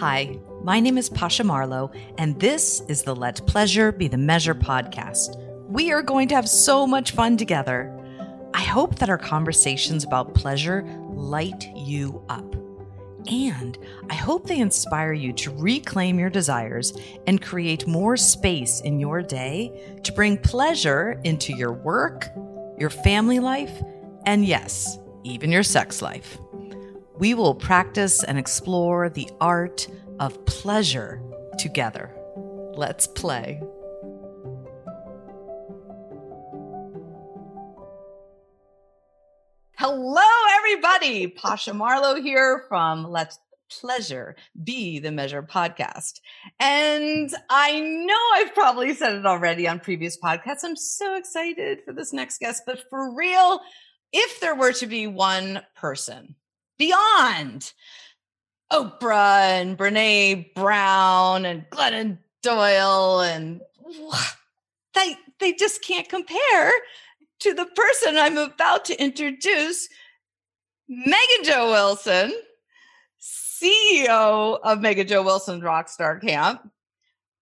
Hi, 0.00 0.38
my 0.62 0.78
name 0.78 0.98
is 0.98 1.08
Pasha 1.08 1.42
Marlowe, 1.42 1.90
and 2.18 2.38
this 2.38 2.82
is 2.86 3.02
the 3.02 3.16
Let 3.16 3.46
Pleasure 3.46 3.92
Be 3.92 4.08
the 4.08 4.18
Measure 4.18 4.54
podcast. 4.54 5.38
We 5.70 5.90
are 5.90 6.02
going 6.02 6.28
to 6.28 6.34
have 6.34 6.50
so 6.50 6.86
much 6.86 7.12
fun 7.12 7.38
together. 7.38 7.98
I 8.52 8.60
hope 8.60 8.98
that 8.98 9.08
our 9.08 9.16
conversations 9.16 10.04
about 10.04 10.34
pleasure 10.34 10.82
light 11.14 11.70
you 11.74 12.22
up. 12.28 12.44
And 13.26 13.78
I 14.10 14.16
hope 14.16 14.46
they 14.46 14.58
inspire 14.58 15.14
you 15.14 15.32
to 15.32 15.50
reclaim 15.52 16.18
your 16.18 16.28
desires 16.28 16.92
and 17.26 17.40
create 17.40 17.86
more 17.86 18.18
space 18.18 18.82
in 18.82 19.00
your 19.00 19.22
day 19.22 19.98
to 20.02 20.12
bring 20.12 20.36
pleasure 20.36 21.18
into 21.24 21.54
your 21.54 21.72
work, 21.72 22.26
your 22.78 22.90
family 22.90 23.40
life, 23.40 23.82
and 24.26 24.44
yes, 24.44 24.98
even 25.24 25.50
your 25.50 25.62
sex 25.62 26.02
life. 26.02 26.36
We 27.18 27.32
will 27.32 27.54
practice 27.54 28.22
and 28.22 28.38
explore 28.38 29.08
the 29.08 29.30
art 29.40 29.88
of 30.20 30.44
pleasure 30.44 31.22
together. 31.58 32.14
Let's 32.74 33.06
play. 33.06 33.62
Hello, 39.78 40.22
everybody. 40.58 41.28
Pasha 41.28 41.72
Marlowe 41.72 42.20
here 42.20 42.64
from 42.68 43.10
Let's 43.10 43.38
Pleasure 43.70 44.36
Be 44.62 44.98
the 44.98 45.10
Measure 45.10 45.42
podcast. 45.42 46.20
And 46.60 47.30
I 47.48 47.80
know 47.80 48.20
I've 48.34 48.52
probably 48.52 48.92
said 48.92 49.14
it 49.14 49.24
already 49.24 49.66
on 49.66 49.80
previous 49.80 50.18
podcasts. 50.18 50.64
I'm 50.64 50.76
so 50.76 51.16
excited 51.16 51.80
for 51.82 51.94
this 51.94 52.12
next 52.12 52.40
guest, 52.40 52.64
but 52.66 52.84
for 52.90 53.14
real, 53.14 53.60
if 54.12 54.38
there 54.40 54.54
were 54.54 54.72
to 54.72 54.86
be 54.86 55.06
one 55.06 55.62
person 55.74 56.34
beyond 56.78 57.72
Oprah 58.72 59.60
and 59.60 59.78
Brene 59.78 60.52
Brown 60.54 61.44
and 61.44 61.64
Glennon 61.70 62.18
Doyle 62.42 63.20
and 63.20 63.60
they 64.94 65.16
they 65.38 65.52
just 65.52 65.82
can't 65.82 66.08
compare 66.08 66.72
to 67.40 67.54
the 67.54 67.66
person 67.66 68.16
I'm 68.16 68.38
about 68.38 68.84
to 68.86 69.02
introduce, 69.02 69.88
Megan 70.88 71.44
Jo 71.44 71.70
Wilson, 71.70 72.32
CEO 73.20 74.58
of 74.62 74.80
Megan 74.80 75.06
Jo 75.06 75.22
Wilson's 75.22 75.62
Rockstar 75.62 76.20
Camp, 76.20 76.68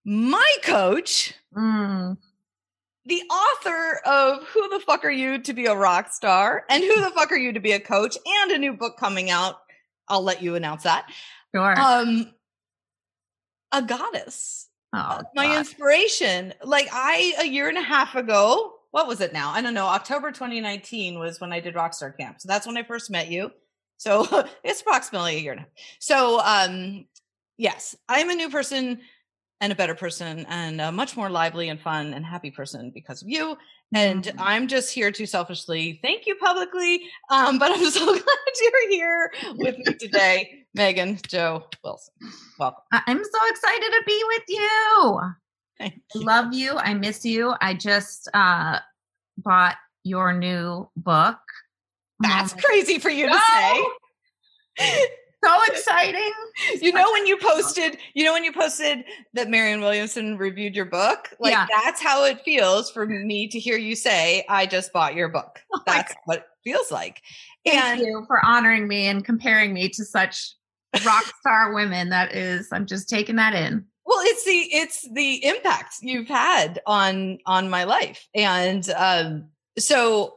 my 0.05 0.55
coach, 0.63 1.35
mm. 1.57 2.17
The 3.07 3.23
author 3.23 4.01
of 4.07 4.45
Who 4.49 4.69
the 4.71 4.81
Fuck 4.81 5.05
Are 5.05 5.11
You 5.11 5.39
to 5.39 5.53
Be 5.53 5.67
a 5.67 5.75
Rock 5.75 6.13
Star 6.13 6.65
and 6.71 6.83
Who 6.83 7.03
the 7.03 7.11
Fuck 7.11 7.33
Are 7.33 7.37
You 7.37 7.53
to 7.53 7.61
Be 7.61 7.73
a 7.73 7.81
Coach, 7.81 8.17
and 8.43 8.53
a 8.53 8.59
new 8.59 8.73
book 8.73 8.97
coming 8.99 9.31
out. 9.31 9.57
I'll 10.09 10.23
let 10.23 10.43
you 10.43 10.55
announce 10.55 10.85
that. 10.85 11.07
Sure. 11.55 11.79
Um, 11.79 12.33
a 13.73 13.83
goddess. 13.83 14.69
Oh, 14.95 15.23
my 15.35 15.47
God. 15.47 15.59
inspiration. 15.59 16.55
Like 16.63 16.89
I, 16.93 17.35
a 17.41 17.47
year 17.47 17.69
and 17.69 17.79
a 17.79 17.83
half 17.83 18.15
ago, 18.15 18.75
what 18.91 19.09
was 19.09 19.21
it 19.21 19.33
now? 19.33 19.51
I 19.51 19.61
don't 19.61 19.75
know. 19.75 19.87
October 19.87 20.31
2019 20.31 21.19
was 21.19 21.41
when 21.41 21.53
I 21.53 21.61
did 21.61 21.75
Rockstar 21.75 22.17
Camp. 22.17 22.37
So 22.41 22.47
that's 22.47 22.67
when 22.67 22.77
I 22.77 22.85
first 22.85 23.11
met 23.11 23.29
you. 23.29 23.51
So 23.97 24.47
it's 24.65 24.83
approximately 24.83 25.37
a 25.37 25.41
year 25.41 25.53
and 25.53 25.61
a 25.61 25.65
half. 25.65 25.71
So 25.99 26.41
um 26.41 27.07
yes, 27.59 27.97
I'm 28.09 28.31
a 28.31 28.35
new 28.35 28.51
person 28.51 29.01
and 29.61 29.73
a 29.73 29.77
better 29.77 29.95
person 29.95 30.45
and 30.49 30.81
a 30.81 30.93
much 30.93 31.17
more 31.17 31.31
lively 31.31 31.69
and 31.69 31.81
fun 31.81 32.13
and 32.13 32.25
happy 32.25 32.51
person 32.51 32.91
because 32.91 33.23
of 33.23 33.29
you. 33.29 33.57
And 33.95 34.25
mm-hmm. 34.25 34.41
I'm 34.41 34.69
just 34.69 34.93
here 34.93 35.11
to 35.13 35.27
selfishly 35.27 36.01
thank 36.03 36.27
you 36.27 36.35
publicly. 36.37 37.03
Um, 37.31 37.59
but 37.61 37.73
I'm 37.73 37.91
so 37.91 38.05
glad 38.05 38.25
you're 38.61 38.91
here 38.91 39.33
with 39.57 39.79
me 39.79 39.95
today, 39.95 40.67
Megan 40.75 41.19
Jo 41.27 41.65
Wilson. 41.83 42.15
Welcome. 42.59 42.83
I'm 42.93 43.23
so 43.23 43.39
excited 43.49 43.91
to 43.91 44.03
be 44.07 44.23
with 44.27 44.43
you. 44.49 45.21
I 45.81 45.93
love 46.15 46.53
you. 46.53 46.77
I 46.77 46.95
miss 46.95 47.25
you. 47.25 47.55
I 47.61 47.75
just 47.75 48.29
uh, 48.33 48.79
bought 49.39 49.77
your 50.05 50.33
new 50.33 50.89
book. 50.97 51.39
That's 52.21 52.53
um, 52.53 52.59
crazy 52.61 52.99
for 52.99 53.11
you 53.11 53.29
to 53.29 53.39
say. 54.79 55.07
so 55.45 55.73
exciting. 55.73 56.31
You 56.81 56.93
know 56.93 57.11
when 57.13 57.27
you 57.27 57.37
posted, 57.37 57.99
you 58.15 58.25
know 58.25 58.33
when 58.33 58.45
you 58.45 58.53
posted 58.53 59.05
that 59.33 59.51
Marianne 59.51 59.81
Williamson 59.81 60.39
reviewed 60.39 60.77
your 60.77 60.85
book? 60.85 61.31
Like 61.41 61.53
yeah. 61.53 61.67
that's 61.69 62.01
how 62.01 62.25
it 62.25 62.43
feels 62.45 62.91
for 62.93 63.07
me 63.07 63.49
to 63.49 63.59
hear 63.59 63.77
you 63.77 63.97
say, 63.97 64.45
I 64.49 64.67
just 64.67 64.93
bought 64.93 65.15
your 65.15 65.29
book. 65.29 65.61
Oh 65.75 65.81
that's 65.85 66.15
what 66.27 66.39
it 66.39 66.45
feels 66.63 66.93
like. 66.93 67.21
Thank 67.67 67.85
and 67.85 68.01
you 68.01 68.25
for 68.29 68.45
honoring 68.45 68.87
me 68.87 69.07
and 69.07 69.25
comparing 69.25 69.75
me 69.75 69.89
to 69.89 70.05
such 70.05 70.55
rock 71.05 71.25
star 71.41 71.75
women. 71.75 72.11
That 72.11 72.35
is, 72.35 72.69
I'm 72.71 72.87
just 72.87 73.09
taking 73.09 73.37
that 73.37 73.55
in. 73.55 73.85
Well, 74.07 74.21
it's 74.23 74.45
the 74.45 74.53
it's 74.53 75.09
the 75.13 75.45
impact 75.45 75.97
you've 76.03 76.29
had 76.29 76.81
on 76.87 77.39
on 77.47 77.71
my 77.71 77.85
life, 77.85 78.29
and 78.35 78.89
um, 78.91 79.49
so 79.79 80.37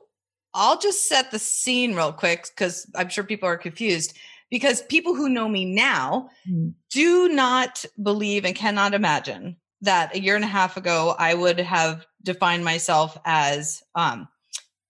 I'll 0.53 0.79
just 0.79 1.06
set 1.06 1.31
the 1.31 1.40
scene 1.40 1.96
real 1.96 2.13
quick 2.13 2.47
because 2.47 2.90
I'm 2.96 3.09
sure 3.09 3.23
people 3.23 3.50
are 3.50 3.57
confused. 3.57 4.17
Because 4.50 4.81
people 4.84 5.13
who 5.13 5.30
know 5.30 5.50
me 5.50 5.66
now 5.66 6.30
mm. 6.50 6.74
do 6.90 7.30
not 7.30 7.84
believe 8.02 8.46
and 8.46 8.56
cannot 8.56 8.94
imagine 8.94 9.58
that 9.81 10.16
a 10.16 10.19
year 10.19 10.35
and 10.35 10.44
a 10.44 10.47
half 10.47 10.78
ago 10.78 11.16
I 11.19 11.34
would 11.34 11.59
have 11.59 12.06
defined 12.24 12.63
myself 12.63 13.18
as 13.25 13.84
um, 13.94 14.28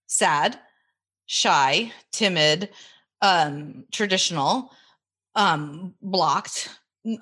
sad, 0.07 0.59
shy, 1.25 1.91
timid, 2.11 2.69
um, 3.21 3.85
traditional, 3.91 4.71
um, 5.35 5.95
blocked, 6.01 6.69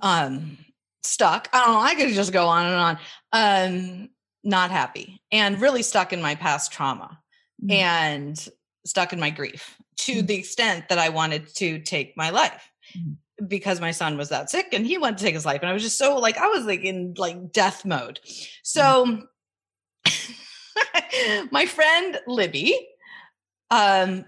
um, 0.01 0.57
stuck. 1.03 1.47
I 1.53 1.65
don't 1.65 1.73
know. 1.73 1.79
I 1.79 1.95
could 1.95 2.13
just 2.13 2.33
go 2.33 2.47
on 2.47 2.65
and 2.65 2.75
on. 2.75 2.99
Um, 3.31 4.09
not 4.45 4.69
happy 4.69 5.21
and 5.31 5.59
really 5.59 5.81
stuck 5.81 6.13
in 6.13 6.21
my 6.21 6.35
past 6.35 6.71
trauma 6.71 7.19
mm-hmm. 7.61 7.71
and 7.71 8.47
stuck 8.85 9.13
in 9.13 9.19
my 9.19 9.29
grief 9.29 9.77
to 9.97 10.13
mm-hmm. 10.13 10.25
the 10.25 10.35
extent 10.35 10.89
that 10.89 10.99
I 10.99 11.09
wanted 11.09 11.53
to 11.55 11.79
take 11.79 12.15
my 12.15 12.29
life 12.29 12.69
mm-hmm. 12.97 13.45
because 13.47 13.81
my 13.81 13.91
son 13.91 14.17
was 14.17 14.29
that 14.29 14.49
sick 14.49 14.67
and 14.71 14.85
he 14.85 14.97
wanted 14.97 15.17
to 15.17 15.23
take 15.23 15.33
his 15.33 15.45
life. 15.45 15.61
And 15.61 15.69
I 15.69 15.73
was 15.73 15.83
just 15.83 15.97
so 15.97 16.17
like, 16.17 16.37
I 16.37 16.47
was 16.47 16.65
like 16.65 16.81
in 16.81 17.13
like 17.17 17.51
death 17.51 17.85
mode. 17.85 18.19
So 18.63 19.23
my 21.51 21.65
friend 21.65 22.19
Libby, 22.27 22.87
um, 23.71 24.25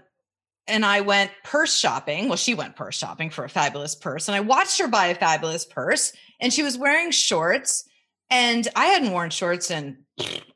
and 0.66 0.84
I 0.84 1.00
went 1.00 1.30
purse 1.44 1.74
shopping. 1.74 2.28
Well, 2.28 2.36
she 2.36 2.54
went 2.54 2.76
purse 2.76 2.96
shopping 2.96 3.30
for 3.30 3.44
a 3.44 3.48
fabulous 3.48 3.94
purse, 3.94 4.28
and 4.28 4.36
I 4.36 4.40
watched 4.40 4.78
her 4.80 4.88
buy 4.88 5.06
a 5.06 5.14
fabulous 5.14 5.64
purse, 5.64 6.12
and 6.40 6.52
she 6.52 6.62
was 6.62 6.76
wearing 6.76 7.10
shorts, 7.10 7.87
and 8.30 8.68
I 8.76 8.86
hadn't 8.86 9.12
worn 9.12 9.30
shorts 9.30 9.70
in 9.70 9.98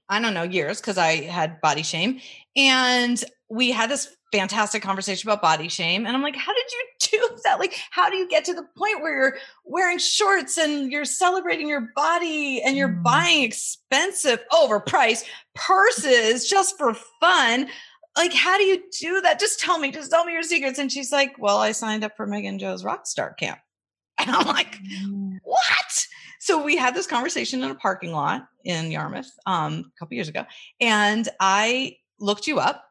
I 0.08 0.20
don't 0.20 0.34
know 0.34 0.42
years 0.42 0.80
because 0.80 0.98
I 0.98 1.22
had 1.22 1.60
body 1.60 1.82
shame, 1.82 2.20
and 2.56 3.22
we 3.48 3.70
had 3.70 3.90
this 3.90 4.14
fantastic 4.32 4.82
conversation 4.82 5.28
about 5.28 5.42
body 5.42 5.68
shame, 5.68 6.06
and 6.06 6.16
I'm 6.16 6.22
like, 6.22 6.36
how 6.36 6.52
did 6.52 6.64
you 6.72 6.86
do 7.18 7.36
that? 7.44 7.58
Like, 7.58 7.74
how 7.90 8.10
do 8.10 8.16
you 8.16 8.28
get 8.28 8.44
to 8.46 8.54
the 8.54 8.66
point 8.76 9.00
where 9.00 9.14
you're 9.14 9.36
wearing 9.64 9.98
shorts 9.98 10.58
and 10.58 10.90
you're 10.90 11.04
celebrating 11.04 11.68
your 11.68 11.88
body 11.94 12.62
and 12.62 12.76
you're 12.76 12.88
mm. 12.88 13.02
buying 13.02 13.42
expensive, 13.42 14.40
overpriced 14.52 15.24
purses 15.54 16.48
just 16.48 16.76
for 16.76 16.94
fun? 17.20 17.68
like 18.16 18.32
how 18.32 18.58
do 18.58 18.64
you 18.64 18.82
do 19.00 19.20
that 19.20 19.40
just 19.40 19.58
tell 19.58 19.78
me 19.78 19.90
just 19.90 20.10
tell 20.10 20.24
me 20.24 20.32
your 20.32 20.42
secrets 20.42 20.78
and 20.78 20.92
she's 20.92 21.12
like 21.12 21.34
well 21.38 21.58
i 21.58 21.72
signed 21.72 22.04
up 22.04 22.16
for 22.16 22.26
megan 22.26 22.58
jo's 22.58 22.84
rockstar 22.84 23.36
camp 23.38 23.58
and 24.18 24.30
i'm 24.30 24.46
like 24.46 24.76
mm. 24.82 25.38
what 25.44 26.06
so 26.42 26.62
we 26.62 26.76
had 26.76 26.94
this 26.94 27.06
conversation 27.06 27.62
in 27.62 27.70
a 27.70 27.74
parking 27.74 28.12
lot 28.12 28.48
in 28.64 28.90
yarmouth 28.90 29.30
um, 29.46 29.92
a 29.94 29.98
couple 29.98 30.14
years 30.14 30.28
ago 30.28 30.44
and 30.80 31.28
i 31.40 31.96
looked 32.18 32.46
you 32.46 32.58
up 32.58 32.84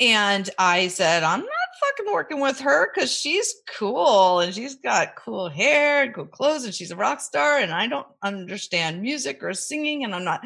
and 0.00 0.50
i 0.58 0.88
said 0.88 1.22
i'm 1.22 1.40
not 1.40 1.48
fucking 1.80 2.12
working 2.12 2.40
with 2.40 2.58
her 2.60 2.90
because 2.92 3.12
she's 3.12 3.54
cool 3.76 4.40
and 4.40 4.54
she's 4.54 4.76
got 4.76 5.14
cool 5.16 5.48
hair 5.48 6.04
and 6.04 6.14
cool 6.14 6.26
clothes 6.26 6.64
and 6.64 6.74
she's 6.74 6.90
a 6.90 6.96
rock 6.96 7.20
star 7.20 7.58
and 7.58 7.72
i 7.72 7.86
don't 7.86 8.06
understand 8.22 9.02
music 9.02 9.42
or 9.42 9.52
singing 9.54 10.04
and 10.04 10.14
i'm 10.14 10.24
not 10.24 10.44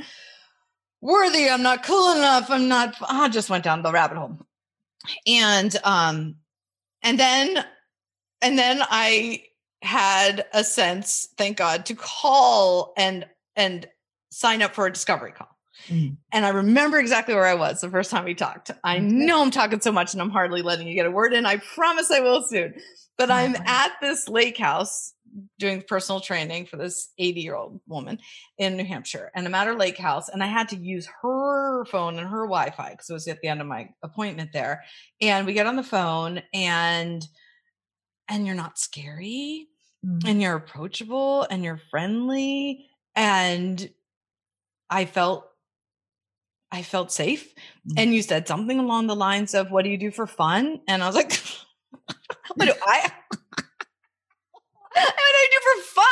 worthy. 1.00 1.48
I'm 1.48 1.62
not 1.62 1.82
cool 1.82 2.12
enough. 2.12 2.50
I'm 2.50 2.68
not, 2.68 2.96
I 3.08 3.28
just 3.28 3.50
went 3.50 3.64
down 3.64 3.82
the 3.82 3.92
rabbit 3.92 4.18
hole. 4.18 4.38
And, 5.26 5.74
um, 5.84 6.36
and 7.02 7.18
then, 7.18 7.64
and 8.42 8.58
then 8.58 8.82
I 8.82 9.44
had 9.82 10.46
a 10.52 10.62
sense, 10.64 11.28
thank 11.38 11.56
God, 11.56 11.86
to 11.86 11.94
call 11.94 12.92
and, 12.96 13.26
and 13.56 13.86
sign 14.30 14.62
up 14.62 14.74
for 14.74 14.86
a 14.86 14.92
discovery 14.92 15.32
call. 15.32 15.48
Mm. 15.88 16.16
And 16.32 16.44
I 16.44 16.50
remember 16.50 16.98
exactly 16.98 17.34
where 17.34 17.46
I 17.46 17.54
was 17.54 17.80
the 17.80 17.90
first 17.90 18.10
time 18.10 18.24
we 18.24 18.34
talked. 18.34 18.70
I 18.84 18.98
know 18.98 19.42
I'm 19.42 19.50
talking 19.50 19.80
so 19.80 19.92
much 19.92 20.12
and 20.12 20.20
I'm 20.20 20.30
hardly 20.30 20.62
letting 20.62 20.86
you 20.86 20.94
get 20.94 21.06
a 21.06 21.10
word 21.10 21.32
in. 21.32 21.46
I 21.46 21.56
promise 21.56 22.10
I 22.10 22.20
will 22.20 22.42
soon. 22.42 22.74
But 23.16 23.30
I'm 23.30 23.54
at 23.66 23.92
this 24.00 24.28
lake 24.28 24.56
house 24.56 25.12
doing 25.58 25.82
personal 25.86 26.20
training 26.20 26.66
for 26.66 26.76
this 26.76 27.10
80 27.18 27.40
year 27.40 27.54
old 27.54 27.80
woman 27.86 28.18
in 28.58 28.76
New 28.76 28.84
Hampshire 28.84 29.30
and 29.34 29.46
I'm 29.46 29.54
at 29.54 29.66
her 29.66 29.76
lake 29.76 29.98
house 29.98 30.28
and 30.28 30.42
I 30.42 30.46
had 30.46 30.68
to 30.70 30.76
use 30.76 31.08
her 31.22 31.84
phone 31.84 32.18
and 32.18 32.28
her 32.28 32.46
Wi 32.46 32.70
Fi 32.70 32.90
because 32.90 33.10
it 33.10 33.12
was 33.12 33.28
at 33.28 33.40
the 33.40 33.48
end 33.48 33.60
of 33.60 33.66
my 33.66 33.90
appointment 34.02 34.52
there. 34.52 34.82
And 35.20 35.46
we 35.46 35.52
get 35.52 35.66
on 35.66 35.76
the 35.76 35.82
phone 35.82 36.42
and, 36.52 37.24
and 38.28 38.46
you're 38.46 38.56
not 38.56 38.78
scary 38.78 39.68
mm. 40.05 40.23
and 40.26 40.41
you're 40.41 40.56
approachable 40.56 41.47
and 41.50 41.64
you're 41.64 41.81
friendly 41.91 42.87
and 43.14 43.91
I 44.88 45.05
felt 45.05 45.47
I 46.73 46.82
felt 46.82 47.11
safe. 47.11 47.52
Mm. 47.88 47.94
And 47.97 48.14
you 48.14 48.23
said 48.23 48.47
something 48.47 48.79
along 48.79 49.08
the 49.08 49.17
lines 49.17 49.55
of, 49.55 49.70
What 49.70 49.85
do 49.85 49.91
you 49.91 49.99
do 49.99 50.11
for 50.11 50.26
fun? 50.26 50.81
And 50.87 51.02
I 51.02 51.06
was 51.06 51.17
like, 51.17 51.32
What 52.55 52.67
do 52.67 52.73
I? 52.87 53.11
what 54.93 55.14
do 55.17 55.37
I 55.37 55.49
do 55.50 55.58
for 55.62 55.82
fun? 55.82 56.05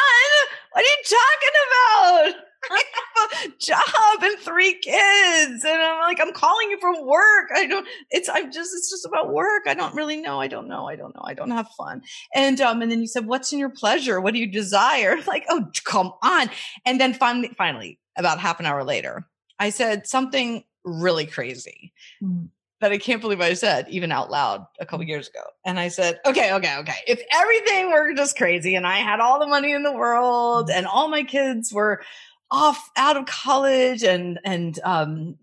What 0.73 0.85
are 0.85 0.89
you 0.89 1.03
talking 1.05 2.35
about? 2.35 2.48
I 2.71 2.83
have 3.17 3.47
a 3.47 3.57
job 3.59 4.23
and 4.23 4.39
three 4.39 4.75
kids. 4.75 5.65
And 5.65 5.83
I'm 5.83 6.01
like, 6.01 6.21
I'm 6.21 6.33
calling 6.33 6.71
you 6.71 6.79
from 6.81 7.07
work. 7.07 7.49
I 7.55 7.67
don't, 7.67 7.87
it's, 8.11 8.29
I'm 8.29 8.51
just, 8.53 8.75
it's 8.75 8.91
just 8.91 9.07
about 9.07 9.33
work. 9.33 9.65
I 9.67 9.75
don't 9.75 9.95
really 9.95 10.17
know. 10.17 10.41
I 10.41 10.49
don't 10.49 10.69
know. 10.69 10.87
I 10.87 10.97
don't 10.97 11.15
know. 11.15 11.23
I 11.25 11.35
don't 11.35 11.51
have 11.51 11.69
fun. 11.77 12.03
And, 12.35 12.61
um, 12.61 12.83
and 12.83 12.91
then 12.91 13.01
you 13.01 13.07
said, 13.07 13.27
what's 13.27 13.53
in 13.53 13.59
your 13.59 13.71
pleasure? 13.71 14.21
What 14.21 14.35
do 14.35 14.41
you 14.41 14.51
desire? 14.51 15.17
Like, 15.29 15.45
oh, 15.51 15.67
come 15.85 16.13
on. 16.23 16.49
And 16.87 16.99
then 16.99 17.13
finally, 17.13 17.51
finally, 17.59 17.99
about 18.17 18.39
half 18.39 18.61
an 18.61 18.67
hour 18.67 18.83
later, 18.83 19.27
I 19.59 19.69
said 19.69 20.07
something 20.07 20.65
really 20.85 21.27
crazy 21.27 21.93
mm. 22.23 22.49
that 22.81 22.93
I 22.93 22.99
can't 22.99 23.21
believe 23.21 23.41
I 23.41 23.53
said 23.55 23.89
even 23.91 24.11
out 24.11 24.31
loud 24.31 24.65
a 24.81 24.87
couple 24.87 25.05
mm. 25.05 25.09
years 25.09 25.29
ago. 25.29 25.43
And 25.67 25.79
I 25.79 25.89
said, 25.89 26.19
okay, 26.25 26.53
okay, 26.55 26.77
okay. 26.79 26.97
If 27.07 27.21
everything 27.35 27.91
were 27.91 28.15
just 28.15 28.37
crazy 28.37 28.75
and 28.75 28.87
I 28.87 28.99
had 28.99 29.21
all 29.21 29.39
the 29.39 29.47
money 29.47 29.73
in 29.73 29.83
the 29.83 29.93
world 29.93 30.69
mm. 30.69 30.75
and 30.75 30.87
all 30.87 31.09
my 31.09 31.25
kids 31.25 31.73
were 31.73 32.03
off 32.51 32.91
out 32.97 33.17
of 33.17 33.27
college 33.27 34.03
and, 34.03 34.39
and, 34.45 34.79
um, 34.85 35.37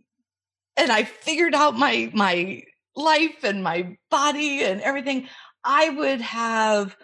and 0.77 0.91
I 0.91 1.03
figured 1.03 1.55
out 1.55 1.77
my, 1.77 2.11
my 2.13 2.63
life 2.95 3.43
and 3.43 3.63
my 3.63 3.97
body 4.09 4.63
and 4.63 4.81
everything, 4.81 5.27
I 5.63 5.89
would 5.89 6.21
have 6.21 6.95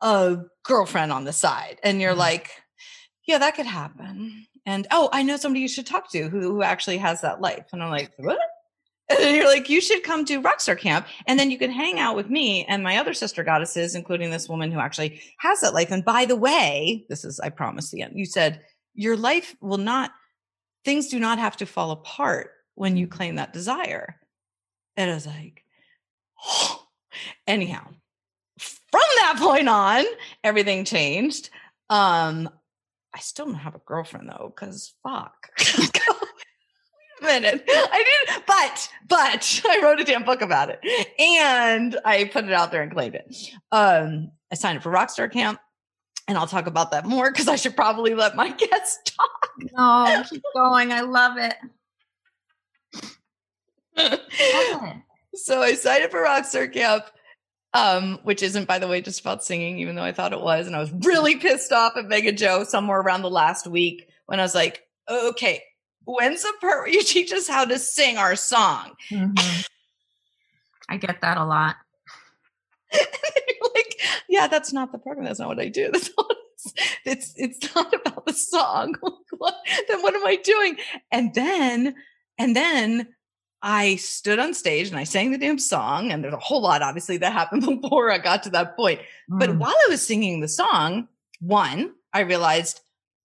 a 0.00 0.38
girlfriend 0.64 1.12
on 1.12 1.24
the 1.24 1.32
side. 1.32 1.78
And 1.82 2.00
you're 2.00 2.14
mm. 2.14 2.18
like, 2.18 2.50
yeah, 3.26 3.38
that 3.38 3.56
could 3.56 3.66
happen 3.66 4.46
and 4.68 4.86
oh, 4.90 5.08
I 5.14 5.22
know 5.22 5.38
somebody 5.38 5.60
you 5.60 5.68
should 5.68 5.86
talk 5.86 6.10
to 6.10 6.28
who, 6.28 6.40
who 6.40 6.62
actually 6.62 6.98
has 6.98 7.22
that 7.22 7.40
life. 7.40 7.64
And 7.72 7.82
I'm 7.82 7.90
like, 7.90 8.12
what? 8.18 8.38
And 9.10 9.18
then 9.20 9.34
you're 9.34 9.46
like, 9.46 9.70
you 9.70 9.80
should 9.80 10.02
come 10.02 10.26
to 10.26 10.42
Rockstar 10.42 10.78
Camp 10.78 11.06
and 11.26 11.40
then 11.40 11.50
you 11.50 11.56
can 11.56 11.70
hang 11.70 11.98
out 11.98 12.14
with 12.14 12.28
me 12.28 12.66
and 12.66 12.82
my 12.82 12.98
other 12.98 13.14
sister 13.14 13.42
goddesses, 13.42 13.94
including 13.94 14.30
this 14.30 14.50
woman 14.50 14.70
who 14.70 14.80
actually 14.80 15.22
has 15.38 15.62
that 15.62 15.72
life. 15.72 15.90
And 15.90 16.04
by 16.04 16.26
the 16.26 16.36
way, 16.36 17.06
this 17.08 17.24
is, 17.24 17.40
I 17.40 17.48
promise 17.48 17.90
the 17.90 18.02
end. 18.02 18.12
You 18.16 18.26
said 18.26 18.60
your 18.98 19.16
life 19.16 19.54
will 19.60 19.78
not, 19.78 20.10
things 20.84 21.06
do 21.06 21.20
not 21.20 21.38
have 21.38 21.56
to 21.58 21.66
fall 21.66 21.92
apart 21.92 22.50
when 22.74 22.96
you 22.96 23.06
claim 23.06 23.36
that 23.36 23.52
desire. 23.52 24.16
And 24.96 25.08
I 25.08 25.14
was 25.14 25.24
like, 25.24 25.62
oh. 26.44 26.82
anyhow, 27.46 27.86
from 28.58 29.00
that 29.18 29.36
point 29.38 29.68
on, 29.68 30.04
everything 30.42 30.84
changed. 30.84 31.48
Um, 31.88 32.50
I 33.14 33.20
still 33.20 33.46
don't 33.46 33.54
have 33.54 33.76
a 33.76 33.80
girlfriend 33.86 34.30
though, 34.30 34.52
because 34.52 34.94
fuck. 35.04 35.48
Wait 35.60 35.96
a 37.20 37.24
minute. 37.24 37.64
I 37.68 38.24
did, 38.26 38.42
but, 38.48 38.90
but 39.08 39.62
I 39.68 39.80
wrote 39.80 40.00
a 40.00 40.04
damn 40.04 40.24
book 40.24 40.42
about 40.42 40.70
it 40.70 40.80
and 41.20 41.96
I 42.04 42.24
put 42.24 42.46
it 42.46 42.52
out 42.52 42.72
there 42.72 42.82
and 42.82 42.90
claimed 42.90 43.14
it. 43.14 43.36
Um, 43.70 44.32
I 44.50 44.56
signed 44.56 44.78
up 44.78 44.82
for 44.82 44.90
Rockstar 44.90 45.30
Camp 45.30 45.60
and 46.28 46.38
I'll 46.38 46.46
talk 46.46 46.66
about 46.66 46.92
that 46.92 47.06
more 47.06 47.30
because 47.30 47.48
I 47.48 47.56
should 47.56 47.74
probably 47.74 48.14
let 48.14 48.36
my 48.36 48.50
guests 48.56 49.00
talk. 49.04 49.50
No, 49.72 50.22
keep 50.28 50.42
going. 50.54 50.92
I 50.92 51.00
love 51.00 51.36
it. 51.38 51.54
So 55.34 55.60
I 55.60 55.74
signed 55.74 56.04
up 56.04 56.10
for 56.10 56.24
Rockstar 56.24 56.72
Camp 56.72 57.04
um, 57.74 58.18
which 58.22 58.42
isn't, 58.42 58.66
by 58.66 58.78
the 58.78 58.88
way, 58.88 59.00
just 59.00 59.20
about 59.20 59.44
singing, 59.44 59.78
even 59.78 59.94
though 59.94 60.02
I 60.02 60.12
thought 60.12 60.32
it 60.32 60.40
was. 60.40 60.66
And 60.66 60.74
I 60.74 60.80
was 60.80 60.92
really 61.04 61.36
pissed 61.36 61.72
off 61.72 61.96
at 61.96 62.06
Megan 62.06 62.36
Jo 62.36 62.64
somewhere 62.64 63.00
around 63.00 63.22
the 63.22 63.30
last 63.30 63.66
week 63.66 64.08
when 64.26 64.40
I 64.40 64.42
was 64.42 64.54
like, 64.54 64.84
okay, 65.08 65.62
when's 66.04 66.42
the 66.42 66.52
part 66.60 66.80
where 66.80 66.88
you 66.88 67.02
teach 67.02 67.32
us 67.32 67.48
how 67.48 67.64
to 67.64 67.78
sing 67.78 68.16
our 68.16 68.36
song? 68.36 68.92
Mm-hmm. 69.10 69.60
I 70.88 70.96
get 70.96 71.20
that 71.20 71.36
a 71.36 71.44
lot. 71.44 71.76
like, 73.78 74.00
yeah, 74.28 74.46
that's 74.48 74.72
not 74.72 74.92
the 74.92 74.98
program. 74.98 75.26
That's 75.26 75.40
not 75.40 75.48
what 75.48 75.60
I 75.60 75.68
do. 75.68 75.90
That's 75.92 76.10
not 76.16 76.26
it's 77.04 77.34
it's 77.36 77.74
not 77.74 77.94
about 77.94 78.26
the 78.26 78.32
song. 78.32 78.94
then 79.88 80.02
what 80.02 80.14
am 80.14 80.26
I 80.26 80.36
doing? 80.36 80.76
And 81.12 81.32
then 81.32 81.94
and 82.36 82.56
then 82.56 83.08
I 83.62 83.96
stood 83.96 84.38
on 84.38 84.54
stage 84.54 84.88
and 84.88 84.98
I 84.98 85.04
sang 85.04 85.32
the 85.32 85.38
damn 85.38 85.58
song. 85.58 86.12
And 86.12 86.22
there's 86.22 86.34
a 86.34 86.38
whole 86.38 86.62
lot, 86.62 86.82
obviously, 86.82 87.16
that 87.18 87.32
happened 87.32 87.62
before 87.82 88.10
I 88.10 88.18
got 88.18 88.42
to 88.44 88.50
that 88.50 88.76
point. 88.76 89.00
Mm. 89.30 89.40
But 89.40 89.56
while 89.56 89.74
I 89.74 89.86
was 89.88 90.06
singing 90.06 90.40
the 90.40 90.48
song, 90.48 91.08
one, 91.40 91.94
I 92.12 92.20
realized, 92.20 92.80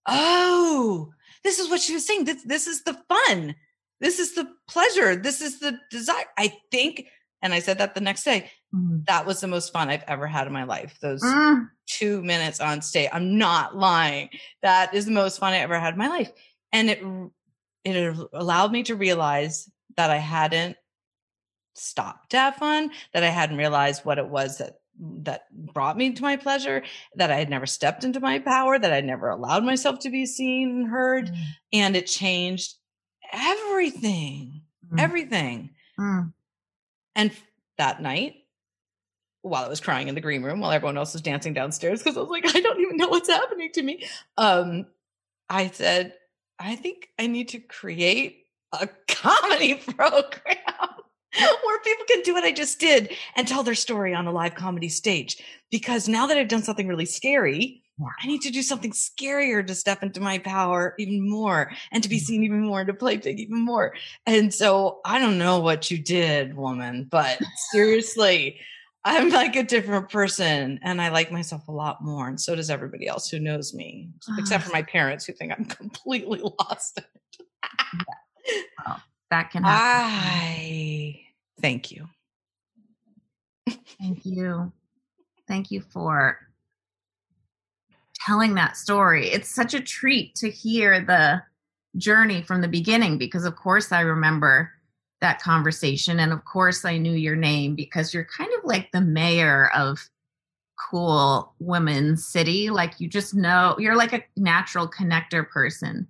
oh, 0.08 1.12
this 1.44 1.60
is 1.60 1.70
what 1.70 1.82
she 1.82 1.94
was 1.94 2.06
saying. 2.06 2.26
This, 2.26 2.44
this 2.44 2.68
is 2.68 2.84
the 2.84 2.98
fun. 3.08 3.56
This 4.00 4.20
is 4.20 4.34
the 4.36 4.50
pleasure. 4.68 5.16
This 5.16 5.42
is 5.42 5.60
the 5.60 5.80
desire. 5.92 6.26
I 6.38 6.58
think, 6.72 7.06
and 7.44 7.54
I 7.54 7.60
said 7.60 7.78
that 7.80 7.94
the 7.94 8.02
next 8.02 8.24
day, 8.24 8.50
mm. 8.74 9.06
that 9.06 9.26
was 9.26 9.42
the 9.42 9.48
most 9.48 9.74
fun 9.74 9.90
I've 9.90 10.06
ever 10.08 10.26
had 10.26 10.48
in 10.48 10.54
my 10.54 10.64
life. 10.64 10.98
Those 11.02 11.22
mm. 11.22 11.70
two 11.86 12.24
minutes 12.24 12.62
on 12.62 12.82
stage. 12.82 13.10
I'm 13.12 13.38
not 13.38 13.76
lying. 13.76 14.30
That 14.62 14.94
is 14.94 15.06
the 15.06 15.12
most 15.12 15.40
fun 15.40 15.52
I 15.52 15.58
ever 15.58 15.78
had 15.78 15.94
in 15.94 16.00
my 16.00 16.08
life. 16.08 16.32
And 16.72 16.90
it, 16.90 17.04
it 17.84 18.18
allowed 18.32 18.72
me 18.72 18.84
to 18.84 18.96
realize 18.96 19.70
that 19.98 20.10
I 20.10 20.18
hadn't 20.18 20.78
stopped 21.76 22.32
to 22.32 22.38
have 22.38 22.56
fun, 22.56 22.92
that 23.14 23.26
I 23.26 23.30
hadn't 23.30 23.58
realized 23.58 24.06
what 24.06 24.18
it 24.18 24.28
was 24.28 24.60
that 24.60 24.78
that 25.00 25.46
brought 25.52 25.98
me 25.98 26.14
to 26.14 26.22
my 26.22 26.38
pleasure, 26.38 26.84
that 27.16 27.32
I 27.32 27.36
had 27.36 27.50
never 27.50 27.66
stepped 27.66 28.04
into 28.04 28.20
my 28.20 28.38
power, 28.38 28.78
that 28.78 28.94
I 28.94 29.02
never 29.02 29.28
allowed 29.30 29.64
myself 29.64 30.00
to 30.00 30.12
be 30.12 30.28
seen 30.28 30.70
and 30.70 30.88
heard. 30.88 31.30
Mm. 31.30 31.38
And 31.74 31.96
it 31.96 32.06
changed 32.06 32.76
everything, 33.34 34.62
mm. 34.94 35.00
everything. 35.00 35.72
Mm. 36.00 36.32
And 37.16 37.32
that 37.78 38.02
night, 38.02 38.36
while 39.42 39.66
I 39.66 39.70
was 39.70 39.82
crying 39.82 40.08
in 40.08 40.16
the 40.16 40.22
green 40.22 40.42
room, 40.42 40.60
while 40.60 40.72
everyone 40.72 40.98
else 40.98 41.14
was 41.14 41.22
dancing 41.22 41.54
downstairs, 41.54 42.02
because 42.02 42.18
I 42.18 42.22
was 42.22 42.30
like, 42.30 42.46
I 42.56 42.62
don't 42.62 42.80
even 42.80 42.98
know 42.98 43.10
what's 43.10 43.30
happening 43.30 43.72
to 43.74 43.84
me. 43.84 44.06
Um, 44.38 44.88
I 45.50 45.68
said, 45.68 46.14
I 46.60 46.76
think 46.76 47.10
I 47.20 47.28
need 47.28 47.50
to 47.50 47.60
create 47.60 48.46
a 48.72 48.88
comedy 49.08 49.76
program 49.76 50.58
where 51.38 51.80
people 51.80 52.06
can 52.08 52.22
do 52.22 52.34
what 52.34 52.44
I 52.44 52.52
just 52.52 52.80
did 52.80 53.12
and 53.36 53.48
tell 53.48 53.64
their 53.64 53.76
story 53.76 54.14
on 54.14 54.28
a 54.28 54.32
live 54.32 54.56
comedy 54.56 54.90
stage. 54.90 55.42
Because 55.72 56.08
now 56.08 56.28
that 56.28 56.38
I've 56.38 56.48
done 56.48 56.64
something 56.64 56.88
really 56.88 57.06
scary, 57.06 57.83
I 58.02 58.28
need 58.28 58.42
to 58.42 58.52
do 58.52 58.64
something 58.64 58.92
scarier 58.92 59.66
to 59.66 59.76
step 59.76 60.02
into 60.02 60.20
my 60.20 60.40
power 60.40 60.96
even 60.98 61.30
more 61.30 61.72
and 61.92 62.02
to 62.02 62.10
be 62.10 62.18
mm. 62.18 62.22
seen 62.22 62.44
even 62.44 62.64
more 62.64 62.80
and 62.80 62.88
to 62.88 62.94
play 62.94 63.18
big 63.18 63.40
even 63.40 63.60
more. 63.60 63.94
And 64.26 64.54
so 64.54 65.00
I 65.06 65.20
don't 65.20 65.38
know 65.38 65.60
what 65.60 65.92
you 65.92 65.98
did, 66.00 66.56
woman, 66.56 67.08
but 67.10 67.40
seriously, 67.72 68.60
I'm 69.06 69.30
like 69.30 69.56
a 69.56 69.64
different 69.64 70.10
person 70.10 70.80
and 70.82 71.02
I 71.02 71.10
like 71.10 71.32
myself 71.32 71.68
a 71.68 71.72
lot 71.72 72.04
more. 72.04 72.28
And 72.28 72.40
so 72.40 72.56
does 72.56 72.70
everybody 72.70 73.08
else 73.08 73.30
who 73.30 73.40
knows 73.40 73.74
me, 73.74 74.10
except 74.40 74.64
for 74.64 74.72
my 74.72 74.84
parents 74.84 75.26
who 75.26 75.34
think 75.34 75.52
I'm 75.52 75.66
completely 75.66 76.40
lost. 76.60 77.00
well, 78.86 79.02
that 79.30 79.52
can 79.52 79.64
happen. 79.64 80.14
I 80.16 81.22
thank 81.62 81.92
you. 81.92 82.08
Thank 84.00 84.26
you. 84.26 84.72
Thank 85.48 85.70
you 85.72 85.82
for 85.82 86.40
telling 88.26 88.56
that 88.56 88.78
story. 88.78 89.28
It's 89.28 89.50
such 89.50 89.74
a 89.74 89.82
treat 89.82 90.36
to 90.36 90.50
hear 90.50 91.00
the 91.00 91.42
journey 91.98 92.42
from 92.42 92.62
the 92.62 92.68
beginning 92.68 93.18
because, 93.18 93.46
of 93.46 93.56
course, 93.56 93.92
I 93.92 94.02
remember 94.02 94.72
that 95.22 95.42
conversation. 95.42 96.20
And 96.20 96.32
of 96.32 96.46
course, 96.46 96.86
I 96.86 96.98
knew 96.98 97.14
your 97.14 97.36
name 97.36 97.76
because 97.76 98.14
you're 98.14 98.26
kind 98.26 98.52
of 98.58 98.66
like 98.66 98.92
the 98.92 99.02
mayor 99.02 99.70
of 99.74 100.10
cool 100.90 101.54
women's 101.60 102.28
city. 102.28 102.70
Like 102.70 103.00
you 103.00 103.08
just 103.08 103.34
know, 103.34 103.76
you're 103.80 103.96
like 103.96 104.14
a 104.14 104.24
natural 104.36 104.88
connector 104.88 105.48
person. 105.48 106.08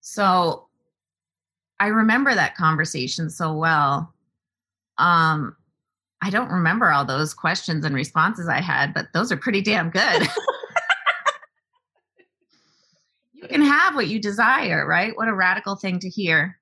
So 0.00 0.66
I 1.78 1.88
remember 1.88 2.34
that 2.34 2.56
conversation 2.56 3.30
so 3.30 3.52
well. 3.52 4.12
Um, 4.98 5.56
I 6.22 6.30
don't 6.30 6.50
remember 6.50 6.90
all 6.90 7.04
those 7.04 7.34
questions 7.34 7.84
and 7.84 7.94
responses 7.94 8.48
I 8.48 8.60
had, 8.60 8.94
but 8.94 9.08
those 9.12 9.30
are 9.30 9.36
pretty 9.36 9.60
damn 9.60 9.90
good. 9.90 10.26
you 13.50 13.58
can 13.58 13.66
have 13.66 13.94
what 13.94 14.08
you 14.08 14.20
desire, 14.20 14.86
right? 14.86 15.16
What 15.16 15.28
a 15.28 15.34
radical 15.34 15.76
thing 15.76 15.98
to 16.00 16.08
hear. 16.08 16.58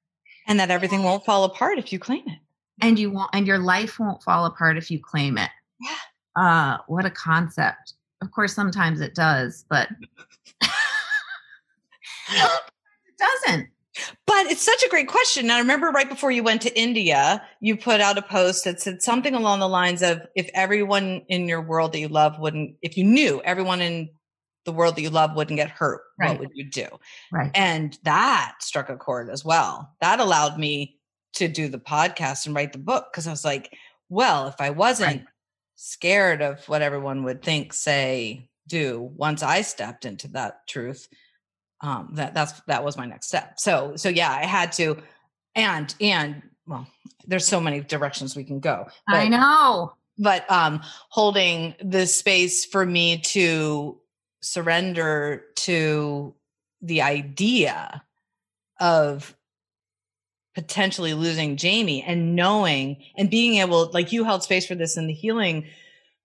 And 0.46 0.60
that 0.60 0.70
everything 0.70 1.02
won't 1.02 1.24
fall 1.24 1.44
apart 1.44 1.78
if 1.78 1.92
you 1.92 1.98
claim 1.98 2.22
it. 2.26 2.38
And 2.80 2.98
you 2.98 3.10
won't 3.10 3.30
and 3.32 3.46
your 3.46 3.58
life 3.58 3.98
won't 3.98 4.22
fall 4.22 4.46
apart 4.46 4.76
if 4.76 4.90
you 4.90 5.00
claim 5.00 5.38
it. 5.38 5.50
Yeah. 5.80 5.96
Uh, 6.36 6.78
what 6.86 7.06
a 7.06 7.10
concept. 7.10 7.94
Of 8.20 8.30
course, 8.32 8.54
sometimes 8.54 9.00
it 9.00 9.14
does, 9.14 9.64
but 9.70 9.88
it 12.30 12.50
doesn't. 13.18 13.68
But 14.26 14.46
it's 14.46 14.62
such 14.62 14.82
a 14.82 14.88
great 14.88 15.08
question. 15.08 15.50
I 15.50 15.60
remember 15.60 15.90
right 15.90 16.08
before 16.08 16.32
you 16.32 16.42
went 16.42 16.62
to 16.62 16.78
India, 16.78 17.42
you 17.60 17.76
put 17.76 18.00
out 18.00 18.18
a 18.18 18.22
post 18.22 18.64
that 18.64 18.80
said 18.80 19.02
something 19.02 19.34
along 19.34 19.60
the 19.60 19.68
lines 19.68 20.02
of 20.02 20.22
if 20.34 20.50
everyone 20.52 21.22
in 21.28 21.48
your 21.48 21.62
world 21.62 21.92
that 21.92 22.00
you 22.00 22.08
love 22.08 22.38
wouldn't, 22.40 22.74
if 22.82 22.96
you 22.96 23.04
knew 23.04 23.40
everyone 23.44 23.80
in 23.80 24.10
the 24.64 24.72
world 24.72 24.96
that 24.96 25.02
you 25.02 25.10
love 25.10 25.34
wouldn't 25.36 25.56
get 25.58 25.70
hurt, 25.70 26.02
Right. 26.18 26.30
what 26.30 26.40
would 26.40 26.50
you 26.54 26.64
do? 26.64 26.86
Right. 27.32 27.50
And 27.54 27.98
that 28.04 28.54
struck 28.60 28.88
a 28.88 28.96
chord 28.96 29.28
as 29.30 29.44
well. 29.44 29.94
That 30.00 30.20
allowed 30.20 30.58
me 30.58 30.98
to 31.34 31.48
do 31.48 31.68
the 31.68 31.78
podcast 31.78 32.46
and 32.46 32.54
write 32.54 32.72
the 32.72 32.78
book 32.78 33.08
because 33.12 33.26
I 33.26 33.30
was 33.30 33.44
like, 33.44 33.76
well, 34.08 34.46
if 34.48 34.54
I 34.60 34.70
wasn't 34.70 35.24
scared 35.74 36.40
of 36.42 36.66
what 36.68 36.82
everyone 36.82 37.24
would 37.24 37.42
think, 37.42 37.72
say, 37.72 38.48
do 38.68 39.10
once 39.16 39.42
I 39.42 39.60
stepped 39.62 40.04
into 40.04 40.28
that 40.28 40.66
truth, 40.68 41.08
um, 41.80 42.10
that 42.14 42.32
that's 42.32 42.60
that 42.68 42.84
was 42.84 42.96
my 42.96 43.04
next 43.06 43.26
step. 43.26 43.58
So 43.58 43.96
so 43.96 44.08
yeah, 44.08 44.30
I 44.30 44.46
had 44.46 44.72
to, 44.72 44.96
and 45.54 45.94
and 46.00 46.42
well, 46.66 46.86
there's 47.26 47.46
so 47.46 47.60
many 47.60 47.80
directions 47.80 48.34
we 48.36 48.44
can 48.44 48.60
go. 48.60 48.86
I 49.08 49.28
know. 49.28 49.92
but 50.16 50.50
um 50.50 50.80
holding 51.10 51.74
the 51.82 52.06
space 52.06 52.64
for 52.64 52.86
me 52.86 53.18
to 53.18 53.98
surrender 54.44 55.42
to 55.56 56.34
the 56.82 57.00
idea 57.00 58.02
of 58.78 59.34
potentially 60.54 61.14
losing 61.14 61.56
Jamie 61.56 62.02
and 62.02 62.36
knowing 62.36 63.02
and 63.16 63.30
being 63.30 63.54
able 63.54 63.90
like 63.92 64.12
you 64.12 64.22
held 64.24 64.42
space 64.42 64.66
for 64.66 64.74
this 64.74 64.98
in 64.98 65.06
the 65.06 65.14
healing 65.14 65.64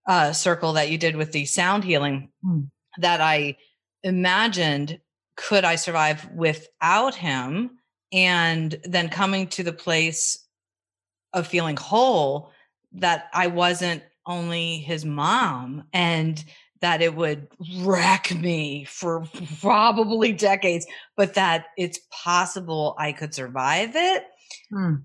uh 0.06 0.34
circle 0.34 0.74
that 0.74 0.90
you 0.90 0.98
did 0.98 1.16
with 1.16 1.32
the 1.32 1.46
sound 1.46 1.84
healing 1.86 2.30
Hmm. 2.44 2.64
that 2.98 3.22
I 3.22 3.56
imagined 4.04 5.00
could 5.38 5.64
I 5.64 5.76
survive 5.76 6.30
without 6.32 7.16
him 7.16 7.80
and 8.12 8.78
then 8.84 9.08
coming 9.08 9.48
to 9.48 9.64
the 9.64 9.74
place 9.74 10.46
of 11.34 11.48
feeling 11.48 11.78
whole 11.78 12.52
that 12.92 13.30
I 13.34 13.48
wasn't 13.48 14.04
only 14.26 14.80
his 14.80 15.06
mom 15.06 15.86
and 15.94 16.44
that 16.82 17.02
it 17.02 17.16
would 17.16 17.48
wreck 17.80 18.34
me 18.34 18.86
for 18.86 19.26
probably 19.62 20.32
decades, 20.32 20.86
but 21.18 21.34
that 21.34 21.66
it's 21.78 22.00
possible 22.12 22.96
I 22.98 23.12
could 23.12 23.34
survive 23.34 23.96
it. 23.96 24.26
Hmm. 24.70 24.96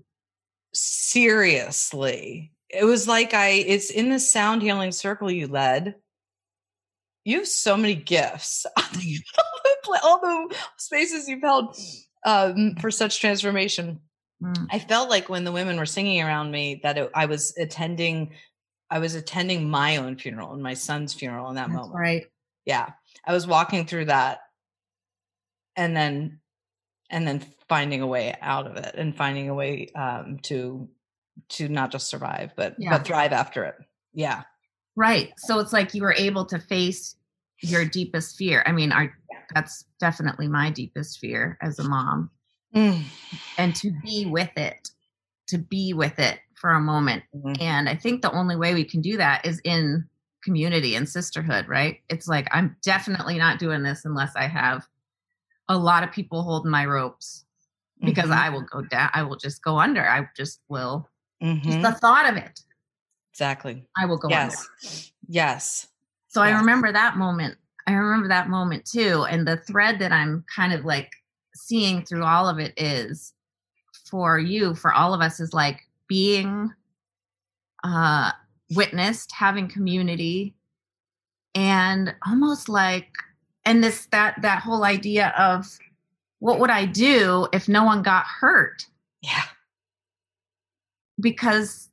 Seriously. 0.73 2.51
It 2.69 2.85
was 2.85 3.07
like 3.07 3.33
I, 3.33 3.49
it's 3.49 3.89
in 3.89 4.09
the 4.09 4.19
sound 4.19 4.61
healing 4.61 4.91
circle 4.91 5.29
you 5.29 5.47
led. 5.47 5.95
You 7.23 7.39
have 7.39 7.47
so 7.47 7.75
many 7.75 7.95
gifts. 7.95 8.65
All 10.03 10.19
the 10.19 10.55
spaces 10.77 11.27
you've 11.27 11.41
held 11.41 11.77
um, 12.25 12.75
for 12.79 12.91
such 12.91 13.19
transformation. 13.19 13.99
Mm. 14.43 14.67
I 14.71 14.79
felt 14.79 15.09
like 15.09 15.29
when 15.29 15.43
the 15.43 15.51
women 15.51 15.77
were 15.77 15.85
singing 15.85 16.21
around 16.21 16.51
me 16.51 16.79
that 16.83 16.97
it, 16.97 17.11
I 17.15 17.25
was 17.25 17.55
attending, 17.57 18.31
I 18.89 18.99
was 18.99 19.15
attending 19.15 19.69
my 19.69 19.97
own 19.97 20.17
funeral 20.17 20.53
and 20.53 20.61
my 20.61 20.73
son's 20.75 21.13
funeral 21.13 21.49
in 21.49 21.55
that 21.55 21.67
That's 21.69 21.75
moment. 21.77 21.95
right. 21.95 22.25
Yeah, 22.65 22.89
I 23.25 23.33
was 23.33 23.45
walking 23.47 23.85
through 23.85 24.05
that, 24.05 24.39
and 25.75 25.95
then, 25.95 26.39
and 27.09 27.27
then 27.27 27.45
finding 27.69 28.01
a 28.01 28.07
way 28.07 28.35
out 28.41 28.67
of 28.67 28.77
it, 28.77 28.95
and 28.95 29.15
finding 29.15 29.49
a 29.49 29.53
way 29.53 29.89
um, 29.95 30.39
to, 30.43 30.87
to 31.49 31.67
not 31.69 31.91
just 31.91 32.07
survive, 32.09 32.53
but 32.55 32.75
Yeah. 32.79 32.91
but 32.91 33.05
thrive 33.05 33.33
after 33.33 33.65
it. 33.65 33.75
Yeah, 34.13 34.43
Right. 34.95 35.33
So 35.37 35.59
it's 35.59 35.73
like 35.73 35.93
you 35.93 36.01
were 36.03 36.13
able 36.13 36.45
to 36.45 36.57
face 36.57 37.15
your 37.61 37.83
deepest 37.85 38.37
fear. 38.37 38.63
I 38.65 38.71
mean, 38.71 38.91
I 38.93 39.09
that's 39.53 39.85
definitely 39.99 40.47
my 40.47 40.69
deepest 40.71 41.19
fear 41.19 41.57
as 41.61 41.77
a 41.79 41.83
mom. 41.83 42.31
Mm. 42.73 43.03
And 43.57 43.75
to 43.75 43.91
be 44.03 44.25
with 44.25 44.57
it, 44.57 44.89
to 45.49 45.57
be 45.57 45.93
with 45.93 46.17
it 46.19 46.39
for 46.55 46.71
a 46.71 46.79
moment. 46.79 47.23
Mhm. 47.35 47.61
And 47.61 47.89
I 47.89 47.95
think 47.95 48.21
the 48.21 48.31
only 48.31 48.55
way 48.55 48.73
we 48.73 48.83
can 48.83 49.01
do 49.01 49.17
that 49.17 49.45
is 49.45 49.59
in 49.63 50.07
community 50.43 50.95
and 50.95 51.07
sisterhood, 51.07 51.67
right? 51.67 52.01
It's 52.09 52.27
like 52.27 52.47
I'm 52.51 52.75
definitely 52.81 53.37
not 53.37 53.59
doing 53.59 53.83
this 53.83 54.05
unless 54.05 54.35
I 54.35 54.47
have 54.47 54.87
a 55.67 55.77
lot 55.77 56.03
of 56.03 56.11
people 56.11 56.43
holding 56.43 56.71
my 56.71 56.85
ropes 56.85 57.45
because 58.03 58.29
Mhm. 58.29 58.37
I 58.37 58.49
will 58.49 58.61
go 58.61 58.81
down. 58.81 59.09
I 59.13 59.23
will 59.23 59.37
just 59.37 59.63
go 59.63 59.79
under. 59.79 60.07
I 60.07 60.29
just 60.35 60.61
will. 60.69 61.09
Just 61.41 61.79
Mhm. 61.79 61.81
the 61.81 61.91
thought 61.93 62.29
of 62.29 62.37
it, 62.37 62.61
exactly. 63.31 63.85
I 63.97 64.05
will 64.05 64.17
go 64.17 64.27
under. 64.29 64.53
Yes, 64.81 65.11
yes. 65.27 65.87
So 66.27 66.41
I 66.41 66.51
remember 66.51 66.91
that 66.91 67.17
moment. 67.17 67.57
I 67.87 67.93
remember 67.93 68.27
that 68.29 68.49
moment 68.49 68.85
too. 68.85 69.25
And 69.29 69.47
the 69.47 69.57
thread 69.57 69.99
that 69.99 70.11
I'm 70.11 70.43
kind 70.53 70.73
of 70.73 70.85
like 70.85 71.11
seeing 71.55 72.03
through 72.05 72.23
all 72.23 72.47
of 72.47 72.59
it 72.59 72.73
is 72.77 73.33
for 74.09 74.39
you, 74.39 74.75
for 74.75 74.93
all 74.93 75.13
of 75.13 75.21
us, 75.21 75.39
is 75.39 75.53
like 75.53 75.87
being 76.07 76.73
uh 77.83 78.31
witnessed, 78.75 79.31
having 79.31 79.67
community, 79.67 80.55
and 81.53 82.15
almost 82.27 82.69
like 82.69 83.09
and 83.65 83.83
this 83.83 84.07
that 84.07 84.41
that 84.41 84.61
whole 84.61 84.83
idea 84.83 85.33
of 85.37 85.77
what 86.39 86.59
would 86.59 86.69
I 86.69 86.85
do 86.85 87.47
if 87.53 87.67
no 87.67 87.83
one 87.83 88.03
got 88.03 88.25
hurt? 88.25 88.85
Yeah. 89.21 89.43
because 91.19 91.89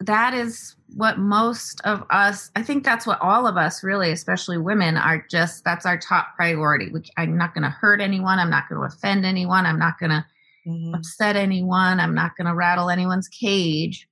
that 0.00 0.34
is 0.34 0.74
what 0.94 1.18
most 1.18 1.80
of 1.82 2.04
us 2.10 2.50
i 2.56 2.62
think 2.62 2.84
that's 2.84 3.06
what 3.06 3.20
all 3.22 3.46
of 3.46 3.56
us 3.56 3.82
really 3.84 4.10
especially 4.10 4.58
women 4.58 4.96
are 4.96 5.24
just 5.30 5.64
that's 5.64 5.86
our 5.86 5.96
top 5.96 6.34
priority 6.36 6.90
which 6.90 7.08
i'm 7.16 7.36
not 7.38 7.54
going 7.54 7.62
to 7.62 7.70
hurt 7.70 8.00
anyone 8.00 8.38
i'm 8.38 8.50
not 8.50 8.68
going 8.68 8.80
to 8.80 8.86
offend 8.86 9.24
anyone 9.24 9.64
i'm 9.64 9.78
not 9.78 9.98
going 9.98 10.10
to 10.10 10.24
Mhm. 10.66 10.94
upset 10.94 11.34
anyone 11.36 11.98
i'm 12.00 12.14
not 12.14 12.36
going 12.36 12.46
to 12.46 12.54
rattle 12.54 12.88
anyone's 12.90 13.28
cage 13.28 14.08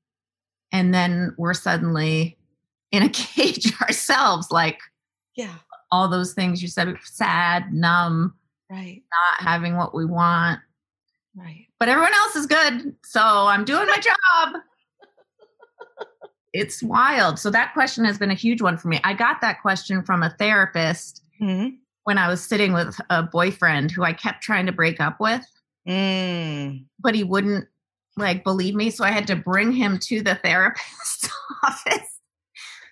and 0.72 0.92
then 0.94 1.34
we're 1.38 1.54
suddenly 1.54 2.36
in 2.90 3.02
a 3.02 3.08
cage 3.24 3.72
ourselves 3.80 4.50
like 4.50 4.78
Yeah. 5.36 5.54
all 5.92 6.08
those 6.08 6.32
things 6.34 6.60
you 6.62 6.68
said 6.68 6.94
sad 7.04 7.72
numb 7.72 8.34
Right. 8.70 9.02
not 9.10 9.46
having 9.48 9.76
what 9.76 9.94
we 9.94 10.04
want 10.04 10.60
Right. 11.36 11.66
but 11.78 11.88
everyone 11.88 12.12
else 12.14 12.34
is 12.36 12.46
good. 12.46 12.96
So 13.04 13.20
I'm 13.22 13.64
doing 13.64 13.86
my 13.86 13.96
job. 13.98 14.62
It's 16.52 16.82
wild. 16.82 17.38
So 17.38 17.48
that 17.50 17.72
question 17.72 18.04
has 18.04 18.18
been 18.18 18.30
a 18.32 18.34
huge 18.34 18.60
one 18.60 18.76
for 18.76 18.88
me. 18.88 19.00
I 19.04 19.14
got 19.14 19.40
that 19.40 19.62
question 19.62 20.02
from 20.02 20.24
a 20.24 20.30
therapist 20.30 21.22
Mhm. 21.40 21.78
when 22.04 22.18
I 22.18 22.26
was 22.28 22.42
sitting 22.42 22.72
with 22.72 23.00
a 23.08 23.22
boyfriend 23.22 23.92
who 23.92 24.02
I 24.02 24.12
kept 24.12 24.42
trying 24.42 24.66
to 24.66 24.72
break 24.72 25.00
up 25.00 25.20
with, 25.20 25.46
Mm. 25.90 26.84
but 27.00 27.14
he 27.14 27.24
wouldn't 27.24 27.66
like 28.16 28.44
believe 28.44 28.74
me. 28.74 28.90
So 28.90 29.04
I 29.04 29.10
had 29.10 29.26
to 29.28 29.36
bring 29.36 29.72
him 29.72 29.98
to 30.04 30.22
the 30.22 30.34
therapist's 30.44 31.28
office 31.64 32.20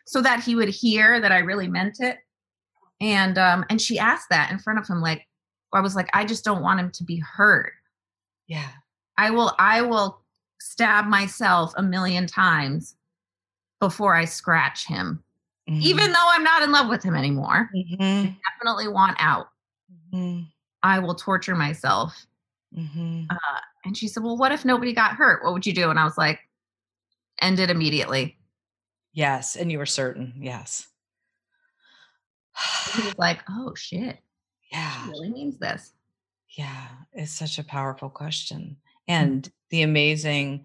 so 0.06 0.20
that 0.22 0.42
he 0.42 0.54
would 0.54 0.68
hear 0.68 1.20
that 1.20 1.32
I 1.32 1.38
really 1.38 1.68
meant 1.68 2.00
it. 2.00 2.18
And 3.00 3.38
um 3.38 3.64
and 3.70 3.80
she 3.80 3.98
asked 3.98 4.30
that 4.30 4.50
in 4.50 4.58
front 4.58 4.78
of 4.78 4.88
him 4.88 5.00
like 5.00 5.26
I 5.72 5.80
was 5.80 5.94
like 5.94 6.08
I 6.12 6.24
just 6.24 6.44
don't 6.44 6.62
want 6.62 6.80
him 6.80 6.90
to 6.92 7.04
be 7.04 7.18
hurt. 7.18 7.72
Yeah. 8.48 8.68
I 9.16 9.30
will 9.30 9.54
I 9.58 9.82
will 9.82 10.22
stab 10.60 11.06
myself 11.06 11.72
a 11.76 11.82
million 11.82 12.26
times 12.26 12.96
before 13.80 14.14
I 14.14 14.24
scratch 14.24 14.86
him. 14.86 15.22
Even 15.70 16.12
though 16.12 16.28
I'm 16.30 16.42
not 16.42 16.62
in 16.62 16.72
love 16.72 16.88
with 16.88 17.02
him 17.02 17.14
anymore. 17.14 17.68
Mhm. 17.76 18.34
Definitely 18.54 18.88
want 18.88 19.18
out. 19.20 19.50
Mhm. 20.12 20.46
I 20.82 20.98
will 20.98 21.14
torture 21.14 21.54
myself. 21.54 22.26
Mhm. 22.78 23.26
Uh, 23.28 23.60
and 23.84 23.96
she 23.96 24.08
said, 24.08 24.22
Well, 24.22 24.36
what 24.36 24.52
if 24.52 24.64
nobody 24.64 24.92
got 24.92 25.16
hurt? 25.16 25.42
What 25.42 25.52
would 25.52 25.66
you 25.66 25.72
do? 25.72 25.90
And 25.90 25.98
I 25.98 26.04
was 26.04 26.16
like, 26.16 26.40
End 27.40 27.58
it 27.58 27.70
immediately. 27.70 28.38
Yes, 29.12 29.56
and 29.56 29.70
you 29.72 29.78
were 29.78 29.86
certain. 29.86 30.34
Yes. 30.38 30.86
He 32.94 33.02
was 33.02 33.18
like, 33.18 33.40
Oh 33.48 33.74
shit. 33.74 34.18
yeah. 34.72 35.04
She 35.04 35.10
really 35.10 35.30
means 35.30 35.58
this. 35.58 35.92
Yeah, 36.50 36.88
it's 37.12 37.32
such 37.32 37.58
a 37.58 37.64
powerful 37.64 38.10
question. 38.10 38.76
Mm. 39.08 39.14
And 39.14 39.52
the 39.70 39.82
amazing, 39.82 40.64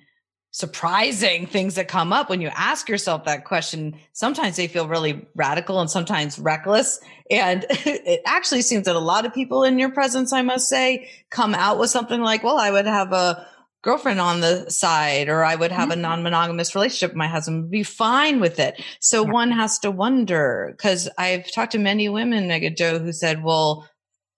surprising 0.53 1.47
things 1.47 1.75
that 1.75 1.87
come 1.87 2.13
up 2.13 2.29
when 2.29 2.39
you 2.39 2.49
ask 2.55 2.87
yourself 2.87 3.25
that 3.25 3.43
question, 3.43 3.99
sometimes 4.13 4.55
they 4.55 4.67
feel 4.67 4.87
really 4.87 5.27
radical 5.35 5.81
and 5.81 5.89
sometimes 5.89 6.37
reckless. 6.37 6.99
And 7.31 7.65
it 7.69 8.21
actually 8.25 8.61
seems 8.61 8.85
that 8.85 8.95
a 8.95 8.99
lot 8.99 9.25
of 9.25 9.33
people 9.33 9.63
in 9.63 9.79
your 9.79 9.89
presence, 9.91 10.31
I 10.31 10.43
must 10.43 10.69
say, 10.69 11.09
come 11.31 11.55
out 11.55 11.79
with 11.79 11.89
something 11.89 12.21
like, 12.21 12.43
well, 12.43 12.59
I 12.59 12.69
would 12.69 12.85
have 12.85 13.11
a 13.13 13.47
girlfriend 13.81 14.19
on 14.21 14.41
the 14.41 14.69
side 14.69 15.27
or 15.27 15.43
I 15.43 15.55
would 15.55 15.71
have 15.71 15.89
a 15.89 15.95
Mhm. 15.95 16.01
non-monogamous 16.01 16.75
relationship. 16.75 17.15
My 17.15 17.27
husband 17.27 17.63
would 17.63 17.71
be 17.71 17.83
fine 17.83 18.39
with 18.39 18.59
it. 18.59 18.81
So 18.99 19.25
Yeah. 19.25 19.31
one 19.31 19.51
has 19.51 19.79
to 19.79 19.89
wonder 19.91 20.73
because 20.77 21.09
I've 21.17 21.51
talked 21.51 21.71
to 21.73 21.79
many 21.79 22.07
women, 22.09 22.47
Megan 22.47 22.75
Jo, 22.77 22.99
who 22.99 23.11
said, 23.11 23.43
well, 23.43 23.89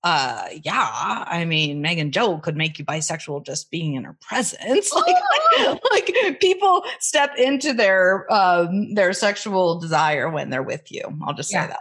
uh 0.06 0.48
yeah 0.64 1.24
i 1.28 1.44
mean 1.44 1.82
megan 1.82 2.12
jo 2.12 2.38
could 2.38 2.56
make 2.56 2.80
you 2.80 2.86
bisexual 2.86 3.44
just 3.46 3.70
being 3.72 3.96
in 3.96 4.04
her 4.06 4.16
presence 4.22 4.94
like, 4.96 5.16
like, 5.92 6.16
like 6.24 6.40
people 6.40 6.84
step 7.00 7.32
into 7.38 7.74
their 7.74 8.32
um 8.32 8.94
their 8.94 9.12
sexual 9.14 9.80
desire 9.80 10.30
when 10.30 10.50
they're 10.52 10.64
with 10.64 10.90
you 10.92 11.02
i'll 11.26 11.34
just 11.34 11.50
say 11.50 11.58
Yeah. 11.58 11.68
that 11.68 11.80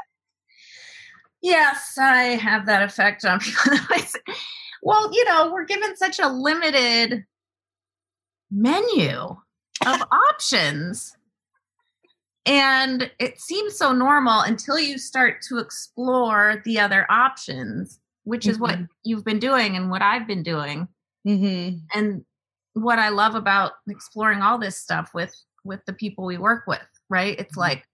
Yes, 1.43 1.99
I 2.01 2.39
have 2.41 2.65
that 2.65 2.83
effect 2.83 3.23
on 3.27 3.39
people. 3.39 3.73
well, 4.83 5.11
you 5.13 5.27
know, 5.27 5.53
we're 5.53 5.67
given 5.67 5.95
such 5.95 6.19
a 6.19 6.27
limited 6.27 7.27
menu 8.51 9.37
of 9.87 10.03
options. 10.31 11.15
and 12.47 13.11
it 13.19 13.39
seems 13.41 13.77
so 13.77 13.93
normal 13.93 14.41
until 14.41 14.79
you 14.79 14.97
start 14.99 15.43
to 15.49 15.59
explore 15.59 16.63
the 16.65 16.79
other 16.81 17.05
options, 17.11 18.01
which 18.25 18.47
is 18.47 18.59
what 18.59 18.79
Mhm. 18.79 18.89
you've 19.05 19.25
been 19.25 19.39
doing 19.39 19.77
and 19.77 19.91
what 19.91 20.03
I've 20.03 20.27
been 20.27 20.43
doing. 20.43 20.89
Mm-hmm. 21.27 21.79
And 21.95 22.25
what 22.75 22.99
I 22.99 23.09
love 23.11 23.35
about 23.35 23.73
exploring 23.89 24.43
all 24.43 24.59
this 24.59 24.77
stuff 24.77 25.13
with 25.15 25.35
with 25.65 25.83
the 25.87 25.93
people 25.95 26.25
we 26.27 26.37
work 26.37 26.67
with, 26.67 26.87
right? 27.09 27.39
It's 27.39 27.55
Mhm. 27.57 27.61
like 27.61 27.89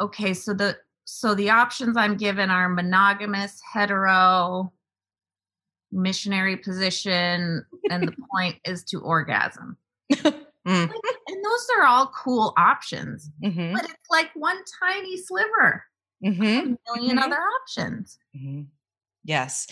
okay, 0.00 0.32
so 0.34 0.54
the 0.54 0.78
so 1.04 1.34
the 1.34 1.50
options 1.50 1.96
I'm 1.96 2.16
given 2.16 2.48
are 2.50 2.68
monogamous, 2.68 3.60
hetero, 3.72 4.72
missionary 5.90 6.56
position, 6.56 7.64
and 7.90 8.08
the 8.08 8.12
point 8.32 8.58
is 8.64 8.84
to 8.84 9.00
orgasm. 9.00 9.76
Mm. 10.12 10.34
And 10.64 11.44
those 11.44 11.68
are 11.76 11.84
all 11.84 12.06
cool 12.14 12.54
options, 12.56 13.30
Mm-hmm. 13.42 13.72
but 13.74 13.84
it's 13.84 14.10
like 14.10 14.30
one 14.34 14.58
tiny 14.80 15.16
sliver, 15.16 15.84
Mm-hmm. 16.24 16.42
a 16.42 16.76
1000000 16.94 17.18
Mhm. 17.18 17.22
other 17.22 17.40
options. 17.60 18.18
Yes. 19.24 19.66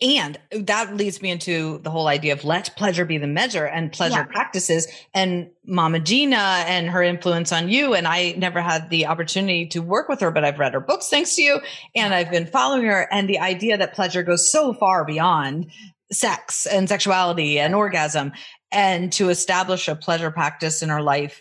And 0.00 0.38
that 0.50 0.96
leads 0.96 1.22
me 1.22 1.30
into 1.30 1.78
the 1.78 1.90
whole 1.90 2.08
idea 2.08 2.32
of 2.32 2.44
let 2.44 2.74
pleasure 2.76 3.04
be 3.04 3.16
the 3.16 3.28
measure 3.28 3.64
and 3.64 3.92
pleasure 3.92 4.18
Yeah. 4.18 4.24
practices 4.24 4.88
and 5.14 5.50
Mama 5.64 6.00
Gena 6.00 6.64
and 6.66 6.90
her 6.90 7.02
influence 7.02 7.52
on 7.52 7.68
you. 7.68 7.94
And 7.94 8.06
I 8.06 8.34
never 8.36 8.60
had 8.60 8.90
the 8.90 9.06
opportunity 9.06 9.66
to 9.68 9.80
work 9.80 10.08
with 10.08 10.20
her, 10.20 10.32
but 10.32 10.44
I've 10.44 10.58
read 10.58 10.74
her 10.74 10.80
books 10.80 11.08
thanks 11.08 11.36
to 11.36 11.42
you. 11.42 11.60
And 11.94 12.12
I've 12.12 12.30
been 12.30 12.46
following 12.46 12.86
her. 12.86 13.08
And 13.12 13.28
the 13.28 13.38
idea 13.38 13.78
that 13.78 13.94
pleasure 13.94 14.24
goes 14.24 14.50
so 14.50 14.74
far 14.74 15.04
beyond 15.04 15.70
sex 16.12 16.66
and 16.66 16.88
sexuality 16.88 17.58
and 17.58 17.74
orgasm 17.74 18.32
and 18.72 19.12
to 19.12 19.28
establish 19.30 19.88
a 19.88 19.94
pleasure 19.94 20.30
practice 20.30 20.82
in 20.82 20.88
her 20.88 21.00
life 21.02 21.40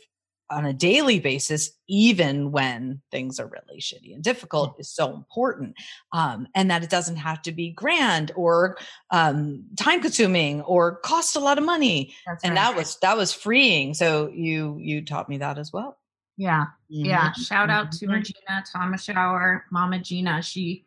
on 0.54 0.66
a 0.66 0.74
daily 0.74 1.20
basis, 1.20 1.72
even 1.88 2.52
when 2.52 3.02
things 3.12 3.40
are 3.40 3.48
really 3.48 3.80
shitty 3.82 4.14
and 4.14 4.24
difficult, 4.24 4.76
is 4.80 4.90
so 4.90 5.14
important. 5.14 5.76
Um, 6.12 6.48
and 6.56 6.70
that 6.72 6.84
it 6.84 6.90
doesn't 6.90 7.16
have 7.18 7.42
to 7.44 7.52
be 7.52 7.72
grand 7.72 8.32
or 8.36 8.78
um, 9.12 9.66
time 9.78 10.02
consuming 10.02 10.62
or 10.62 10.98
cost 10.98 11.36
a 11.36 11.40
lot 11.40 11.58
of 11.58 11.64
money. 11.66 12.14
That's 12.26 12.44
And 12.44 12.56
right. 12.56 12.62
that 12.62 12.76
was 12.76 12.98
that 13.02 13.18
was 13.18 13.34
freeing. 13.34 13.94
So 13.94 14.30
you 14.30 14.78
you 14.80 15.04
taught 15.04 15.30
me 15.30 15.38
that 15.40 15.58
as 15.58 15.74
well. 15.74 15.98
yeah, 16.38 16.66
yeah. 16.88 17.30
Mhm. 17.32 17.46
Shout 17.48 17.70
out 17.70 17.92
to 17.94 18.08
Mhm. 18.08 18.24
Regena 18.24 18.64
Thomashauer, 18.72 19.62
Mama 19.72 20.00
Gena. 20.00 20.42
She 20.42 20.86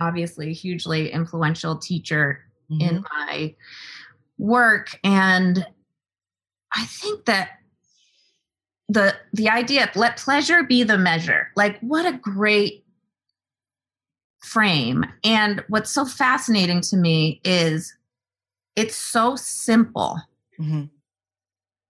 obviously 0.00 0.50
a 0.50 0.52
hugely 0.52 1.10
influential 1.12 1.76
teacher 1.78 2.44
in 2.70 3.02
Mhm. 3.02 3.04
my 3.12 3.54
work 4.38 4.98
and 5.04 5.64
i 6.74 6.84
think 6.86 7.24
that 7.26 7.60
the 8.88 9.14
the 9.32 9.48
idea 9.48 9.90
let 9.94 10.16
pleasure 10.16 10.62
be 10.62 10.82
the 10.82 10.98
measure 10.98 11.48
like 11.56 11.78
what 11.80 12.04
a 12.06 12.16
great 12.18 12.84
frame 14.42 15.04
and 15.24 15.64
what's 15.68 15.90
so 15.90 16.04
fascinating 16.04 16.80
to 16.80 16.96
me 16.96 17.40
is 17.44 17.96
it's 18.76 18.96
so 18.96 19.36
simple 19.36 20.20
Mhm. 20.60 20.90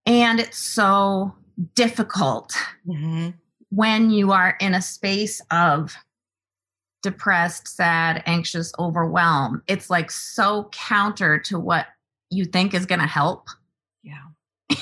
and 0.07 0.39
it's 0.41 0.59
so 0.59 1.35
difficult 1.75 2.53
Mhm. 2.87 3.35
when 3.71 4.11
you 4.11 4.31
are 4.33 4.57
in 4.61 4.75
a 4.75 4.81
space 4.83 5.41
of 5.51 5.97
depressed, 7.03 7.69
sad, 7.69 8.23
anxious, 8.25 8.73
overwhelmed. 8.79 9.61
It's 9.67 9.91
like 9.91 10.11
so 10.11 10.71
counter 10.73 11.39
to 11.41 11.59
what 11.59 11.87
you 12.31 12.47
think 12.47 12.73
is 12.73 12.87
going 12.87 13.01
to 13.01 13.07
help. 13.07 13.49
Yeah. 14.03 14.23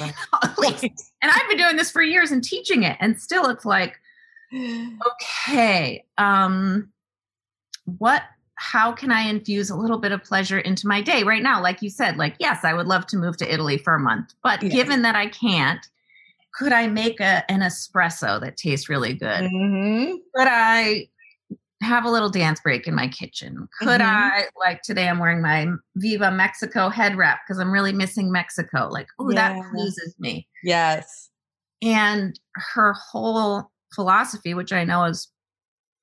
Right. 0.00 0.14
At 0.42 0.58
least. 0.58 0.84
And 1.22 1.30
I've 1.32 1.49
been 1.49 1.58
doing 1.58 1.76
this 1.76 1.90
for 1.90 2.02
years 2.02 2.30
and 2.30 2.42
teaching 2.42 2.82
it, 2.82 2.96
and 3.00 3.20
still 3.20 3.46
it's 3.49 3.64
like, 3.64 4.00
okay, 4.52 6.05
um, 6.18 6.90
what? 7.98 8.22
How 8.57 8.92
can 8.92 9.11
I 9.11 9.22
infuse 9.22 9.70
a 9.70 9.76
little 9.76 9.98
bit 9.98 10.12
of 10.12 10.22
pleasure 10.22 10.59
into 10.59 10.87
my 10.87 11.00
day 11.00 11.24
right 11.24 11.42
now? 11.42 11.61
Like 11.61 11.83
you 11.83 11.90
said, 11.90 12.16
like 12.16 12.37
yes, 12.38 12.64
I 12.64 12.74
would 12.74 12.87
love 12.87 13.07
to 13.09 13.16
move 13.16 13.37
to 13.38 13.52
Italy 13.52 13.76
for 13.76 13.94
a 13.94 13.98
month, 13.98 14.35
but 14.42 14.62
Yeah. 14.62 14.68
given 14.68 15.02
that 15.02 15.16
I 15.16 15.26
can't, 15.26 15.85
could 16.55 16.72
I 16.72 16.87
make 16.87 17.18
a, 17.18 17.50
an 17.50 17.61
espresso 17.61 18.40
that 18.40 18.57
tastes 18.57 18.88
really 18.88 19.14
good? 19.14 19.50
Mhm. 19.50 20.18
could 20.37 20.46
I 20.48 21.09
have 21.83 22.05
a 22.05 22.11
little 22.11 22.31
dance 22.31 22.61
break 22.61 22.87
in 22.87 22.95
my 22.95 23.09
kitchen? 23.09 23.68
Could 23.79 24.01
Mhm. 24.01 24.07
I, 24.07 24.45
like 24.59 24.83
today, 24.83 25.09
I'm 25.09 25.18
wearing 25.18 25.42
my 25.42 25.66
Viva 25.97 26.31
Mexico 26.31 26.88
head 26.88 27.16
wrap 27.16 27.40
because 27.47 27.59
I'm 27.61 27.73
really 27.73 27.92
missing 27.92 28.31
Mexico. 28.31 28.88
Like, 28.90 29.09
oh, 29.18 29.33
that 29.33 29.61
pleases 29.71 30.14
me. 30.18 30.49
Yes. 30.62 31.31
And 31.83 32.38
her 32.55 32.92
whole 32.95 33.71
philosophy, 33.95 34.55
which 34.55 34.73
I 34.73 34.85
know 34.85 35.05
is, 35.05 35.29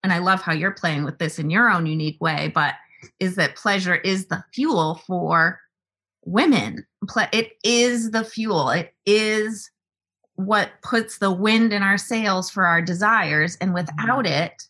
and 0.04 0.12
I 0.13 0.20
love 0.20 0.42
how 0.42 0.54
you're 0.54 0.72
playing 0.72 1.04
with 1.04 1.20
this 1.20 1.39
in 1.39 1.50
your 1.50 1.70
own 1.70 1.86
unique 1.86 2.22
way, 2.22 2.52
but 2.54 2.76
is 3.20 3.36
that 3.36 3.56
pleasure 3.56 3.96
is 3.96 4.28
the 4.28 4.44
fuel 4.54 5.02
for 5.08 5.60
women. 6.26 6.86
It 7.32 7.54
is 7.63 8.12
the 8.12 8.26
fuel. 8.26 8.70
It 8.70 8.94
is 9.06 9.72
what 10.36 10.72
puts 10.84 11.18
the 11.18 11.32
wind 11.32 11.74
in 11.74 11.82
our 11.82 11.98
sails 11.98 12.50
for 12.50 12.65
our 12.65 12.82
desires. 12.82 13.58
And 13.62 13.74
without 13.74 14.26
it, 14.26 14.63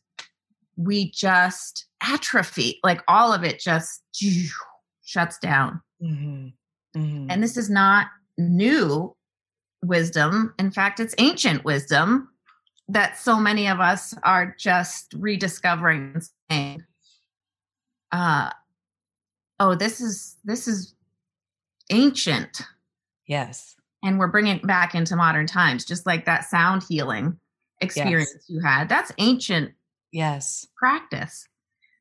we 0.80 1.12
just 1.12 1.86
atrophy. 2.02 2.80
Like 2.84 3.02
all 3.10 3.34
of 3.34 3.44
it 3.44 3.60
just 3.60 4.02
shuts 5.04 5.38
down. 5.40 5.82
Mhm. 6.02 6.54
Mhm. 6.96 7.28
And 7.30 7.44
this 7.44 7.58
is 7.58 7.70
not 7.70 8.08
new 8.38 9.16
wisdom. 9.84 10.54
In 10.58 10.72
fact, 10.72 11.00
it's 11.02 11.14
ancient 11.18 11.66
wisdom 11.66 12.30
that 12.88 13.18
so 13.18 13.40
many 13.40 13.68
of 13.68 13.80
us 13.82 14.14
are 14.24 14.56
just 14.58 15.14
rediscovering 15.18 16.14
and 16.14 16.24
saying, 16.50 16.84
uh, 18.12 18.50
oh, 19.60 19.76
this 19.76 20.00
is 20.02 20.38
this 20.46 20.68
is 20.68 20.96
ancient. 21.92 22.62
yes. 23.28 23.76
And 24.02 24.18
we're 24.18 24.28
bringing 24.28 24.56
it 24.56 24.66
back 24.66 24.96
into 24.96 25.18
modern 25.18 25.46
times, 25.46 25.84
just 25.84 26.06
like 26.06 26.24
that 26.24 26.46
sound 26.46 26.84
healing 26.88 27.38
experience 27.82 28.46
you 28.48 28.62
had. 28.62 28.88
That's 28.88 29.12
ancient 29.18 29.74
Yes. 30.12 30.66
practice. 30.78 31.48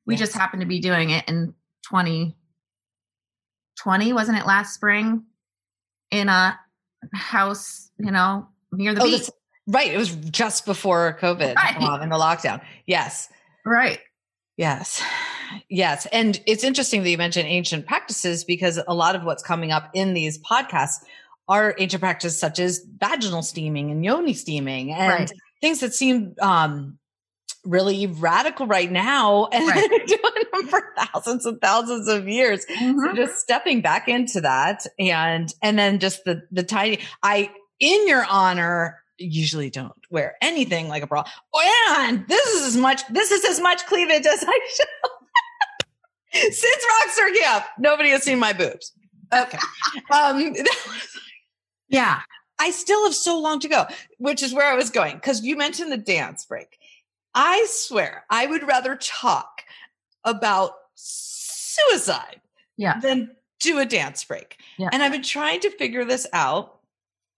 We 0.06 0.16
just 0.16 0.32
happened 0.34 0.62
to 0.62 0.66
be 0.68 0.80
doing 0.80 1.10
it 1.10 1.28
in 1.28 1.54
2020, 1.90 4.12
wasn't 4.12 4.38
it 4.38 4.46
last 4.46 4.74
spring? 4.74 5.24
In 6.10 6.28
a 6.30 6.58
house, 7.12 7.90
you 7.98 8.10
know, 8.10 8.48
near 8.72 8.94
the 8.94 9.02
Oh, 9.02 9.04
beach. 9.04 9.28
right. 9.66 9.92
It 9.92 9.98
was 9.98 10.14
just 10.14 10.64
before 10.64 11.18
COVID 11.20 11.54
Right. 11.56 11.76
um, 11.76 12.00
in 12.02 12.08
the 12.08 12.16
lockdown. 12.16 12.62
Yes. 12.86 13.28
Right. 13.66 14.00
Yes. 14.56 15.02
Yes. 15.68 16.06
And 16.06 16.40
it's 16.46 16.64
interesting 16.64 17.02
that 17.02 17.10
you 17.10 17.18
mentioned 17.18 17.46
ancient 17.48 17.86
practices 17.86 18.44
because 18.44 18.80
a 18.88 18.94
lot 18.94 19.14
of 19.14 19.24
what's 19.24 19.42
coming 19.42 19.70
up 19.72 19.90
in 19.92 20.14
these 20.14 20.38
podcasts 20.38 21.04
are 21.48 21.74
ancient 21.78 22.00
practices 22.00 22.38
such 22.38 22.58
as 22.58 22.84
vaginal 22.98 23.42
steaming 23.42 23.90
and 23.90 24.02
yoni 24.04 24.32
steaming 24.34 24.92
and 24.92 25.08
Right. 25.12 25.32
things 25.60 25.80
that 25.80 25.92
seem 25.94 26.34
um, 26.40 26.98
really 27.68 28.06
radical 28.06 28.66
right 28.66 28.90
now 28.90 29.46
and 29.52 29.66
Right. 29.68 29.88
doing 30.06 30.44
them 30.52 30.66
for 30.68 30.82
thousands 30.96 31.44
and 31.46 31.60
thousands 31.60 32.08
of 32.08 32.26
years. 32.28 32.66
So 32.66 32.74
Mhm. 32.74 33.14
just 33.16 33.38
stepping 33.40 33.80
back 33.82 34.08
into 34.08 34.40
that 34.40 34.86
and 34.98 35.52
and 35.62 35.78
then 35.78 35.98
just 35.98 36.24
the 36.24 36.42
the 36.50 36.62
tiny 36.62 36.98
I 37.22 37.50
in 37.80 38.08
your 38.08 38.24
honor 38.24 39.02
usually 39.18 39.68
don't 39.70 39.92
wear 40.10 40.36
anything 40.40 40.88
like 40.88 41.02
a 41.02 41.06
bra. 41.06 41.24
Oh, 41.54 41.96
and 42.00 42.26
this 42.28 42.46
is 42.54 42.66
as 42.68 42.76
much 42.76 43.06
this 43.08 43.30
is 43.30 43.44
as 43.44 43.60
much 43.60 43.84
cleavage 43.86 44.26
as 44.26 44.44
I 44.46 44.60
show. 44.76 45.10
Since 46.50 46.84
Rock 47.00 47.10
Circuit 47.14 47.42
up, 47.48 47.66
nobody 47.78 48.10
has 48.10 48.22
seen 48.22 48.38
my 48.38 48.52
boobs. 48.52 48.92
Okay. 49.32 49.58
um 50.10 50.54
Yeah. 51.88 52.20
I 52.60 52.70
still 52.72 53.04
have 53.04 53.14
so 53.14 53.38
long 53.38 53.60
to 53.60 53.68
go, 53.68 53.86
which 54.18 54.42
is 54.42 54.52
where 54.52 54.66
I 54.66 54.74
was 54.74 54.90
going. 54.90 55.14
Because 55.14 55.42
you 55.44 55.56
mentioned 55.56 55.92
the 55.92 55.96
dance 55.96 56.44
break. 56.44 56.76
I 57.34 57.66
swear 57.68 58.24
I 58.30 58.46
would 58.46 58.66
rather 58.66 58.96
talk 58.96 59.62
about 60.24 60.72
suicide 60.94 62.40
Yeah. 62.76 62.98
than 63.00 63.36
do 63.60 63.78
a 63.78 63.84
dance 63.86 64.24
break. 64.24 64.58
Yeah. 64.78 64.88
And 64.92 65.02
I've 65.02 65.12
been 65.12 65.22
trying 65.22 65.60
to 65.60 65.70
figure 65.70 66.04
this 66.04 66.26
out 66.32 66.80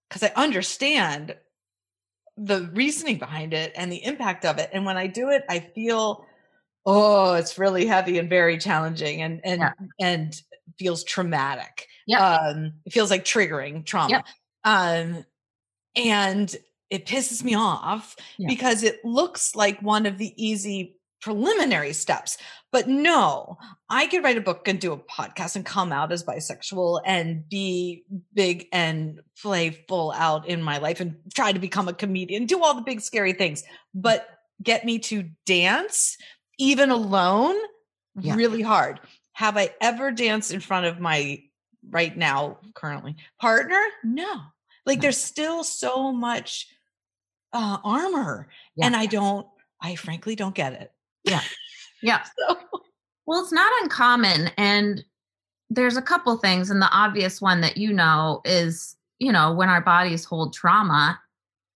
because 0.08 0.22
I 0.22 0.32
understand 0.36 1.36
the 2.36 2.70
reasoning 2.72 3.18
behind 3.18 3.52
it 3.54 3.72
and 3.76 3.90
the 3.92 4.02
impact 4.04 4.44
of 4.44 4.58
it. 4.58 4.70
And 4.72 4.84
when 4.86 4.96
I 4.96 5.06
do 5.06 5.28
it, 5.30 5.44
I 5.48 5.60
feel, 5.60 6.24
oh, 6.86 7.34
it's 7.34 7.58
really 7.58 7.86
heavy 7.86 8.18
and 8.18 8.28
very 8.30 8.58
challenging 8.58 9.22
and 9.22 9.40
and 9.44 9.60
Yeah. 9.60 9.72
and 10.00 10.42
feels 10.78 11.04
traumatic. 11.04 11.86
Yeah. 12.06 12.24
Um, 12.36 12.72
it 12.86 12.92
feels 12.92 13.10
like 13.10 13.24
triggering 13.24 13.84
trauma. 13.84 14.10
Yep. 14.10 14.26
Um, 14.64 15.26
and 15.96 16.56
it 16.90 17.06
pisses 17.06 17.42
me 17.42 17.54
off 17.54 18.16
Yeah. 18.38 18.48
because 18.48 18.82
it 18.82 19.04
looks 19.04 19.54
like 19.54 19.80
one 19.80 20.06
of 20.06 20.18
the 20.18 20.34
easy 20.36 20.96
preliminary 21.20 21.92
steps. 21.92 22.38
But 22.72 22.88
no, 22.88 23.58
I 23.88 24.06
could 24.06 24.24
write 24.24 24.38
a 24.38 24.42
book 24.42 24.66
and 24.68 24.80
do 24.80 24.92
a 24.92 24.98
podcast 24.98 25.56
and 25.56 25.64
come 25.64 25.92
out 25.92 26.12
as 26.12 26.24
bisexual 26.24 27.02
and 27.04 27.48
be 27.48 28.04
big 28.34 28.66
and 28.72 29.20
play 29.40 29.70
full 29.88 30.12
out 30.12 30.48
in 30.48 30.62
my 30.62 30.78
life 30.78 31.00
and 31.00 31.16
try 31.34 31.52
to 31.52 31.58
become 31.58 31.88
a 31.88 31.92
comedian, 31.92 32.46
do 32.46 32.62
all 32.62 32.74
the 32.74 32.82
big 32.82 33.00
scary 33.00 33.32
things. 33.32 33.62
Mm. 33.62 33.66
But 33.94 34.28
get 34.62 34.84
me 34.84 34.98
to 35.00 35.28
dance, 35.46 36.16
even 36.58 36.90
alone, 36.90 37.56
yeah. 38.20 38.34
really 38.34 38.62
hard. 38.62 39.00
Have 39.32 39.56
I 39.56 39.70
ever 39.80 40.10
danced 40.10 40.52
in 40.52 40.60
front 40.60 40.86
of 40.86 41.00
my 41.00 41.42
right 41.88 42.16
now, 42.16 42.58
currently 42.74 43.16
partner? 43.40 43.80
No. 44.04 44.40
Like 44.86 44.98
no. 44.98 45.02
there's 45.02 45.18
still 45.18 45.64
so 45.64 46.12
much 46.12 46.66
uh, 47.52 47.78
armor. 47.84 48.48
Yeah. 48.76 48.86
And 48.86 48.96
I 48.96 49.06
don't, 49.06 49.46
I 49.80 49.94
frankly 49.96 50.34
don't 50.34 50.54
get 50.54 50.72
it. 50.74 50.92
Yeah. 51.24 51.42
Yeah. 52.02 52.22
so. 52.38 52.56
Well, 53.26 53.42
it's 53.42 53.52
not 53.52 53.70
uncommon. 53.82 54.50
And 54.56 55.04
there's 55.68 55.98
a 55.98 56.02
couple 56.02 56.34
things. 56.38 56.70
And 56.70 56.80
the 56.80 56.90
obvious 56.90 57.42
one 57.42 57.60
that 57.60 57.76
you 57.76 57.92
know 57.92 58.40
is, 58.46 58.96
you 59.18 59.30
know, 59.30 59.52
when 59.52 59.68
our 59.68 59.82
bodies 59.82 60.24
hold 60.24 60.54
trauma, 60.54 61.20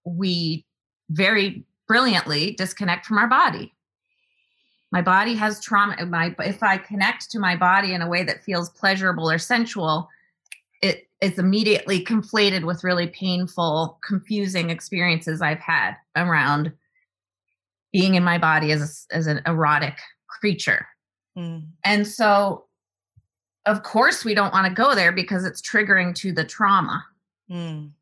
we 0.07 0.65
very 1.11 1.65
brilliantly 1.87 2.53
disconnect 2.53 3.05
from 3.05 3.19
our 3.19 3.29
body. 3.29 3.75
My 4.91 5.03
body 5.03 5.35
has 5.35 5.61
trauma. 5.61 6.07
My, 6.07 6.35
if 6.39 6.63
I 6.63 6.79
connect 6.79 7.31
to 7.33 7.39
my 7.39 7.55
body 7.55 7.93
in 7.93 8.01
a 8.01 8.09
way 8.09 8.23
that 8.23 8.43
feels 8.45 8.71
pleasurable 8.71 9.31
or 9.31 9.39
sensual, 9.39 10.09
is 11.25 11.39
immediately 11.39 12.05
conflated 12.05 12.65
with 12.65 12.85
really 12.85 13.07
painful, 13.07 13.99
confusing 14.07 14.71
experiences 14.71 15.41
I've 15.41 15.59
had 15.59 15.95
around 16.17 16.73
being 17.93 18.15
in 18.15 18.25
my 18.25 18.39
body 18.39 18.73
as 18.73 19.07
a, 19.11 19.17
as 19.17 19.27
an 19.27 19.41
erotic 19.47 19.97
creature. 20.29 20.87
Mm. 21.37 21.69
And 21.85 22.07
so 22.07 22.65
of 23.67 23.83
course 23.83 24.25
we 24.25 24.35
don't 24.35 24.53
want 24.53 24.67
to 24.67 24.75
go 24.75 24.95
there 24.95 25.13
because 25.13 25.45
it's 25.45 25.63
triggering 25.63 26.15
to 26.17 26.33
the 26.33 26.45
trauma. 26.45 27.05
Mm. 27.51 27.93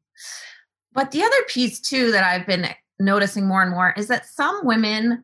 But 0.92 1.12
the 1.12 1.22
other 1.22 1.42
piece 1.48 1.80
too 1.80 2.10
that 2.10 2.24
I've 2.24 2.46
been 2.46 2.66
noticing 2.98 3.46
more 3.46 3.62
and 3.62 3.70
more 3.70 3.94
is 3.96 4.08
that 4.08 4.26
some 4.26 4.60
women 4.64 5.22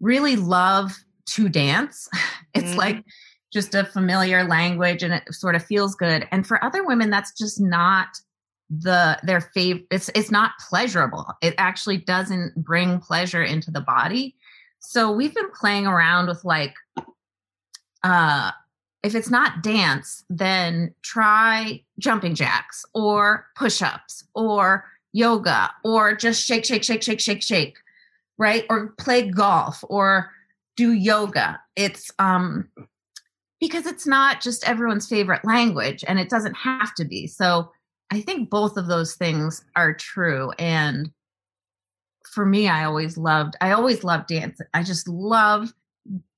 really 0.00 0.36
love 0.36 0.92
to 1.26 1.48
dance. 1.48 2.08
It's 2.54 2.72
mm. 2.72 2.76
like 2.76 3.02
just 3.52 3.74
a 3.74 3.84
familiar 3.84 4.44
language 4.44 5.02
and 5.02 5.12
it 5.12 5.22
sort 5.34 5.54
of 5.54 5.64
feels 5.64 5.94
good. 5.94 6.26
And 6.30 6.46
for 6.46 6.62
other 6.64 6.84
women, 6.84 7.10
that's 7.10 7.36
just 7.36 7.60
not 7.60 8.08
the 8.70 9.18
their 9.22 9.40
favorite 9.40 9.86
it's 9.90 10.10
it's 10.14 10.30
not 10.30 10.52
pleasurable. 10.68 11.26
It 11.42 11.54
actually 11.58 11.98
doesn't 11.98 12.54
bring 12.56 13.00
pleasure 13.00 13.42
into 13.42 13.70
the 13.70 13.82
body. 13.82 14.34
So 14.80 15.12
we've 15.12 15.34
been 15.34 15.50
playing 15.50 15.86
around 15.86 16.28
with 16.28 16.44
like 16.44 16.74
uh 18.02 18.52
if 19.02 19.14
it's 19.14 19.30
not 19.30 19.62
dance 19.62 20.24
then 20.30 20.94
try 21.02 21.82
jumping 21.98 22.34
jacks 22.34 22.84
or 22.94 23.46
push-ups 23.56 24.24
or 24.34 24.84
yoga 25.12 25.70
or 25.84 26.14
just 26.14 26.42
shake 26.44 26.64
shake 26.64 26.84
shake 26.84 27.02
shake 27.02 27.20
shake 27.20 27.42
shake 27.42 27.76
right? 28.42 28.64
Or 28.68 28.88
play 28.98 29.30
golf 29.30 29.84
or 29.88 30.30
do 30.76 30.92
yoga. 30.92 31.60
It's 31.76 32.10
um 32.18 32.68
because 33.62 33.86
it's 33.86 34.08
not 34.08 34.40
just 34.40 34.68
everyone's 34.68 35.06
favorite 35.06 35.44
language 35.44 36.04
and 36.08 36.18
it 36.18 36.28
doesn't 36.28 36.54
have 36.54 36.92
to 36.96 37.04
be. 37.04 37.28
So 37.28 37.70
I 38.10 38.20
think 38.20 38.50
both 38.50 38.76
of 38.76 38.88
those 38.88 39.14
things 39.14 39.64
are 39.76 39.94
true. 39.94 40.50
And 40.58 41.12
for 42.28 42.44
me, 42.44 42.66
I 42.66 42.84
always 42.84 43.16
loved, 43.16 43.54
I 43.60 43.70
always 43.70 44.02
loved 44.02 44.26
dancing. 44.26 44.66
I 44.74 44.82
just 44.82 45.06
love 45.06 45.72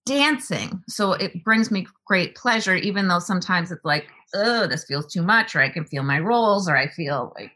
dancing. 0.04 0.82
So 0.86 1.14
it 1.14 1.42
brings 1.42 1.70
me 1.70 1.86
great 2.04 2.34
pleasure, 2.34 2.74
even 2.74 3.08
though 3.08 3.20
sometimes 3.20 3.72
it's 3.72 3.86
like, 3.86 4.08
oh, 4.34 4.66
this 4.66 4.84
feels 4.84 5.10
too 5.10 5.22
much, 5.22 5.56
or 5.56 5.62
I 5.62 5.70
can 5.70 5.86
feel 5.86 6.02
my 6.02 6.18
rolls, 6.18 6.68
or 6.68 6.76
I 6.76 6.88
feel 6.88 7.32
like, 7.38 7.52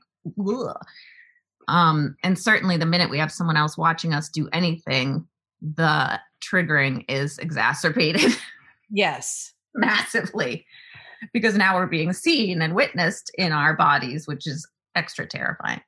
ugh. 0.48 0.81
Um, 1.68 2.16
and 2.22 2.38
certainly 2.38 2.78
the 2.78 2.87
minute 2.87 3.11
we 3.11 3.18
have 3.18 3.31
someone 3.31 3.59
else 3.59 3.76
watching 3.76 4.14
us 4.14 4.31
do 4.31 4.48
anything, 4.50 5.28
the 5.61 6.18
triggering 6.40 7.04
is 7.07 7.37
exacerbated. 7.37 8.35
Yes 8.90 9.52
massively 9.78 10.66
because 11.32 11.56
now 11.56 11.76
we're 11.76 11.86
being 11.86 12.12
seen 12.12 12.62
and 12.62 12.74
witnessed 12.74 13.30
in 13.36 13.52
our 13.52 13.74
bodies, 13.74 14.26
which 14.26 14.46
is 14.46 14.68
extra 14.94 15.26
terrifying. 15.26 15.80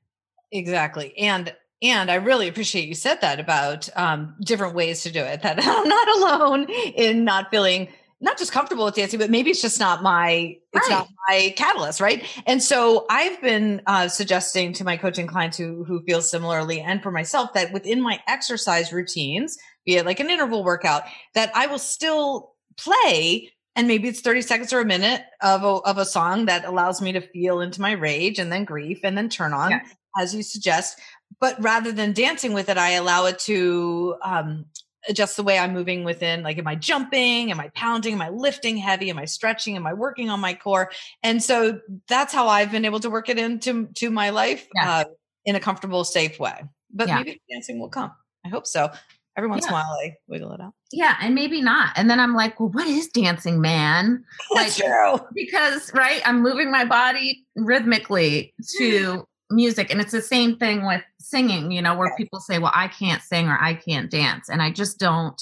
Exactly. 0.52 1.16
And 1.18 1.54
and 1.82 2.10
I 2.10 2.16
really 2.16 2.46
appreciate 2.46 2.88
you 2.88 2.94
said 2.94 3.22
that 3.22 3.40
about 3.40 3.88
um, 3.96 4.36
different 4.44 4.74
ways 4.74 5.02
to 5.04 5.10
do 5.10 5.20
it. 5.20 5.42
That 5.42 5.58
I'm 5.62 5.88
not 5.88 6.08
alone 6.08 6.66
in 6.68 7.24
not 7.24 7.50
feeling 7.50 7.88
not 8.22 8.36
just 8.36 8.52
comfortable 8.52 8.84
with 8.84 8.94
dancing, 8.94 9.18
but 9.18 9.30
maybe 9.30 9.50
it's 9.50 9.62
just 9.62 9.80
not 9.80 10.02
my 10.02 10.56
it's 10.72 10.88
right. 10.88 10.98
not 10.98 11.08
my 11.28 11.54
catalyst, 11.56 12.00
right? 12.00 12.22
And 12.46 12.62
so 12.62 13.06
I've 13.08 13.40
been 13.40 13.80
uh, 13.86 14.08
suggesting 14.08 14.74
to 14.74 14.84
my 14.84 14.96
coaching 14.96 15.26
clients 15.26 15.56
who 15.56 15.84
who 15.84 16.02
feel 16.02 16.20
similarly, 16.20 16.80
and 16.80 17.02
for 17.02 17.10
myself, 17.10 17.54
that 17.54 17.72
within 17.72 18.02
my 18.02 18.20
exercise 18.28 18.92
routines, 18.92 19.56
be 19.86 19.96
it 19.96 20.04
like 20.04 20.20
an 20.20 20.28
interval 20.28 20.62
workout, 20.64 21.04
that 21.34 21.50
I 21.54 21.66
will 21.66 21.78
still 21.78 22.52
play 22.76 23.52
and 23.76 23.86
maybe 23.86 24.08
it's 24.08 24.20
30 24.20 24.42
seconds 24.42 24.72
or 24.72 24.80
a 24.80 24.84
minute 24.84 25.22
of 25.42 25.62
a, 25.62 25.66
of 25.66 25.98
a 25.98 26.04
song 26.04 26.46
that 26.46 26.64
allows 26.64 27.00
me 27.00 27.12
to 27.12 27.20
feel 27.20 27.60
into 27.60 27.80
my 27.80 27.92
rage 27.92 28.38
and 28.38 28.50
then 28.50 28.64
grief 28.64 29.00
and 29.04 29.16
then 29.16 29.28
turn 29.28 29.52
on 29.52 29.70
yeah. 29.70 29.80
as 30.18 30.34
you 30.34 30.42
suggest. 30.42 30.98
But 31.40 31.62
rather 31.62 31.92
than 31.92 32.12
dancing 32.12 32.52
with 32.52 32.68
it 32.68 32.76
i 32.76 32.90
allow 32.90 33.26
it 33.26 33.38
to 33.40 34.16
um, 34.22 34.66
adjust 35.08 35.36
the 35.36 35.42
way 35.42 35.58
i'm 35.58 35.72
moving 35.72 36.04
within 36.04 36.42
like 36.42 36.58
am 36.58 36.66
i 36.66 36.74
jumping? 36.74 37.50
Am 37.50 37.60
i 37.60 37.68
pounding? 37.74 38.14
Am 38.14 38.22
i 38.22 38.28
lifting 38.28 38.76
heavy? 38.76 39.10
Am 39.10 39.18
i 39.18 39.24
stretching? 39.24 39.76
Am 39.76 39.86
i 39.86 39.94
working 39.94 40.30
on 40.30 40.40
my 40.40 40.54
core? 40.54 40.90
And 41.22 41.42
so 41.42 41.80
that's 42.08 42.34
how 42.34 42.48
i've 42.48 42.72
been 42.72 42.84
able 42.84 43.00
to 43.00 43.10
work 43.10 43.28
it 43.28 43.38
into 43.38 43.88
to 43.96 44.10
my 44.10 44.30
life 44.30 44.66
yeah. 44.74 44.90
uh, 44.90 45.04
in 45.44 45.56
a 45.56 45.60
comfortable 45.60 46.04
safe 46.04 46.38
way. 46.38 46.60
But 46.92 47.08
yeah. 47.08 47.18
maybe 47.18 47.40
dancing 47.50 47.78
will 47.78 47.88
come. 47.88 48.10
I 48.44 48.48
hope 48.48 48.66
so. 48.66 48.90
Every 49.36 49.48
once 49.48 49.64
in 49.64 49.70
a 49.70 49.74
while 49.74 49.96
I 50.02 50.16
wiggle 50.26 50.52
it 50.52 50.60
out. 50.60 50.74
Yeah, 50.92 51.16
and 51.20 51.34
maybe 51.34 51.60
not. 51.60 51.92
And 51.96 52.10
then 52.10 52.18
I'm 52.18 52.34
like, 52.34 52.58
well, 52.58 52.68
what 52.70 52.88
is 52.88 53.08
dancing, 53.08 53.60
man? 53.60 54.24
That's 54.54 54.80
like, 54.80 54.88
true. 54.88 55.20
Because 55.34 55.92
right, 55.94 56.20
I'm 56.24 56.42
moving 56.42 56.70
my 56.70 56.84
body 56.84 57.46
rhythmically 57.56 58.52
to 58.78 59.24
music, 59.50 59.90
and 59.90 60.00
it's 60.00 60.12
the 60.12 60.22
same 60.22 60.56
thing 60.56 60.84
with 60.84 61.02
singing. 61.20 61.70
You 61.70 61.82
know, 61.82 61.96
where 61.96 62.14
people 62.16 62.40
say, 62.40 62.58
well, 62.58 62.72
I 62.74 62.88
can't 62.88 63.22
sing 63.22 63.48
or 63.48 63.58
I 63.60 63.74
can't 63.74 64.10
dance, 64.10 64.48
and 64.48 64.60
I 64.60 64.72
just 64.72 64.98
don't. 64.98 65.40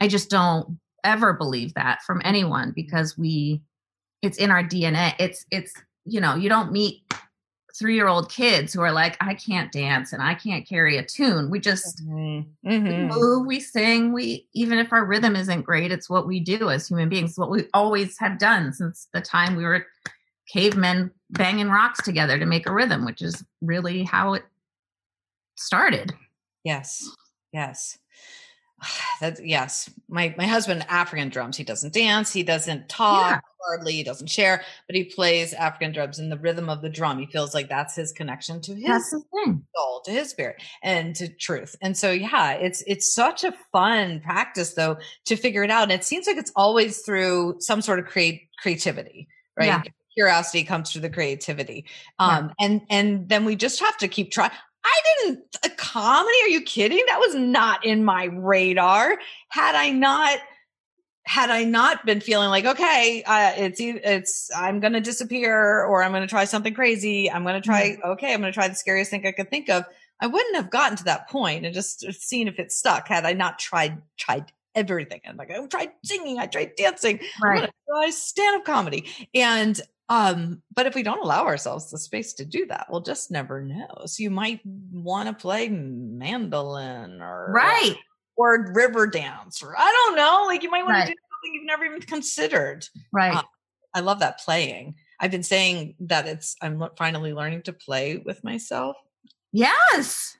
I 0.00 0.08
just 0.08 0.30
don't 0.30 0.78
ever 1.02 1.32
believe 1.32 1.74
that 1.74 2.02
from 2.02 2.20
anyone 2.24 2.72
because 2.74 3.16
we, 3.16 3.62
it's 4.22 4.38
in 4.38 4.50
our 4.50 4.62
DNA. 4.62 5.14
It's 5.18 5.44
it's 5.50 5.72
you 6.04 6.20
know 6.20 6.36
you 6.36 6.48
don't 6.48 6.70
meet 6.70 7.02
three 7.76 7.96
year 7.96 8.06
old 8.06 8.30
kids 8.30 8.72
who 8.72 8.80
are 8.80 8.92
like, 8.92 9.16
I 9.20 9.34
can't 9.34 9.72
dance 9.72 10.12
and 10.12 10.22
I 10.22 10.34
can't 10.34 10.66
carry 10.66 10.96
a 10.96 11.04
tune. 11.04 11.50
We 11.50 11.58
just 11.58 12.04
mm-hmm. 12.06 12.68
mm-hmm. 12.68 13.08
move, 13.08 13.46
we 13.46 13.60
sing, 13.60 14.12
we 14.12 14.46
even 14.52 14.78
if 14.78 14.92
our 14.92 15.04
rhythm 15.04 15.34
isn't 15.36 15.62
great, 15.62 15.90
it's 15.90 16.08
what 16.08 16.26
we 16.26 16.40
do 16.40 16.70
as 16.70 16.88
human 16.88 17.08
beings. 17.08 17.30
It's 17.30 17.38
what 17.38 17.50
we 17.50 17.64
always 17.74 18.18
have 18.18 18.38
done 18.38 18.72
since 18.72 19.08
the 19.12 19.20
time 19.20 19.56
we 19.56 19.64
were 19.64 19.86
cavemen 20.48 21.10
banging 21.30 21.68
rocks 21.68 22.02
together 22.02 22.38
to 22.38 22.46
make 22.46 22.66
a 22.66 22.72
rhythm, 22.72 23.04
which 23.04 23.22
is 23.22 23.44
really 23.60 24.04
how 24.04 24.34
it 24.34 24.44
started. 25.56 26.12
Yes. 26.62 27.10
Yes. 27.52 27.98
That's 29.20 29.40
yes. 29.40 29.90
My 30.08 30.34
my 30.36 30.46
husband 30.46 30.84
African 30.88 31.28
drums. 31.28 31.56
He 31.56 31.64
doesn't 31.64 31.92
dance. 31.92 32.32
He 32.32 32.42
doesn't 32.42 32.88
talk 32.88 33.30
yeah. 33.30 33.40
hardly. 33.62 33.92
He 33.92 34.04
doesn't 34.04 34.28
share, 34.28 34.62
but 34.86 34.96
he 34.96 35.04
plays 35.04 35.52
African 35.52 35.92
drums 35.92 36.18
in 36.18 36.28
the 36.28 36.38
rhythm 36.38 36.68
of 36.68 36.82
the 36.82 36.88
drum. 36.88 37.18
He 37.18 37.26
feels 37.26 37.54
like 37.54 37.68
that's 37.68 37.96
his 37.96 38.12
connection 38.12 38.60
to 38.62 38.74
his 38.74 39.10
soul, 39.10 40.02
to 40.04 40.10
his 40.10 40.30
spirit, 40.30 40.62
and 40.82 41.14
to 41.16 41.28
truth. 41.28 41.76
And 41.80 41.96
so, 41.96 42.10
yeah, 42.10 42.52
it's 42.52 42.82
it's 42.86 43.12
such 43.12 43.44
a 43.44 43.54
fun 43.72 44.20
practice 44.20 44.74
though 44.74 44.98
to 45.26 45.36
figure 45.36 45.62
it 45.62 45.70
out. 45.70 45.84
And 45.84 45.92
it 45.92 46.04
seems 46.04 46.26
like 46.26 46.36
it's 46.36 46.52
always 46.56 47.00
through 47.00 47.56
some 47.60 47.80
sort 47.80 47.98
of 47.98 48.06
create 48.06 48.48
creativity, 48.60 49.28
right? 49.56 49.66
Yeah 49.66 49.82
curiosity 50.16 50.62
comes 50.62 50.92
through 50.92 51.00
the 51.00 51.10
creativity 51.10 51.84
um 52.20 52.46
yeah. 52.60 52.66
and 52.66 52.80
and 52.88 53.28
then 53.28 53.44
we 53.44 53.56
just 53.56 53.80
have 53.80 53.96
to 53.96 54.06
keep 54.06 54.30
trying 54.30 54.52
I 54.94 55.26
didn't 55.26 55.44
a 55.64 55.70
comedy. 55.70 56.36
Are 56.44 56.48
you 56.48 56.62
kidding? 56.62 57.02
That 57.08 57.20
was 57.20 57.34
not 57.34 57.84
in 57.84 58.04
my 58.04 58.24
radar. 58.24 59.18
Had 59.48 59.74
I 59.74 59.90
not 59.90 60.38
had 61.26 61.50
I 61.50 61.64
not 61.64 62.04
been 62.04 62.20
feeling 62.20 62.50
like, 62.50 62.66
okay, 62.66 63.22
uh, 63.26 63.52
it's 63.56 63.80
it's 63.80 64.50
I'm 64.56 64.80
going 64.80 64.92
to 64.92 65.00
disappear, 65.00 65.84
or 65.84 66.02
I'm 66.02 66.12
going 66.12 66.22
to 66.22 66.28
try 66.28 66.44
something 66.44 66.74
crazy. 66.74 67.30
I'm 67.30 67.44
going 67.44 67.54
to 67.54 67.66
try. 67.66 67.90
Mm-hmm. 67.90 68.10
Okay, 68.12 68.32
I'm 68.34 68.40
going 68.40 68.52
to 68.52 68.56
try 68.56 68.68
the 68.68 68.74
scariest 68.74 69.10
thing 69.10 69.26
I 69.26 69.32
could 69.32 69.50
think 69.50 69.70
of. 69.70 69.84
I 70.20 70.26
wouldn't 70.26 70.56
have 70.56 70.70
gotten 70.70 70.96
to 70.98 71.04
that 71.04 71.28
point 71.28 71.64
and 71.64 71.74
just 71.74 72.00
seen 72.12 72.46
if 72.46 72.58
it 72.58 72.72
stuck 72.72 73.08
had 73.08 73.24
I 73.24 73.32
not 73.32 73.58
tried 73.58 74.00
tried 74.16 74.52
everything. 74.74 75.20
I'm 75.26 75.36
like, 75.36 75.50
I 75.50 75.64
tried 75.66 75.92
singing, 76.04 76.38
I 76.38 76.46
tried 76.46 76.72
dancing, 76.76 77.20
right. 77.42 77.70
I 77.94 78.10
stand 78.10 78.56
up 78.56 78.64
comedy, 78.64 79.06
and 79.34 79.80
um, 80.08 80.62
but 80.74 80.86
if 80.86 80.94
we 80.94 81.02
don't 81.02 81.22
allow 81.22 81.46
ourselves 81.46 81.90
the 81.90 81.98
space 81.98 82.34
to 82.34 82.44
do 82.44 82.66
that, 82.66 82.86
we'll 82.90 83.00
just 83.00 83.30
never 83.30 83.62
know. 83.62 83.88
So 84.06 84.22
you 84.22 84.30
might 84.30 84.60
want 84.92 85.28
to 85.28 85.34
play 85.34 85.68
mandolin 85.68 87.20
or 87.22 87.52
right. 87.54 87.96
or 88.36 88.72
river 88.74 89.06
dance, 89.06 89.62
or 89.62 89.74
I 89.78 89.90
don't 90.06 90.16
know. 90.16 90.44
Like 90.46 90.62
you 90.62 90.70
might 90.70 90.84
want 90.84 90.94
Right. 90.96 91.06
to 91.06 91.12
do 91.12 91.18
something 91.30 91.54
you've 91.54 91.66
never 91.66 91.84
even 91.84 92.00
considered. 92.02 92.86
Right. 93.12 93.34
Uh, 93.36 93.42
I 93.94 94.00
love 94.00 94.18
that 94.20 94.40
playing. 94.40 94.96
I've 95.20 95.30
been 95.30 95.42
saying 95.42 95.94
that 96.00 96.26
it's 96.26 96.56
I'm 96.60 96.82
finally 96.98 97.32
learning 97.32 97.62
to 97.62 97.72
play 97.72 98.18
with 98.18 98.42
myself. 98.44 98.96
yes. 99.52 100.36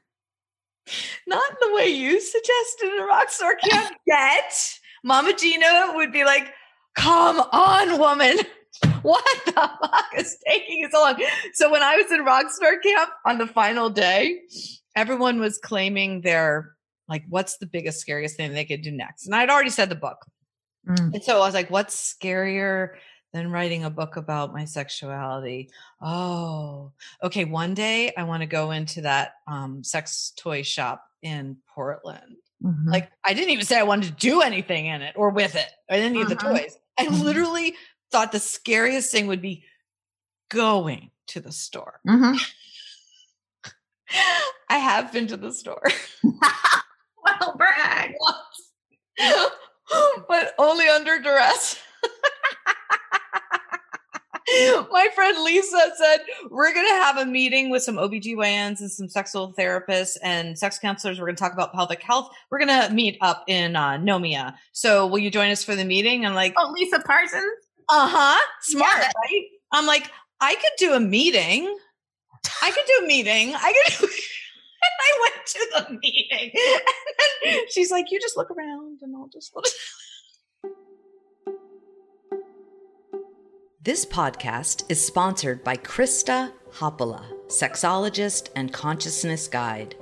Not 1.26 1.42
in 1.50 1.56
the 1.70 1.74
way 1.74 1.86
you 1.88 2.20
suggested 2.20 2.88
in 2.88 3.08
Rockstar 3.08 3.52
Camp 3.70 3.96
yet. 4.06 4.78
Mama 5.02 5.32
Gena 5.34 5.92
would 5.94 6.12
be 6.12 6.24
like, 6.24 6.52
come 6.94 7.40
on, 7.52 7.98
woman. 7.98 8.36
What 9.02 9.24
the 9.46 9.52
fuck 9.52 10.06
is 10.16 10.36
taking 10.48 10.88
so 10.90 11.00
long? 11.00 11.22
So 11.54 11.70
when 11.70 11.82
I 11.82 11.96
was 11.96 12.10
in 12.10 12.24
Rockstar 12.24 12.82
Camp 12.82 13.10
on 13.26 13.38
the 13.38 13.46
final 13.46 13.90
day, 13.90 14.40
everyone 14.96 15.40
was 15.40 15.58
claiming 15.58 16.20
their 16.22 16.74
like, 17.08 17.24
what's 17.28 17.58
the 17.58 17.66
biggest, 17.66 18.00
scariest 18.00 18.36
thing 18.36 18.52
they 18.52 18.64
could 18.64 18.82
do 18.82 18.90
next? 18.90 19.26
And 19.26 19.34
I'd 19.34 19.50
already 19.50 19.70
said 19.70 19.90
the 19.90 19.94
book. 19.94 20.24
Mm. 20.88 21.14
And 21.14 21.22
so 21.22 21.36
I 21.36 21.40
was 21.40 21.54
like, 21.54 21.70
what's 21.70 22.14
scarier 22.14 22.94
than 23.32 23.50
writing 23.50 23.84
a 23.84 23.90
book 23.90 24.16
about 24.16 24.54
my 24.54 24.64
sexuality? 24.64 25.70
Oh, 26.00 26.92
okay. 27.22 27.44
One 27.44 27.74
day 27.74 28.12
I 28.16 28.22
want 28.24 28.40
to 28.42 28.46
go 28.46 28.70
into 28.70 29.02
that 29.02 29.34
um, 29.46 29.84
sex 29.84 30.32
toy 30.36 30.62
shop 30.62 31.04
in 31.22 31.58
Portland. 31.74 32.36
Mhm. 32.62 32.86
Like, 32.86 33.10
I 33.24 33.34
didn't 33.34 33.50
even 33.50 33.66
say 33.66 33.78
I 33.78 33.82
wanted 33.82 34.06
to 34.06 34.12
do 34.26 34.40
anything 34.40 34.86
in 34.86 35.02
it 35.02 35.14
or 35.16 35.30
with 35.30 35.54
it 35.56 35.68
or 35.90 35.96
any 35.96 36.22
of 36.22 36.28
the 36.30 36.36
Mhm. 36.36 36.52
toys. 36.62 36.78
I 36.98 37.06
Mhm. 37.06 37.22
literally 37.22 37.74
thought 38.14 38.30
the 38.30 38.38
scariest 38.38 39.10
thing 39.10 39.26
would 39.26 39.42
be 39.42 39.64
going 40.48 41.10
to 41.26 41.40
the 41.40 41.50
store. 41.50 41.98
Mhm. 42.06 42.38
I 44.70 44.78
have 44.78 45.12
been 45.12 45.26
to 45.26 45.36
the 45.36 45.52
store. 45.52 45.82
well, 46.22 47.56
brag. 47.56 48.12
but 50.28 50.54
only 50.60 50.86
under 50.86 51.18
duress. 51.18 51.76
My 54.92 55.08
friend 55.16 55.42
Lisa 55.42 55.90
said, 55.96 56.18
We're 56.50 56.72
going 56.72 56.86
to 56.86 56.94
have 57.02 57.16
a 57.16 57.26
meeting 57.26 57.70
with 57.70 57.82
some 57.82 57.96
OBGYNs 57.96 58.78
and 58.78 58.92
some 58.92 59.08
sexual 59.08 59.52
therapists 59.58 60.16
and 60.22 60.56
sex 60.56 60.78
counselors. 60.78 61.18
We're 61.18 61.26
going 61.26 61.34
to 61.34 61.40
talk 61.42 61.52
about 61.52 61.72
pelvic 61.72 62.00
health. 62.00 62.30
We're 62.50 62.64
going 62.64 62.68
to 62.88 62.94
meet 62.94 63.18
up 63.20 63.42
in 63.48 63.74
uh, 63.74 63.98
Nomia. 63.98 64.54
So, 64.70 65.08
will 65.08 65.18
you 65.18 65.32
join 65.32 65.50
us 65.50 65.64
for 65.64 65.74
the 65.74 65.84
meeting? 65.84 66.24
I'm 66.24 66.34
like, 66.34 66.54
Oh, 66.56 66.70
Lisa 66.72 67.00
Parsons. 67.00 67.42
Uh 67.88 68.08
huh. 68.10 68.40
Smart, 68.62 68.92
Yeah. 68.98 69.10
right? 69.16 69.44
I'm 69.72 69.86
like, 69.86 70.10
I 70.40 70.54
could 70.54 70.72
do 70.78 70.92
a 70.94 71.00
meeting. 71.00 71.76
I 72.62 72.70
could 72.70 72.84
do 72.86 73.04
a 73.04 73.06
meeting. 73.06 73.54
I 73.54 73.72
could 73.72 73.98
do. 74.00 74.06
and 74.84 74.94
I 75.00 75.20
went 75.22 75.46
to 75.46 75.66
the 75.74 75.98
meeting. 76.02 76.52
And 77.44 77.52
then 77.52 77.60
she's 77.70 77.90
like, 77.90 78.06
you 78.10 78.18
just 78.20 78.36
look 78.38 78.50
around 78.50 79.00
and 79.02 79.14
I'll 79.14 79.28
just. 79.28 79.54
Look. 79.54 79.66
This 83.82 84.06
podcast 84.06 84.84
is 84.90 85.04
sponsored 85.04 85.62
by 85.62 85.76
Krista 85.76 86.52
Haapala, 86.72 87.22
sexologist 87.48 88.48
and 88.56 88.72
consciousness 88.72 89.46
guide. 89.46 89.94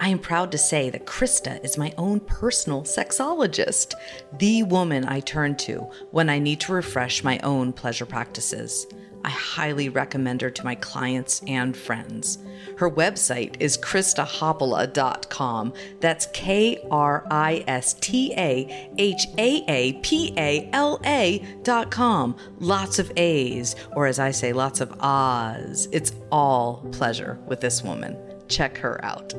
I 0.00 0.10
am 0.10 0.18
proud 0.20 0.52
to 0.52 0.58
say 0.58 0.90
that 0.90 1.06
Krista 1.06 1.62
is 1.64 1.76
my 1.76 1.92
own 1.98 2.20
personal 2.20 2.82
sexologist, 2.82 3.94
the 4.38 4.62
woman 4.62 5.04
I 5.04 5.20
turn 5.20 5.56
to 5.56 5.90
when 6.12 6.30
I 6.30 6.38
need 6.38 6.60
to 6.60 6.72
refresh 6.72 7.24
my 7.24 7.38
own 7.40 7.72
pleasure 7.72 8.06
practices. 8.06 8.86
I 9.24 9.30
highly 9.30 9.88
recommend 9.88 10.40
her 10.42 10.50
to 10.50 10.64
my 10.64 10.76
clients 10.76 11.42
and 11.48 11.76
friends. 11.76 12.38
Her 12.76 12.88
website 12.88 13.60
is 13.60 13.76
KristaHaapala.com. 13.76 15.72
That's 15.98 16.28
K 16.32 16.86
R 16.90 17.26
I 17.28 17.64
S 17.66 17.94
T 17.94 18.32
A 18.36 18.90
H 18.96 19.26
A 19.36 19.64
A 19.68 19.92
P 19.94 20.32
A 20.36 20.70
L 20.72 21.00
A.com. 21.04 22.36
Lots 22.60 22.98
of 23.00 23.10
A's, 23.16 23.74
or 23.96 24.06
as 24.06 24.20
I 24.20 24.30
say, 24.30 24.52
lots 24.52 24.80
of 24.80 24.94
ahs. 25.00 25.88
It's 25.90 26.12
all 26.30 26.86
pleasure 26.92 27.38
with 27.48 27.60
this 27.60 27.82
woman. 27.82 28.16
Check 28.46 28.78
her 28.78 29.04
out. 29.04 29.34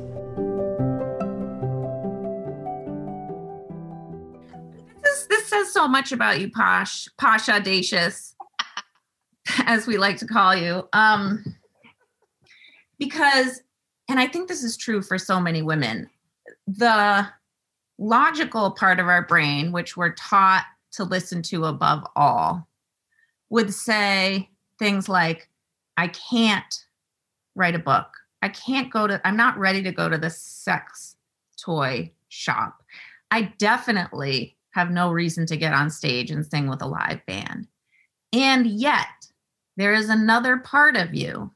This, 5.30 5.46
says 5.46 5.72
so 5.72 5.86
much 5.88 6.12
about 6.12 6.40
you, 6.40 6.50
Posh, 6.50 7.08
Posh 7.16 7.48
Audacious, 7.48 8.34
as 9.64 9.86
we 9.86 9.96
like 9.96 10.16
to 10.18 10.26
call 10.26 10.54
you. 10.54 10.88
Um, 10.92 11.44
because, 12.98 13.62
and 14.08 14.18
I 14.20 14.26
think 14.26 14.48
this 14.48 14.64
is 14.64 14.76
true 14.76 15.00
for 15.02 15.18
so 15.18 15.40
many 15.40 15.62
women, 15.62 16.10
the 16.66 17.26
logical 17.98 18.72
part 18.72 18.98
of 18.98 19.06
our 19.06 19.24
brain, 19.24 19.70
which 19.70 19.96
we're 19.96 20.14
taught 20.14 20.66
to 20.92 21.04
listen 21.04 21.42
to 21.42 21.64
above 21.64 22.04
all, 22.16 22.66
would 23.50 23.72
say 23.72 24.50
things 24.78 25.08
like, 25.08 25.48
I 25.96 26.08
can't 26.08 26.84
write 27.54 27.76
a 27.76 27.80
book. 27.80 28.08
I 28.42 28.48
can't 28.48 28.90
go 28.90 29.06
to, 29.06 29.20
I'm 29.24 29.36
not 29.36 29.58
ready 29.58 29.82
to 29.82 29.92
go 29.92 30.08
to 30.08 30.18
the 30.18 30.30
sex 30.30 31.16
toy 31.56 32.10
shop. 32.28 32.82
I 33.30 33.52
definitely 33.58 34.56
have 34.72 34.90
no 34.90 35.10
reason 35.10 35.46
to 35.46 35.56
get 35.56 35.72
on 35.72 35.90
stage 35.90 36.30
and 36.30 36.46
sing 36.46 36.68
with 36.68 36.82
a 36.82 36.86
live 36.86 37.24
band. 37.26 37.66
And 38.32 38.66
yet, 38.66 39.08
there 39.76 39.94
is 39.94 40.08
another 40.08 40.58
part 40.58 40.96
of 40.96 41.14
you. 41.14 41.50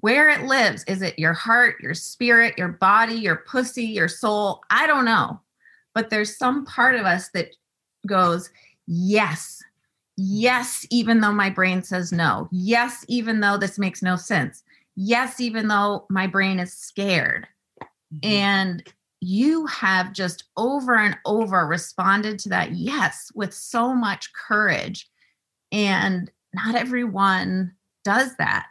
Where 0.00 0.30
it 0.30 0.46
lives, 0.46 0.84
is 0.84 1.02
it 1.02 1.18
your 1.18 1.34
heart, 1.34 1.76
your 1.82 1.92
spirit, 1.92 2.56
your 2.56 2.68
body, 2.68 3.14
your 3.14 3.36
pussy, 3.36 3.84
your 3.84 4.08
soul? 4.08 4.62
I 4.70 4.86
don't 4.86 5.04
know. 5.04 5.38
But 5.94 6.08
there's 6.08 6.38
some 6.38 6.64
part 6.64 6.94
of 6.94 7.04
us 7.04 7.28
that 7.34 7.48
goes, 8.06 8.50
yes, 8.86 9.62
yes, 10.16 10.86
even 10.90 11.20
though 11.20 11.32
my 11.32 11.50
brain 11.50 11.82
says 11.82 12.10
no. 12.10 12.48
Yes, 12.50 13.04
even 13.08 13.40
though 13.40 13.58
this 13.58 13.78
makes 13.78 14.02
no 14.02 14.16
sense. 14.16 14.62
Yes, 14.96 15.40
even 15.40 15.68
though 15.68 16.06
my 16.08 16.26
brain 16.26 16.58
is 16.58 16.72
scared. 16.72 17.46
Mm-hmm. 18.14 18.30
And 18.30 18.92
you 19.22 19.66
have 19.66 20.12
just 20.12 20.44
over 20.56 20.96
and 20.96 21.16
over 21.24 21.64
responded 21.64 22.40
to 22.40 22.48
that 22.48 22.72
yes 22.72 23.30
with 23.36 23.54
so 23.54 23.94
much 23.94 24.32
courage. 24.32 25.08
And 25.70 26.28
not 26.52 26.74
everyone 26.74 27.72
does 28.04 28.34
that. 28.38 28.66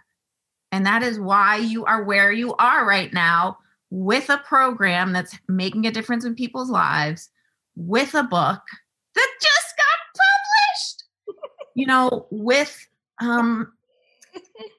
And 0.73 0.85
that 0.85 1.03
is 1.03 1.17
why 1.17 1.55
you 1.55 1.85
are 1.85 2.03
where 2.03 2.33
you 2.33 2.53
are 2.55 2.85
right 2.85 3.13
now 3.13 3.59
with 3.91 4.29
a 4.29 4.39
program 4.39 5.13
that's 5.13 5.37
making 5.47 5.87
a 5.87 5.91
difference 5.91 6.25
in 6.25 6.35
people's 6.35 6.69
lives, 6.69 7.29
with 7.77 8.13
a 8.13 8.23
book 8.23 8.61
that 9.15 9.29
just 9.41 9.73
got 9.77 10.21
published, 11.37 11.47
you 11.75 11.85
know, 11.85 12.27
with 12.29 12.87
um, 13.21 13.71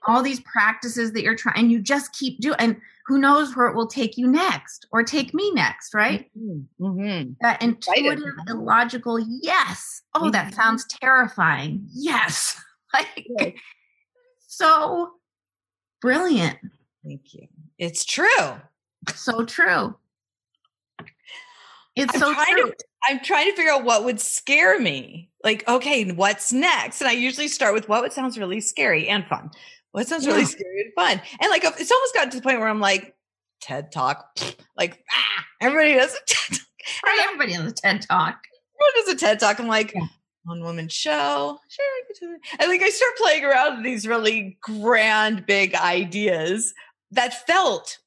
all 0.07 0.23
these 0.23 0.41
practices 0.41 1.12
that 1.12 1.23
you're 1.23 1.37
trying, 1.37 1.71
you 1.71 1.81
just 1.81 2.12
keep 2.12 2.41
doing. 2.41 2.57
And 2.59 2.81
who 3.07 3.19
knows 3.19 3.57
where 3.57 3.67
it 3.67 3.75
will 3.75 3.87
take 3.87 4.17
you 4.17 4.27
next 4.29 4.87
or 4.93 5.03
take 5.03 5.35
me 5.35 5.51
next, 5.53 5.93
right? 5.95 6.31
Mm-hmm. 6.38 7.33
That 7.41 7.62
Excited. 7.62 8.05
intuitive, 8.05 8.35
illogical, 8.49 9.19
yes. 9.19 10.03
Oh, 10.15 10.31
that 10.31 10.53
Mhm. 10.53 10.55
sounds 10.55 10.85
terrifying. 10.87 11.87
Yes. 11.93 12.57
Like, 12.95 13.27
Right. 13.41 13.55
so 14.47 15.12
brilliant. 16.03 16.59
Thank 17.03 17.33
you. 17.33 17.49
It's 17.79 18.05
true. 18.05 18.61
So 19.15 19.47
true. 19.47 19.97
It's 21.96 22.14
I'm 22.14 22.20
so 22.20 22.33
trying 22.35 22.57
true. 22.57 22.70
to 22.70 22.76
I'm 23.09 23.20
trying 23.20 23.50
to 23.50 23.57
figure 23.57 23.72
out 23.72 23.85
what 23.85 24.05
would 24.05 24.20
scare 24.20 24.78
me. 24.81 25.31
Like, 25.42 25.66
okay, 25.68 26.11
what's 26.12 26.52
next? 26.52 27.00
And 27.00 27.09
I 27.09 27.12
usually 27.12 27.48
start 27.48 27.74
with 27.74 27.88
what 27.88 28.12
sounds 28.12 28.38
really 28.38 28.61
scary 28.61 29.09
and 29.09 29.26
fun. 29.26 29.50
What 29.90 30.07
sounds 30.07 30.26
really 30.26 30.40
Yeah. 30.40 30.46
scary 30.46 30.83
and 30.83 30.92
fun? 30.94 31.20
And 31.40 31.50
like, 31.50 31.64
it's 31.64 31.90
almost 31.90 32.14
gotten 32.14 32.31
to 32.31 32.37
the 32.37 32.42
point 32.42 32.61
where 32.61 32.68
I'm 32.68 32.81
like, 32.81 33.14
TED 33.61 33.90
Talk, 33.92 34.24
like, 34.76 35.05
ah, 35.11 35.44
everybody 35.61 35.94
does 35.94 36.14
a 36.14 36.18
TED 36.26 36.59
Talk. 36.59 36.66
Right, 37.05 37.20
everybody 37.24 37.57
on 37.57 37.64
the 37.66 37.72
TED 37.72 38.02
Talk. 38.02 38.38
Everyone 38.81 39.07
does 39.07 39.14
a 39.14 39.16
TED 39.18 39.40
Talk. 39.40 39.59
I'm 39.59 39.66
like, 39.66 39.92
Yeah. 39.94 40.07
one 40.44 40.62
woman 40.62 40.88
show. 40.88 41.59
Sure, 41.68 41.85
I 41.85 42.02
could 42.07 42.16
do 42.20 42.28
that. 42.28 42.61
And 42.62 42.70
like, 42.70 42.83
I 42.83 42.88
start 42.90 43.12
playing 43.18 43.44
around 43.44 43.76
with 43.76 43.85
these 43.85 44.07
really 44.07 44.59
grand, 44.62 45.44
big 45.46 45.74
ideas 45.74 46.72
that 47.11 47.46
felt 47.46 47.98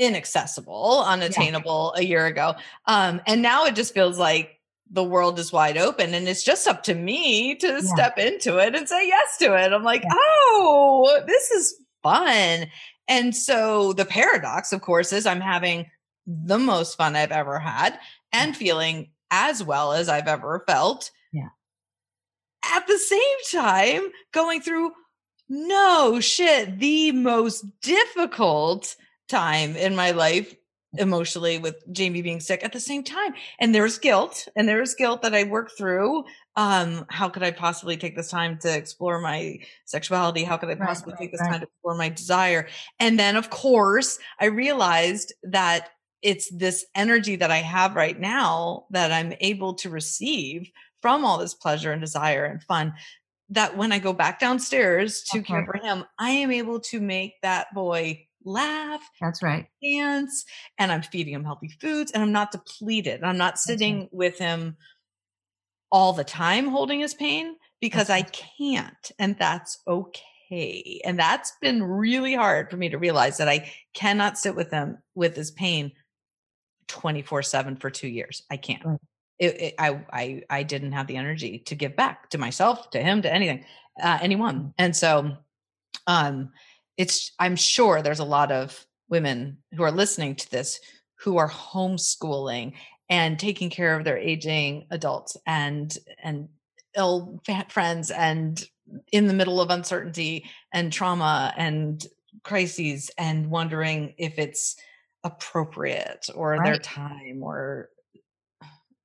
inaccessible, 0.00 1.04
unattainable 1.06 1.92
a 1.96 2.02
year 2.02 2.26
ago. 2.26 2.54
Um, 2.86 3.20
and 3.26 3.42
now 3.42 3.66
it 3.66 3.74
just 3.74 3.94
feels 3.94 4.18
like 4.18 4.58
the 4.90 5.04
world 5.04 5.38
is 5.38 5.52
wide 5.52 5.76
open 5.76 6.14
and 6.14 6.26
it's 6.26 6.42
just 6.42 6.66
up 6.66 6.82
to 6.84 6.94
me 6.94 7.54
to 7.56 7.66
Yeah. 7.74 7.80
step 7.80 8.18
into 8.18 8.58
it 8.58 8.74
and 8.74 8.88
say 8.88 9.06
yes 9.06 9.36
to 9.38 9.54
it. 9.56 9.72
I'm 9.72 9.84
like, 9.84 10.02
Yeah. 10.02 10.10
oh, 10.14 11.22
this 11.26 11.50
is 11.52 11.76
fun. 12.02 12.66
And 13.06 13.36
so 13.36 13.92
the 13.92 14.04
paradox, 14.04 14.72
of 14.72 14.80
course, 14.80 15.12
is 15.12 15.26
I'm 15.26 15.40
having 15.40 15.90
the 16.26 16.58
most 16.58 16.96
fun 16.96 17.14
I've 17.14 17.30
ever 17.32 17.58
had 17.58 17.98
and 18.32 18.56
feeling 18.56 19.10
as 19.30 19.62
well 19.62 19.92
as 19.92 20.08
I've 20.08 20.28
ever 20.28 20.64
felt. 20.66 21.10
Yeah. 21.32 21.48
At 22.74 22.86
the 22.86 22.98
same 22.98 23.60
time, 23.60 24.10
going 24.32 24.60
through 24.60 24.92
no 25.48 26.20
shit, 26.20 26.78
the 26.78 27.12
most 27.12 27.64
difficult 27.80 28.94
time 29.30 29.76
in 29.76 29.94
my 29.96 30.10
life 30.10 30.54
emotionally 30.98 31.58
with 31.58 31.76
Jamie 31.92 32.22
being 32.22 32.40
sick 32.40 32.64
at 32.64 32.72
the 32.72 32.80
same 32.80 33.04
time. 33.04 33.34
And 33.60 33.74
there's 33.74 33.98
guilt 33.98 34.48
and 34.56 34.68
there's 34.68 34.94
guilt 34.94 35.22
that 35.22 35.34
I 35.34 35.44
work 35.44 35.70
through. 35.76 36.24
Um, 36.56 37.06
how 37.08 37.28
could 37.28 37.42
I 37.42 37.52
possibly 37.52 37.96
take 37.96 38.16
this 38.16 38.30
time 38.30 38.58
to 38.62 38.76
explore 38.76 39.20
my 39.20 39.60
sexuality? 39.84 40.42
How 40.42 40.56
could 40.56 40.68
I 40.68 40.74
possibly 40.74 41.12
right, 41.12 41.20
take 41.20 41.32
this 41.32 41.40
right. 41.42 41.50
time 41.52 41.60
to 41.60 41.66
explore 41.66 41.94
my 41.94 42.08
desire? 42.08 42.66
And 42.98 43.18
then 43.18 43.36
of 43.36 43.50
course 43.50 44.18
I 44.40 44.46
realized 44.46 45.32
that 45.44 45.90
it's 46.22 46.50
this 46.50 46.84
energy 46.94 47.36
that 47.36 47.50
I 47.50 47.58
have 47.58 47.94
right 47.94 48.18
now 48.18 48.86
that 48.90 49.12
I'm 49.12 49.32
able 49.40 49.74
to 49.74 49.90
receive 49.90 50.70
from 51.00 51.24
all 51.24 51.38
this 51.38 51.54
pleasure 51.54 51.92
and 51.92 52.00
desire 52.00 52.44
and 52.44 52.62
fun 52.62 52.92
that 53.48 53.76
when 53.76 53.90
I 53.90 53.98
go 53.98 54.12
back 54.12 54.38
downstairs 54.38 55.22
to 55.30 55.38
okay. 55.38 55.46
care 55.46 55.66
for 55.66 55.78
him, 55.78 56.04
I 56.18 56.30
am 56.30 56.50
able 56.50 56.80
to 56.80 57.00
make 57.00 57.40
that 57.42 57.72
boy 57.74 58.26
laugh. 58.44 59.02
That's 59.20 59.42
right. 59.42 59.66
Dance. 59.82 60.44
And 60.78 60.90
I'm 60.90 61.02
feeding 61.02 61.34
him 61.34 61.44
healthy 61.44 61.68
foods 61.80 62.12
and 62.12 62.22
I'm 62.22 62.32
not 62.32 62.52
depleted. 62.52 63.22
I'm 63.22 63.38
not 63.38 63.58
sitting 63.58 64.08
with 64.12 64.38
him 64.38 64.76
all 65.92 66.12
the 66.12 66.24
time 66.24 66.68
holding 66.68 67.00
his 67.00 67.14
pain 67.14 67.56
because 67.80 68.10
I 68.10 68.22
can't. 68.22 69.12
And 69.18 69.36
that's 69.38 69.78
okay. 69.86 71.00
And 71.04 71.18
that's 71.18 71.52
been 71.60 71.82
really 71.82 72.34
hard 72.34 72.70
for 72.70 72.76
me 72.76 72.88
to 72.88 72.98
realize 72.98 73.38
that 73.38 73.48
I 73.48 73.72
cannot 73.94 74.38
sit 74.38 74.54
with 74.54 74.70
him 74.70 74.98
with 75.14 75.36
his 75.36 75.50
pain 75.50 75.92
24 76.88 77.42
7 77.42 77.76
for 77.76 77.90
two 77.90 78.08
years. 78.08 78.42
I 78.50 78.56
can't. 78.56 78.84
Right. 78.84 79.00
It, 79.38 79.60
it, 79.60 79.74
I, 79.78 80.04
I, 80.12 80.42
I 80.50 80.62
didn't 80.64 80.92
have 80.92 81.06
the 81.06 81.16
energy 81.16 81.60
to 81.60 81.74
give 81.74 81.96
back 81.96 82.28
to 82.30 82.38
myself, 82.38 82.90
to 82.90 83.00
him, 83.00 83.22
to 83.22 83.32
anything, 83.32 83.64
uh, 84.02 84.18
anyone. 84.20 84.74
And 84.76 84.94
so, 84.94 85.38
um, 86.06 86.50
it's 87.00 87.32
i'm 87.38 87.56
sure 87.56 88.02
there's 88.02 88.18
a 88.18 88.24
lot 88.24 88.52
of 88.52 88.86
women 89.08 89.56
who 89.74 89.82
are 89.82 89.90
listening 89.90 90.36
to 90.36 90.50
this 90.50 90.78
who 91.14 91.38
are 91.38 91.48
homeschooling 91.48 92.74
and 93.08 93.38
taking 93.38 93.70
care 93.70 93.96
of 93.98 94.04
their 94.04 94.18
aging 94.18 94.86
adults 94.90 95.34
and 95.46 95.96
and 96.22 96.46
ill 96.96 97.40
friends 97.70 98.10
and 98.10 98.66
in 99.12 99.26
the 99.26 99.32
middle 99.34 99.62
of 99.62 99.70
uncertainty 99.70 100.44
and 100.74 100.92
trauma 100.92 101.54
and 101.56 102.06
crises 102.42 103.10
and 103.16 103.50
wondering 103.50 104.12
if 104.18 104.38
it's 104.38 104.76
appropriate 105.24 106.26
or 106.34 106.50
right. 106.50 106.64
their 106.64 106.78
time 106.78 107.42
or 107.42 107.88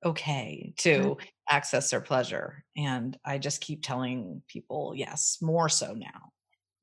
okay 0.03 0.73
to 0.77 1.17
access 1.49 1.89
their 1.91 2.01
pleasure. 2.01 2.63
And 2.75 3.17
i 3.23 3.37
just 3.37 3.61
keep 3.61 3.83
telling 3.83 4.41
people 4.47 4.93
yes 4.95 5.37
more 5.41 5.69
so 5.69 5.93
now 5.93 6.31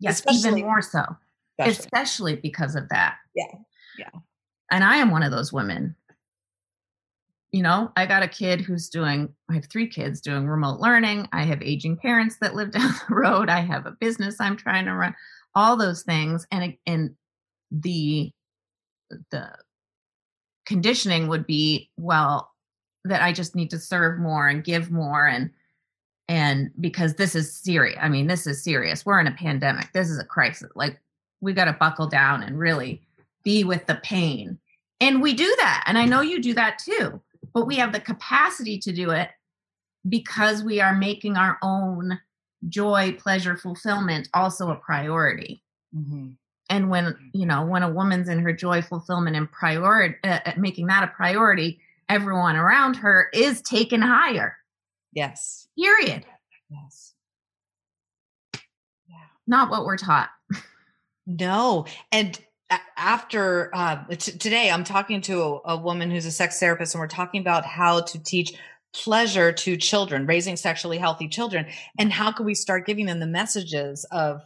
Yes, 0.03 0.19
especially, 0.19 0.61
even 0.61 0.67
more 0.67 0.83
so. 0.83 1.05
Especially. 1.59 1.85
especially 1.85 2.37
because 2.37 2.75
of 2.75 2.88
that. 2.88 3.17
Yeah. 3.35 3.47
Yeah. 3.99 4.11
And 4.71 4.83
I 4.83 4.97
am 4.97 5.11
one 5.11 5.23
of 5.23 5.31
those 5.31 5.53
women. 5.53 5.95
You 7.53 7.62
know, 7.62 7.93
I 7.97 8.07
got 8.07 8.23
a 8.23 8.29
kid 8.29 8.62
who's 8.62 8.88
doing, 8.88 9.33
I 9.51 9.55
have 9.55 9.67
three 9.67 9.87
kids 9.87 10.21
doing 10.21 10.49
remote 10.49 10.81
learning. 10.81 11.29
I 11.33 11.43
have 11.45 11.62
aging 11.62 11.99
parents 11.99 12.38
that 12.41 12.55
live 12.55 12.71
down 12.73 12.93
the 13.09 13.15
road. 13.15 13.49
I 13.49 13.61
have 13.61 13.87
a 13.87 13.97
business 14.01 14.41
I'm 14.41 14.57
trying 14.57 14.87
to 14.87 14.95
run, 14.95 15.15
all 15.55 15.77
those 15.77 16.03
things. 16.03 16.47
And, 16.51 16.77
and 16.87 17.15
the, 17.71 18.33
the 19.31 19.51
conditioning 20.67 21.29
would 21.29 21.47
be, 21.47 21.91
well, 21.97 22.51
that 23.05 23.23
I 23.23 23.33
just 23.33 23.55
need 23.55 23.71
to 23.71 23.79
serve 23.79 24.19
more 24.19 24.49
and 24.49 24.65
give 24.65 24.91
more 24.91 25.27
and 25.27 25.51
and 26.33 26.71
because 26.81 27.16
this 27.16 27.35
is 27.35 27.55
serious 27.55 27.99
i 28.01 28.09
mean 28.09 28.27
this 28.27 28.47
is 28.47 28.64
serious. 28.64 29.05
We're 29.05 29.21
in 29.21 29.27
a 29.27 29.33
pandemic. 29.33 29.92
This 29.92 30.09
is 30.09 30.18
a 30.18 30.25
crisis. 30.25 30.71
Like 30.75 30.99
we 31.42 31.53
got 31.53 31.66
to 31.66 31.75
buckle 31.75 32.07
down 32.07 32.42
and 32.42 32.59
really 32.59 33.03
be 33.45 33.64
with 33.64 33.85
the 33.87 33.97
pain. 33.97 34.59
And 35.01 35.21
we 35.21 35.35
do 35.35 35.55
that 35.61 35.85
and 35.87 35.99
i 35.99 36.07
know 36.07 36.21
you 36.21 36.40
do 36.40 36.55
that 36.55 36.79
too 36.79 37.21
but 37.53 37.66
we 37.66 37.77
have 37.77 37.92
the 37.92 38.01
capacity 38.01 38.79
to 38.79 38.92
do 38.92 39.11
it 39.11 39.29
because 40.09 40.62
we 40.62 40.81
are 40.81 40.95
making 40.95 41.37
our 41.37 41.59
own 41.61 42.18
joy 42.68 43.12
pleasure 43.18 43.57
fulfillment 43.57 44.29
also 44.33 44.71
a 44.71 44.77
priority. 44.77 45.62
Mm-hmm. 45.95 46.29
and 46.71 46.88
when 46.88 47.14
you 47.35 47.45
know 47.45 47.66
when 47.66 47.83
a 47.83 47.90
woman's 47.90 48.31
in 48.31 48.38
her 48.38 48.53
joy 48.55 48.81
fulfillment 48.81 49.37
and 49.37 49.51
priority 49.53 50.16
uh, 50.25 50.38
uh, 50.47 50.53
making 50.57 50.87
that 50.87 51.05
a 51.05 51.09
priority 51.09 51.81
everyone 52.09 52.57
around 52.57 52.95
her 52.95 53.29
is 53.35 53.61
taken 53.61 54.01
higher 54.01 54.57
Yes. 55.12 55.68
Period. 55.79 56.25
Yes. 56.70 57.14
Yeah. 59.09 59.16
Not 59.46 59.70
what 59.70 59.85
we're 59.85 59.96
taught. 59.96 60.31
No. 61.27 61.87
And 62.11 62.38
after 62.96 63.70
uh, 63.75 64.05
t- 64.11 64.33
today, 64.33 64.70
I'm 64.70 64.85
talking 64.85 65.20
to 65.22 65.42
a, 65.42 65.61
a 65.72 65.77
woman 65.77 66.11
who's 66.11 66.27
a 66.27 66.31
sex 66.31 66.59
therapist, 66.59 66.94
and 66.94 67.01
we're 67.01 67.07
talking 67.07 67.40
about 67.40 67.64
how 67.64 68.01
to 68.01 68.22
teach 68.22 68.55
pleasure 68.94 69.53
to 69.53 69.77
children, 69.77 70.27
raising 70.27 70.57
sexually 70.57 70.98
healthy 70.98 71.29
children, 71.29 71.66
and 71.98 72.12
how 72.12 72.33
can 72.33 72.44
we 72.44 72.55
start 72.55 72.87
giving 72.87 73.07
them 73.07 73.20
the 73.20 73.27
messages 73.27 74.05
of 74.11 74.42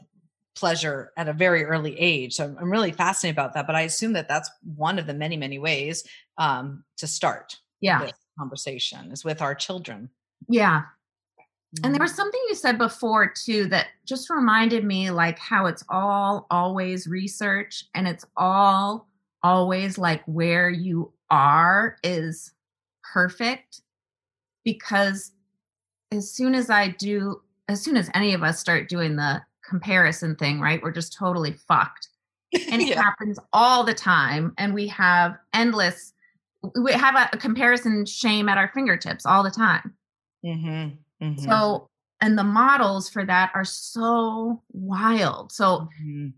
pleasure 0.57 1.13
at 1.17 1.29
a 1.29 1.33
very 1.33 1.65
early 1.65 1.99
age. 1.99 2.35
So 2.35 2.45
I'm, 2.45 2.59
I'm 2.59 2.71
really 2.71 2.93
fascinated 2.93 3.37
about 3.37 3.55
that. 3.55 3.67
But 3.67 3.77
I 3.77 3.83
assume 3.83 4.15
that 4.15 4.29
that's 4.29 4.51
one 4.75 4.99
of 4.99 5.07
the 5.07 5.15
many, 5.15 5.37
many 5.37 5.59
ways 5.59 6.05
um, 6.39 6.83
to 6.97 7.07
start. 7.07 7.57
Yeah. 7.81 8.11
conversation 8.39 9.13
is 9.13 9.25
with 9.25 9.43
our 9.43 9.55
children. 9.55 10.11
Yeah. 10.49 10.83
And 11.85 11.95
there 11.95 12.03
was 12.03 12.13
mm. 12.13 12.17
something 12.17 12.41
you 12.49 12.55
said 12.55 12.79
before 12.79 13.29
too 13.29 13.67
that 13.67 13.89
just 14.07 14.31
reminded 14.31 14.85
me 14.85 15.11
like 15.11 15.39
how 15.39 15.67
it's 15.67 15.85
all 15.89 16.47
always 16.51 17.07
research 17.07 17.85
and 17.95 18.07
it's 18.09 18.25
all 18.37 19.09
always 19.43 19.99
like 19.99 20.23
where 20.27 20.71
you 20.71 21.13
are 21.31 21.97
is 22.03 22.53
perfect 23.13 23.83
because 24.65 25.33
as 26.13 26.31
soon 26.31 26.55
as 26.55 26.71
I 26.71 26.89
do 26.89 27.43
as 27.69 27.83
soon 27.83 27.97
as 27.97 28.11
any 28.15 28.33
of 28.33 28.43
us 28.43 28.61
start 28.61 28.89
doing 28.89 29.17
the 29.17 29.43
comparison 29.69 30.37
thing, 30.37 30.61
right? 30.61 30.81
We're 30.81 30.93
just 30.93 31.13
totally 31.13 31.53
fucked. 31.53 32.09
And 32.71 32.81
it 32.81 32.89
yeah. 32.89 33.03
happens 33.03 33.39
all 33.53 33.85
the 33.85 33.93
time 33.93 34.55
and 34.57 34.73
we 34.73 34.87
have 34.87 35.37
endless 35.53 36.15
we 36.81 36.93
have 36.93 37.15
a, 37.15 37.29
a 37.33 37.39
comparison 37.39 38.07
shame 38.07 38.49
at 38.49 38.57
our 38.57 38.71
fingertips 38.73 39.27
all 39.27 39.43
the 39.43 39.51
time. 39.51 39.95
Mm-hmm. 40.47 41.25
Mm-hmm. 41.25 41.45
So, 41.45 41.89
and 42.21 42.39
the 42.39 42.45
models 42.45 43.09
for 43.09 43.25
that 43.25 43.51
are 43.55 43.65
so 43.65 44.63
wild. 44.73 45.53
So, 45.53 45.89
mm-hmm. 46.01 46.29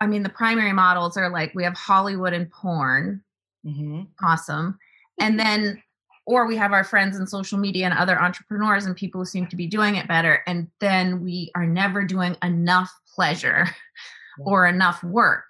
I 0.00 0.06
mean, 0.06 0.22
the 0.22 0.28
primary 0.28 0.72
models 0.72 1.16
are 1.16 1.30
like 1.30 1.54
we 1.54 1.64
have 1.64 1.74
Hollywood 1.74 2.32
and 2.32 2.50
porn. 2.50 3.22
Mm-hmm. 3.66 4.02
Awesome. 4.22 4.78
And 5.20 5.38
then, 5.38 5.82
or 6.26 6.46
we 6.46 6.56
have 6.56 6.72
our 6.72 6.84
friends 6.84 7.18
in 7.18 7.26
social 7.26 7.58
media 7.58 7.86
and 7.86 7.94
other 7.94 8.20
entrepreneurs 8.20 8.86
and 8.86 8.94
people 8.94 9.20
who 9.20 9.24
seem 9.24 9.46
to 9.48 9.56
be 9.56 9.66
doing 9.66 9.96
it 9.96 10.06
better. 10.06 10.42
And 10.46 10.68
then 10.78 11.24
we 11.24 11.50
are 11.54 11.66
never 11.66 12.04
doing 12.04 12.36
enough 12.42 12.92
pleasure 13.14 13.66
or 14.40 14.66
enough 14.66 15.02
work. 15.02 15.44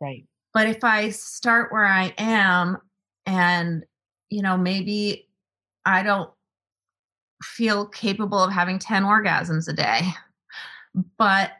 Right. 0.00 0.26
But 0.52 0.68
if 0.68 0.84
I 0.84 1.10
start 1.10 1.72
where 1.72 1.86
I 1.86 2.12
am 2.18 2.78
and, 3.24 3.84
you 4.30 4.42
know, 4.42 4.56
maybe 4.56 5.28
I 5.84 6.02
don't 6.02 6.30
feel 7.42 7.86
capable 7.86 8.38
of 8.38 8.52
having 8.52 8.78
10 8.78 9.02
orgasms 9.02 9.68
a 9.68 9.72
day. 9.72 10.00
But 11.18 11.52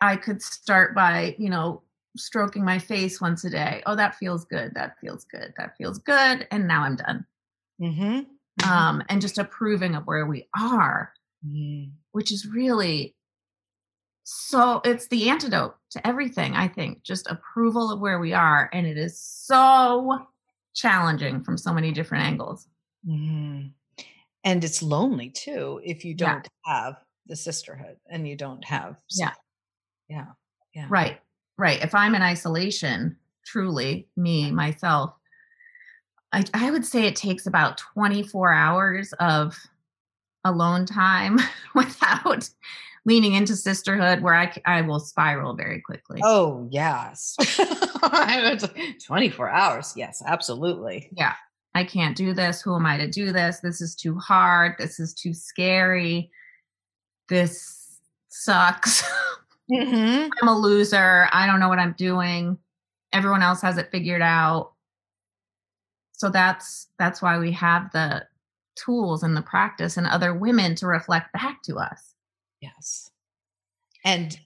I 0.00 0.16
could 0.16 0.42
start 0.42 0.94
by, 0.94 1.36
you 1.38 1.50
know, 1.50 1.82
stroking 2.16 2.64
my 2.64 2.78
face 2.78 3.20
once 3.20 3.44
a 3.44 3.50
day. 3.50 3.82
Oh, 3.86 3.96
that 3.96 4.16
feels 4.16 4.44
good. 4.44 4.74
That 4.74 4.98
feels 5.00 5.24
good. 5.24 5.52
That 5.58 5.76
feels 5.76 5.98
good. 5.98 6.46
And 6.50 6.66
now 6.66 6.82
I'm 6.82 6.96
done. 6.96 7.26
Mm-hmm. 7.80 8.02
Mm-hmm. 8.02 8.70
Um, 8.70 9.02
and 9.08 9.20
just 9.20 9.38
approving 9.38 9.94
of 9.94 10.04
where 10.04 10.26
we 10.26 10.48
are, 10.58 11.12
mm. 11.46 11.90
which 12.12 12.32
is 12.32 12.46
really 12.46 13.14
so 14.24 14.80
it's 14.84 15.08
the 15.08 15.30
antidote 15.30 15.74
to 15.90 16.06
everything, 16.06 16.54
I 16.54 16.68
think, 16.68 17.02
just 17.02 17.26
approval 17.28 17.90
of 17.90 17.98
where 17.98 18.20
we 18.20 18.32
are. 18.32 18.70
And 18.72 18.86
it 18.86 18.96
is 18.96 19.18
so 19.20 20.26
challenging 20.74 21.42
from 21.42 21.58
so 21.58 21.72
many 21.72 21.90
different 21.90 22.24
angles. 22.24 22.68
Mm-hmm 23.06 23.68
and 24.44 24.64
it's 24.64 24.82
lonely 24.82 25.30
too 25.30 25.80
if 25.84 26.04
you 26.04 26.14
don't 26.14 26.48
yeah. 26.66 26.72
have 26.74 26.96
the 27.26 27.36
sisterhood 27.36 27.96
and 28.10 28.26
you 28.26 28.36
don't 28.36 28.64
have 28.64 28.96
yeah 29.16 29.32
yeah 30.08 30.26
yeah 30.74 30.86
right 30.88 31.20
right 31.58 31.82
if 31.82 31.94
i'm 31.94 32.14
in 32.14 32.22
isolation 32.22 33.16
truly 33.44 34.08
me 34.16 34.50
myself 34.50 35.14
I, 36.32 36.44
I 36.54 36.70
would 36.70 36.86
say 36.86 37.06
it 37.06 37.14
takes 37.14 37.46
about 37.46 37.76
24 37.76 38.52
hours 38.52 39.12
of 39.20 39.54
alone 40.44 40.86
time 40.86 41.38
without 41.74 42.48
leaning 43.04 43.34
into 43.34 43.56
sisterhood 43.56 44.22
where 44.22 44.34
I, 44.34 44.52
I 44.64 44.82
will 44.82 45.00
spiral 45.00 45.54
very 45.54 45.80
quickly. 45.80 46.20
Oh, 46.22 46.68
yes. 46.70 47.36
24 49.04 49.50
hours. 49.50 49.92
Yes, 49.96 50.22
absolutely. 50.24 51.10
Yeah. 51.16 51.34
I 51.74 51.84
can't 51.84 52.16
do 52.16 52.34
this. 52.34 52.60
Who 52.62 52.74
am 52.76 52.86
I 52.86 52.98
to 52.98 53.08
do 53.08 53.32
this? 53.32 53.60
This 53.60 53.80
is 53.80 53.94
too 53.94 54.18
hard. 54.18 54.74
This 54.78 55.00
is 55.00 55.14
too 55.14 55.32
scary. 55.34 56.30
This 57.28 58.00
sucks. 58.28 59.02
Mm-hmm. 59.70 60.28
I'm 60.42 60.48
a 60.48 60.58
loser. 60.58 61.28
I 61.32 61.46
don't 61.46 61.60
know 61.60 61.68
what 61.68 61.78
I'm 61.78 61.94
doing. 61.96 62.58
everyone 63.12 63.42
else 63.42 63.62
has 63.62 63.78
it 63.78 63.90
figured 63.90 64.20
out. 64.20 64.72
So 66.12 66.28
that's 66.28 66.88
that's 66.98 67.22
why 67.22 67.38
we 67.38 67.52
have 67.52 67.90
the 67.92 68.26
tools 68.74 69.22
and 69.22 69.36
the 69.36 69.40
practice 69.42 69.96
and 69.96 70.06
other 70.06 70.34
women 70.34 70.74
to 70.76 70.86
reflect 70.86 71.32
back 71.32 71.62
to 71.62 71.76
us. 71.78 72.14
Yes. 72.60 73.10
And 74.04 74.38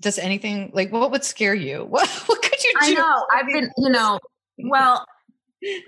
does 0.00 0.18
anything 0.18 0.70
like 0.74 0.92
what 0.92 1.10
would 1.10 1.24
scare 1.24 1.54
you? 1.54 1.84
What 1.90 2.08
what 2.26 2.42
could 2.42 2.62
you 2.62 2.72
do? 2.80 2.86
I 2.86 2.94
know. 2.94 3.26
I've 3.32 3.46
been, 3.46 3.70
you 3.78 3.90
know, 3.90 4.20
well, 4.58 5.04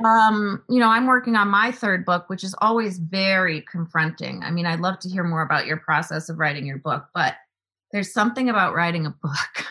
um, 0.04 0.62
you 0.68 0.78
know, 0.78 0.88
I'm 0.88 1.06
working 1.06 1.36
on 1.36 1.48
my 1.48 1.70
third 1.70 2.04
book, 2.04 2.28
which 2.28 2.44
is 2.44 2.54
always 2.58 2.98
very 2.98 3.62
confronting. 3.62 4.42
I 4.42 4.50
mean, 4.50 4.66
I'd 4.66 4.80
love 4.80 4.98
to 5.00 5.08
hear 5.08 5.24
more 5.24 5.42
about 5.42 5.66
your 5.66 5.76
process 5.76 6.28
of 6.28 6.38
writing 6.38 6.66
your 6.66 6.78
book, 6.78 7.06
but 7.14 7.34
there's 7.92 8.12
something 8.12 8.48
about 8.48 8.74
writing 8.74 9.06
a 9.06 9.10
book. 9.10 9.66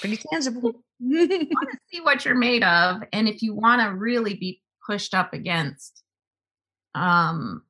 Pretty 0.00 0.18
tangible. 0.30 0.82
you 0.98 1.28
want 1.28 1.70
to 1.70 1.78
see 1.90 2.00
what 2.00 2.24
you're 2.24 2.34
made 2.34 2.64
of, 2.64 3.02
and 3.12 3.28
if 3.28 3.42
you 3.42 3.54
want 3.54 3.82
to 3.82 3.94
really 3.96 4.34
be 4.34 4.60
pushed 4.86 5.14
up 5.14 5.32
against 5.32 6.02
um 6.94 7.62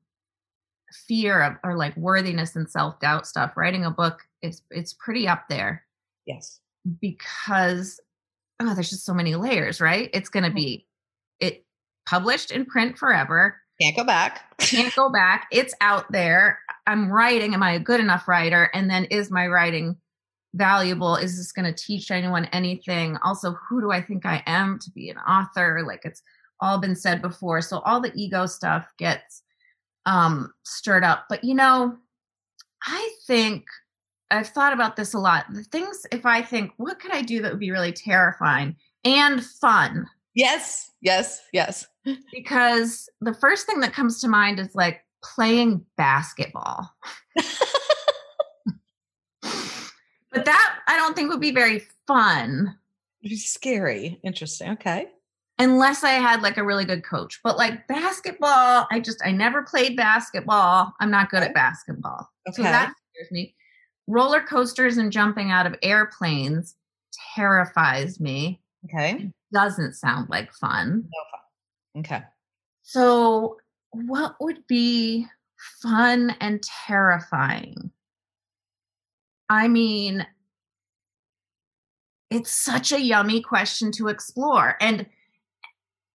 fear 1.09 1.43
of 1.43 1.55
or 1.65 1.77
like 1.77 1.97
worthiness 1.97 2.57
and 2.57 2.69
self-doubt 2.69 3.27
stuff, 3.27 3.57
writing 3.57 3.85
a 3.85 3.91
book 3.91 4.21
is 4.43 4.63
it's 4.71 4.93
pretty 4.93 5.29
up 5.29 5.45
there. 5.49 5.85
Yes. 6.27 6.61
Because 7.01 8.01
oh, 8.61 8.75
there's 8.75 8.91
just 8.91 9.05
so 9.05 9.15
many 9.15 9.35
layers, 9.35 9.81
right? 9.81 10.11
It's 10.13 10.29
gonna 10.29 10.53
be 10.53 10.75
it 10.75 10.85
published 12.07 12.51
in 12.51 12.65
print 12.65 12.97
forever. 12.99 13.61
Can't 13.81 13.97
go 13.97 14.05
back. 14.05 14.43
Can't 14.59 14.95
go 14.95 15.11
back. 15.11 15.47
It's 15.53 15.75
out 15.81 16.11
there. 16.11 16.59
I'm 16.87 17.11
writing. 17.11 17.55
Am 17.55 17.63
I 17.63 17.73
a 17.73 17.81
good 17.81 18.01
enough 18.01 18.27
writer? 18.29 18.71
And 18.73 18.89
then 18.89 19.05
is 19.07 19.31
my 19.31 19.47
writing 19.47 19.97
valuable? 20.55 21.17
Is 21.17 21.37
this 21.37 21.53
going 21.53 21.73
to 21.73 21.85
teach 21.85 22.11
anyone 22.11 22.47
anything? 22.47 23.19
Also, 23.19 23.57
who 23.69 23.81
do 23.81 23.91
I 23.91 24.01
think 24.01 24.25
I 24.25 24.43
am 24.47 24.79
to 24.81 24.91
be 24.91 25.11
an 25.11 25.19
author? 25.19 25.83
Like 25.87 26.05
it's 26.05 26.23
all 26.61 26.79
been 26.79 26.97
said 26.97 27.21
before. 27.21 27.61
So 27.61 27.81
all 27.81 28.01
the 28.01 28.13
ego 28.15 28.47
stuff 28.47 28.87
gets 28.99 29.43
um 30.07 30.53
stirred 30.65 31.05
up. 31.05 31.27
But 31.29 31.45
you 31.45 31.55
know, 31.55 31.97
I 32.85 33.11
think 33.27 33.67
I've 34.31 34.49
thought 34.49 34.73
about 34.73 34.97
this 34.97 35.15
a 35.15 35.19
lot. 35.19 35.47
The 35.53 35.65
things 35.65 36.07
if 36.11 36.25
I 36.25 36.43
think 36.43 36.73
what 36.77 36.99
could 36.99 37.13
I 37.13 37.23
do 37.23 37.43
that 37.43 37.53
would 37.53 37.61
be 37.61 37.71
really 37.71 37.93
terrifying 37.93 38.77
and 39.05 39.45
fun? 39.45 40.07
Yes, 40.37 40.93
yes, 41.01 41.41
yes. 41.53 41.87
Because 42.33 43.09
the 43.21 43.35
first 43.35 43.67
thing 43.67 43.81
that 43.81 43.93
comes 43.95 44.21
to 44.21 44.29
mind 44.29 44.61
is 44.61 44.75
like 44.75 45.01
playing 45.25 45.85
basketball. 45.97 46.89
but 49.43 50.45
that 50.45 50.79
I 50.87 50.97
don't 50.97 51.17
think 51.17 51.31
would 51.31 51.41
be 51.41 51.53
very 51.53 51.83
fun. 52.07 52.77
It's 53.23 53.47
scary. 53.51 54.21
Interesting. 54.23 54.71
Okay. 54.73 55.09
Unless 55.59 56.05
I 56.05 56.11
had 56.11 56.43
like 56.43 56.59
a 56.59 56.65
really 56.65 56.85
good 56.85 57.03
coach. 57.03 57.41
But 57.43 57.57
like 57.57 57.89
basketball, 57.89 58.87
I 58.91 59.01
just 59.03 59.23
I 59.25 59.33
never 59.33 59.63
played 59.63 59.97
basketball. 59.97 60.93
I'm 61.01 61.11
not 61.11 61.31
good 61.31 61.39
Okay. 61.39 61.47
at 61.49 61.55
basketball. 61.55 62.29
Okay. 62.49 62.57
So 62.57 62.63
that 62.63 62.93
scares 63.15 63.31
me. 63.31 63.55
Roller 64.07 64.43
coasters 64.43 64.99
and 64.99 65.11
jumping 65.11 65.51
out 65.51 65.67
of 65.67 65.75
airplanes 65.83 66.77
terrifies 67.35 68.21
me. 68.21 68.61
okay. 68.85 69.33
Doesn't 69.53 69.95
sound 69.95 70.29
like 70.29 70.53
fun. 70.53 71.05
No 71.05 71.23
fun. 71.31 72.01
Okay. 72.01 72.25
So, 72.83 73.59
what 73.93 74.37
would 74.41 74.67
be 74.67 75.27
fun 75.83 76.35
and 76.41 76.63
terrifying? 76.63 77.91
I 79.49 79.69
mean, 79.69 80.27
it's 82.31 82.51
such 82.51 82.93
a 82.93 83.01
yummy 83.01 83.41
question 83.41 83.93
to 83.93 84.09
explore. 84.09 84.77
And 84.81 85.07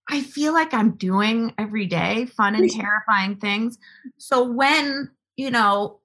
I 0.10 0.22
feel 0.22 0.54
like 0.54 0.74
I'm 0.74 0.92
doing 0.92 1.54
every 1.58 1.86
day 1.86 2.26
fun 2.26 2.56
and 2.56 2.70
terrifying 2.72 3.38
things. 3.38 3.78
So, 4.18 4.44
when, 4.44 5.10
you 5.38 5.52
know, 5.52 6.00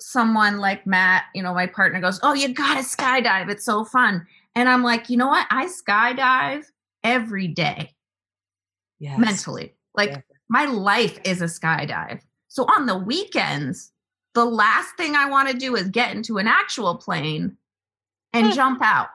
someone 0.00 0.58
like 0.58 0.86
Matt, 0.86 1.24
you 1.34 1.42
know, 1.42 1.54
my 1.54 1.66
partner 1.66 2.00
goes, 2.00 2.20
Oh, 2.22 2.34
you 2.34 2.48
got 2.52 2.76
to 2.76 2.82
skydive. 2.82 3.50
It's 3.50 3.64
so 3.64 3.84
fun. 3.84 4.26
And 4.54 4.68
I'm 4.68 4.82
like, 4.82 5.10
you 5.10 5.16
know 5.16 5.26
what? 5.28 5.46
I 5.50 5.66
skydive 5.66 6.64
every 7.02 7.48
day 7.48 7.90
Yes. 8.98 9.18
mentally. 9.18 9.74
Like 9.94 10.10
Yeah. 10.10 10.20
my 10.48 10.64
life 10.66 11.18
is 11.24 11.42
a 11.42 11.46
skydive. 11.46 12.20
So 12.48 12.64
on 12.64 12.86
the 12.86 12.96
weekends, 12.96 13.92
the 14.34 14.44
last 14.44 14.96
thing 14.96 15.14
I 15.16 15.28
want 15.28 15.48
to 15.50 15.56
do 15.56 15.76
is 15.76 15.88
get 15.88 16.14
into 16.14 16.38
an 16.38 16.46
actual 16.46 16.96
plane 16.96 17.56
and 18.32 18.52
jump 18.54 18.80
out. 18.82 19.08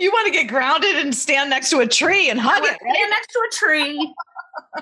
You 0.00 0.10
want 0.10 0.26
to 0.26 0.32
get 0.32 0.48
grounded 0.48 0.96
and 0.96 1.14
stand 1.14 1.50
next 1.50 1.70
to 1.70 1.78
a 1.78 1.86
tree 1.86 2.28
and 2.30 2.40
hug 2.40 2.64
it, 2.64 2.70
to 2.70 2.78
stand 2.92 3.10
next 3.10 3.28
to 3.32 3.38
a 3.38 3.50
tree, 3.52 4.14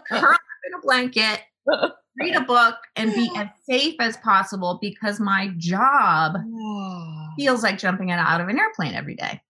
curl 0.09 0.33
up 0.33 0.41
in 0.67 0.75
a 0.75 0.81
blanket, 0.81 1.41
read 2.19 2.35
a 2.35 2.41
book, 2.41 2.77
and 2.97 3.13
be 3.13 3.31
as 3.37 3.49
safe 3.69 3.97
as 4.01 4.17
possible 4.19 4.79
because 4.81 5.21
my 5.21 5.49
job 5.59 6.37
feels 7.37 7.63
like 7.63 7.77
jumping 7.79 8.11
out 8.11 8.41
of 8.41 8.49
an 8.49 8.59
airplane 8.59 8.95
every 8.95 9.17
day. 9.17 9.43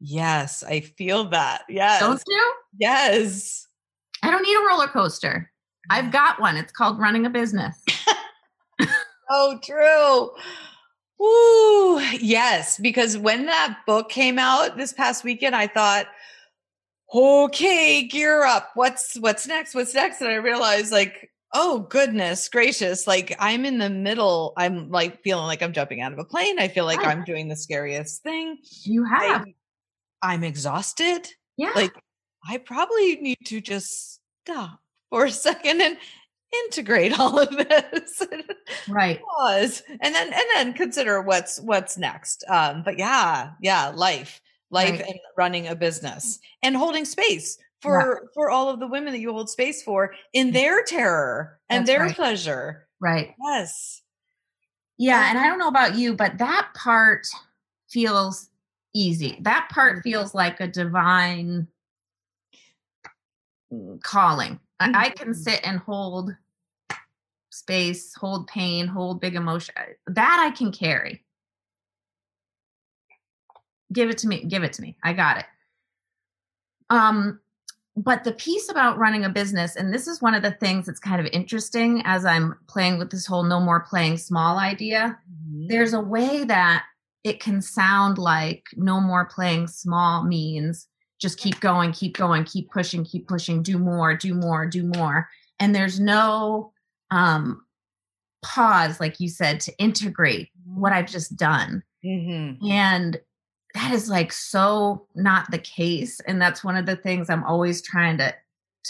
Yes, 0.00 0.62
I 0.62 0.80
feel 0.80 1.28
that. 1.30 1.62
Yes. 1.68 2.00
Don't 2.00 2.22
you? 2.26 2.54
yes. 2.78 3.66
I 4.22 4.30
don't 4.30 4.42
need 4.42 4.56
a 4.56 4.66
roller 4.66 4.88
coaster. 4.88 5.50
I've 5.90 6.06
mm. 6.06 6.12
got 6.12 6.40
one. 6.40 6.56
It's 6.56 6.72
called 6.72 6.98
running 6.98 7.26
a 7.26 7.30
business. 7.30 7.82
Oh, 9.28 9.58
true. 9.62 10.30
Woo. 11.18 12.00
Yes, 12.20 12.78
because 12.78 13.16
when 13.16 13.46
that 13.46 13.78
book 13.86 14.08
came 14.08 14.38
out 14.38 14.76
this 14.76 14.92
past 14.92 15.24
weekend, 15.24 15.56
I 15.56 15.66
thought, 15.66 16.06
okay, 17.12 18.06
gear 18.06 18.44
up. 18.44 18.70
What's 18.74 19.16
what's 19.16 19.46
next? 19.46 19.74
What's 19.74 19.94
next? 19.94 20.20
And 20.20 20.30
I 20.30 20.34
realized 20.34 20.92
like, 20.92 21.30
oh 21.54 21.80
goodness 21.90 22.48
gracious, 22.48 23.06
like 23.06 23.34
I'm 23.38 23.64
in 23.64 23.78
the 23.78 23.90
middle. 23.90 24.52
I'm 24.56 24.90
like 24.90 25.22
feeling 25.22 25.46
like 25.46 25.62
I'm 25.62 25.72
jumping 25.72 26.02
out 26.02 26.12
of 26.12 26.18
a 26.18 26.24
plane. 26.24 26.58
I 26.58 26.68
feel 26.68 26.84
like. 26.84 27.04
I'm 27.04 27.24
doing 27.24 27.48
the 27.48 27.56
scariest 27.56 28.22
thing. 28.22 28.58
You 28.82 29.04
have. 29.04 29.42
I, 29.42 29.54
I'm 30.26 30.44
exhausted. 30.44 31.28
yeah. 31.56 31.72
Like 31.74 31.92
I 32.48 32.58
probably 32.58 33.16
need 33.16 33.38
to 33.46 33.60
just 33.60 34.20
stop 34.44 34.80
for 35.10 35.24
a 35.24 35.30
second 35.30 35.80
and 35.80 35.96
integrate 36.66 37.12
all 37.18 37.38
of 37.38 37.50
this. 37.50 38.22
right. 38.88 39.20
pause 39.38 39.82
and 40.00 40.14
then 40.14 40.26
and 40.32 40.44
then 40.54 40.72
consider 40.72 41.20
what's 41.22 41.60
what's 41.60 41.98
next 41.98 42.44
um 42.48 42.82
but 42.84 42.98
yeah 42.98 43.50
yeah 43.60 43.88
life 43.94 44.40
life 44.70 44.90
Right. 45.00 45.08
and 45.08 45.18
running 45.36 45.66
a 45.68 45.74
business 45.74 46.38
and 46.62 46.76
holding 46.76 47.04
space 47.04 47.58
for 47.82 48.30
for 48.34 48.48
all 48.50 48.68
of 48.70 48.78
the 48.80 48.86
women 48.86 49.12
that 49.12 49.18
you 49.20 49.32
hold 49.32 49.50
space 49.50 49.82
for 49.82 50.14
in 50.32 50.52
their 50.52 50.82
terror 50.84 51.58
and 51.68 51.80
That's 51.86 51.90
their 51.98 52.06
right. 52.06 52.14
pleasure 52.16 52.86
Right. 53.00 53.34
yes 53.44 54.02
Yeah, 54.98 55.28
and 55.30 55.38
I 55.38 55.48
don't 55.48 55.58
know 55.58 55.68
about 55.68 55.96
you, 55.96 56.14
but 56.16 56.38
that 56.38 56.68
part 56.74 57.26
feels 57.90 58.48
easy. 58.96 59.38
That 59.40 59.68
part 59.70 60.02
feels 60.02 60.34
like 60.34 60.60
a 60.60 60.66
divine 60.66 61.68
mm, 63.72 64.02
calling. 64.02 64.58
I, 64.80 65.06
I 65.06 65.10
can 65.10 65.28
Mhm. 65.28 65.36
sit 65.36 65.60
and 65.64 65.78
hold 65.78 66.34
space, 67.50 68.14
hold 68.14 68.46
pain, 68.46 68.86
hold 68.86 69.20
big 69.20 69.34
emotion. 69.34 69.74
That 70.06 70.38
I 70.40 70.54
can 70.54 70.72
carry. 70.72 71.24
Give 73.92 74.10
it 74.10 74.18
to 74.18 74.28
me. 74.28 74.44
Give 74.44 74.64
it 74.64 74.72
to 74.74 74.82
me. 74.82 74.96
I 75.02 75.12
got 75.12 75.38
it. 75.38 75.46
Um, 76.90 77.40
but 77.96 78.24
the 78.24 78.32
piece 78.32 78.68
about 78.68 78.98
running 78.98 79.24
a 79.24 79.30
business, 79.30 79.76
and 79.76 79.92
this 79.92 80.06
is 80.06 80.20
one 80.20 80.34
of 80.34 80.42
the 80.42 80.52
things 80.52 80.86
that's 80.86 81.00
kind 81.00 81.20
of 81.20 81.26
interesting 81.32 82.02
as 82.04 82.26
I'm 82.26 82.58
playing 82.66 82.98
with 82.98 83.10
this 83.10 83.26
whole 83.26 83.42
no 83.42 83.58
more 83.58 83.80
playing 83.80 84.18
small 84.18 84.58
idea 84.58 85.18
there's 85.68 85.94
a 85.94 86.00
way 86.00 86.44
that 86.44 86.84
it 87.24 87.40
can 87.40 87.60
sound 87.60 88.18
like 88.18 88.64
no 88.76 89.00
more 89.00 89.24
playing 89.26 89.66
small 89.66 90.24
means 90.24 90.86
just 91.18 91.38
keep 91.38 91.60
going, 91.60 91.92
keep 91.92 92.16
going, 92.16 92.44
keep 92.44 92.70
pushing, 92.70 93.04
keep 93.04 93.26
pushing, 93.26 93.62
do 93.62 93.78
more, 93.78 94.14
do 94.14 94.34
more, 94.34 94.66
do 94.66 94.82
more. 94.82 95.28
And 95.58 95.74
there's 95.74 95.98
no 95.98 96.72
um 97.10 97.62
pause, 98.44 99.00
like 99.00 99.18
you 99.18 99.28
said, 99.28 99.60
to 99.60 99.76
integrate 99.78 100.50
what 100.64 100.92
I've 100.92 101.10
just 101.10 101.36
done. 101.36 101.82
Mhm. 102.04 102.58
And 102.70 103.18
that 103.74 103.92
is 103.92 104.08
like 104.08 104.32
so 104.32 105.06
not 105.14 105.50
the 105.50 105.58
case. 105.58 106.20
And 106.20 106.40
that's 106.40 106.64
one 106.64 106.76
of 106.76 106.86
the 106.86 106.96
things 106.96 107.28
I'm 107.28 107.44
always 107.44 107.82
trying 107.82 108.18
to 108.18 108.34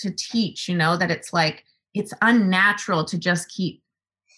to 0.03 0.11
teach, 0.11 0.69
you 0.69 0.77
know, 0.77 0.97
that 0.97 1.11
it's 1.11 1.33
like 1.33 1.65
it's 1.95 2.13
unnatural 2.21 3.05
to 3.07 3.19
just 3.19 3.49
keep 3.49 3.83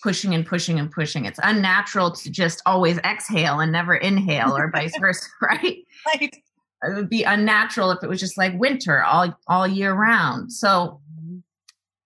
pushing 0.02 0.34
and 0.34 0.46
pushing 0.46 0.78
and 0.78 0.90
pushing. 0.90 1.24
It's 1.24 1.40
unnatural 1.42 2.12
to 2.12 2.30
just 2.30 2.62
always 2.66 2.98
exhale 2.98 3.60
and 3.60 3.72
never 3.72 3.94
inhale 3.94 4.56
or 4.56 4.70
vice 4.70 4.96
versa, 5.00 5.28
right? 5.42 5.78
right 6.06 6.36
It 6.82 6.94
would 6.94 7.08
be 7.08 7.24
unnatural 7.24 7.90
if 7.90 8.02
it 8.02 8.08
was 8.08 8.20
just 8.20 8.38
like 8.38 8.58
winter 8.58 9.02
all 9.02 9.36
all 9.46 9.66
year 9.66 9.92
round. 9.92 10.52
So 10.52 11.00
mm-hmm. 11.20 11.38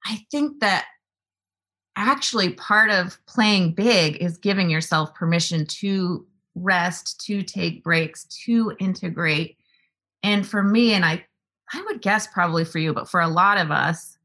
I 0.07 0.25
think 0.31 0.61
that 0.61 0.87
actually 1.97 2.55
part 2.55 2.91
of 2.91 3.19
playing 3.27 3.73
big 3.73 4.17
is 4.17 4.39
giving 4.39 4.71
yourself 4.71 5.15
permission 5.15 5.67
to 5.67 6.27
rest, 6.55 7.21
to 7.27 7.43
take 7.43 7.85
breaks, 7.85 8.25
to 8.45 8.75
integrate. 8.79 9.57
And 10.23 10.47
for 10.47 10.63
me, 10.63 10.95
and 10.95 11.05
I 11.05 11.25
I 11.75 11.83
would 11.87 12.03
guess 12.03 12.27
probably 12.27 12.65
for 12.65 12.79
you, 12.79 12.93
but 12.93 13.09
for 13.09 13.21
a 13.21 13.29
lot 13.29 13.59
of 13.59 13.71
us, 13.71 14.19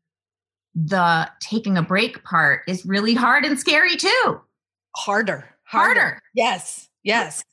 the 0.86 1.28
taking 1.39 1.75
a 1.75 1.82
break 1.82 2.23
part 2.23 2.61
is 2.67 2.86
really 2.86 3.15
hard 3.15 3.43
and 3.43 3.59
scary 3.59 3.95
too. 3.95 4.41
Harder. 4.95 5.49
Harder. 5.63 5.99
harder. 5.99 6.21
Yes. 6.36 6.88
Yes. 7.03 7.43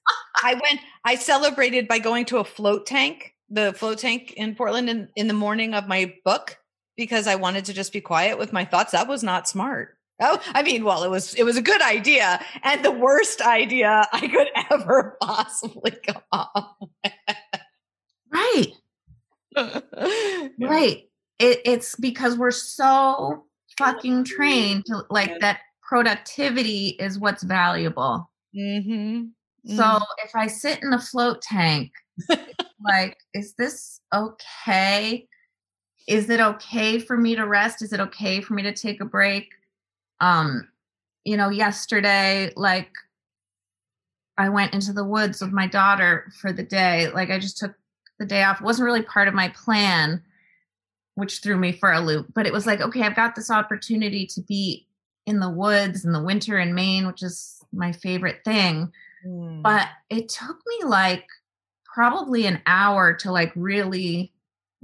I 0.42 0.54
went, 0.54 0.80
I 1.04 1.14
celebrated 1.14 1.88
by 1.88 2.00
going 2.00 2.26
to 2.26 2.38
a 2.38 2.44
float 2.44 2.86
tank, 2.86 3.34
the 3.48 3.72
float 3.72 3.98
tank 3.98 4.32
in 4.32 4.54
Portland 4.54 4.90
in, 4.90 5.08
in 5.16 5.28
the 5.28 5.34
morning 5.34 5.74
of 5.74 5.88
my 5.88 6.12
book 6.24 6.58
because 6.96 7.26
I 7.26 7.36
wanted 7.36 7.64
to 7.66 7.72
just 7.72 7.92
be 7.92 8.00
quiet 8.00 8.38
with 8.38 8.52
my 8.52 8.64
thoughts. 8.64 8.92
That 8.92 9.08
was 9.08 9.22
not 9.22 9.48
smart. 9.48 9.96
Oh, 10.20 10.40
I 10.48 10.62
mean, 10.62 10.84
well, 10.84 11.02
it 11.02 11.10
was 11.10 11.34
it 11.34 11.42
was 11.42 11.56
a 11.56 11.62
good 11.62 11.82
idea 11.82 12.40
and 12.62 12.84
the 12.84 12.92
worst 12.92 13.40
idea 13.40 14.06
I 14.12 14.28
could 14.28 14.48
ever 14.70 15.16
possibly 15.20 15.92
come 15.92 16.22
up 16.30 16.76
with. 16.80 17.12
Right. 18.30 18.72
right. 20.60 21.04
It, 21.38 21.60
it's 21.64 21.96
because 21.96 22.36
we're 22.36 22.50
so 22.50 23.44
fucking 23.76 24.24
trained 24.24 24.86
to 24.86 25.02
like 25.10 25.40
that 25.40 25.60
productivity 25.82 26.88
is 27.00 27.18
what's 27.18 27.42
valuable. 27.42 28.30
Mm-hmm. 28.56 29.24
So 29.76 29.82
mm. 29.82 30.02
if 30.24 30.34
I 30.34 30.46
sit 30.46 30.82
in 30.82 30.92
a 30.92 31.00
float 31.00 31.42
tank, 31.42 31.92
like, 32.84 33.16
is 33.32 33.54
this 33.54 34.00
okay? 34.12 35.26
Is 36.06 36.28
it 36.28 36.40
okay 36.40 36.98
for 36.98 37.16
me 37.16 37.34
to 37.34 37.46
rest? 37.46 37.82
Is 37.82 37.92
it 37.92 38.00
okay 38.00 38.40
for 38.40 38.54
me 38.54 38.62
to 38.62 38.72
take 38.72 39.00
a 39.00 39.06
break? 39.06 39.48
Um, 40.20 40.68
you 41.24 41.36
know, 41.36 41.48
yesterday, 41.48 42.52
like 42.56 42.90
I 44.36 44.48
went 44.48 44.74
into 44.74 44.92
the 44.92 45.04
woods 45.04 45.40
with 45.40 45.52
my 45.52 45.66
daughter 45.66 46.30
for 46.40 46.52
the 46.52 46.62
day. 46.62 47.08
Like 47.10 47.30
I 47.30 47.38
just 47.38 47.58
took 47.58 47.74
the 48.18 48.26
day 48.26 48.42
off. 48.42 48.60
It 48.60 48.64
wasn't 48.64 48.86
really 48.86 49.02
part 49.02 49.28
of 49.28 49.34
my 49.34 49.48
plan, 49.48 50.22
which 51.14 51.40
threw 51.40 51.56
me 51.56 51.72
for 51.72 51.92
a 51.92 52.00
loop. 52.00 52.26
But 52.34 52.46
it 52.46 52.52
was 52.52 52.66
like, 52.66 52.80
okay, 52.80 53.02
I've 53.02 53.16
got 53.16 53.34
this 53.34 53.50
opportunity 53.50 54.26
to 54.26 54.40
be 54.42 54.86
in 55.26 55.40
the 55.40 55.50
woods 55.50 56.04
in 56.04 56.12
the 56.12 56.22
winter 56.22 56.58
in 56.58 56.74
Maine, 56.74 57.06
which 57.06 57.22
is 57.22 57.62
my 57.72 57.92
favorite 57.92 58.44
thing. 58.44 58.92
Mm. 59.26 59.62
But 59.62 59.88
it 60.10 60.28
took 60.28 60.56
me 60.66 60.84
like 60.84 61.26
probably 61.84 62.46
an 62.46 62.60
hour 62.66 63.14
to 63.14 63.32
like 63.32 63.52
really 63.54 64.32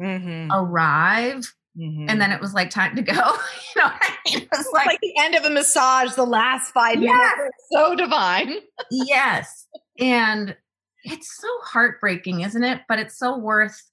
mm-hmm. 0.00 0.50
arrive. 0.52 1.54
Mm-hmm. 1.76 2.06
And 2.08 2.20
then 2.20 2.32
it 2.32 2.40
was 2.40 2.54
like 2.54 2.70
time 2.70 2.96
to 2.96 3.02
go. 3.02 3.12
you 3.14 3.82
know 3.82 3.90
I 4.00 4.16
mean? 4.26 4.42
It 4.42 4.48
was 4.50 4.68
like, 4.72 4.86
like, 4.86 5.00
the 5.00 5.14
end 5.20 5.34
of 5.34 5.44
a 5.44 5.50
massage, 5.50 6.14
the 6.14 6.24
last 6.24 6.72
five 6.72 7.02
yeah. 7.02 7.32
minutes. 7.36 7.56
So 7.70 7.94
divine. 7.94 8.54
yes. 8.90 9.66
And 9.98 10.56
it's 11.04 11.36
so 11.36 11.48
heartbreaking, 11.62 12.40
isn't 12.40 12.64
it? 12.64 12.82
But 12.88 12.98
it's 12.98 13.18
so 13.18 13.36
worth 13.36 13.90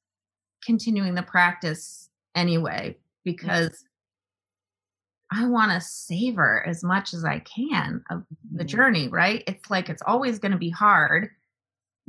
continuing 0.65 1.15
the 1.15 1.23
practice 1.23 2.06
anyway, 2.38 2.95
because 3.25 3.83
I 5.31 5.45
want 5.47 5.71
to 5.71 5.81
savor 5.81 6.65
as 6.65 6.83
much 6.83 7.13
as 7.13 7.25
I 7.25 7.39
can 7.39 8.01
of 8.09 8.23
the 8.53 8.63
mm-hmm. 8.63 8.67
journey, 8.67 9.07
right? 9.09 9.43
It's 9.47 9.69
like 9.69 9.89
it's 9.89 10.03
always 10.05 10.39
going 10.39 10.53
to 10.53 10.57
be 10.57 10.69
hard. 10.69 11.29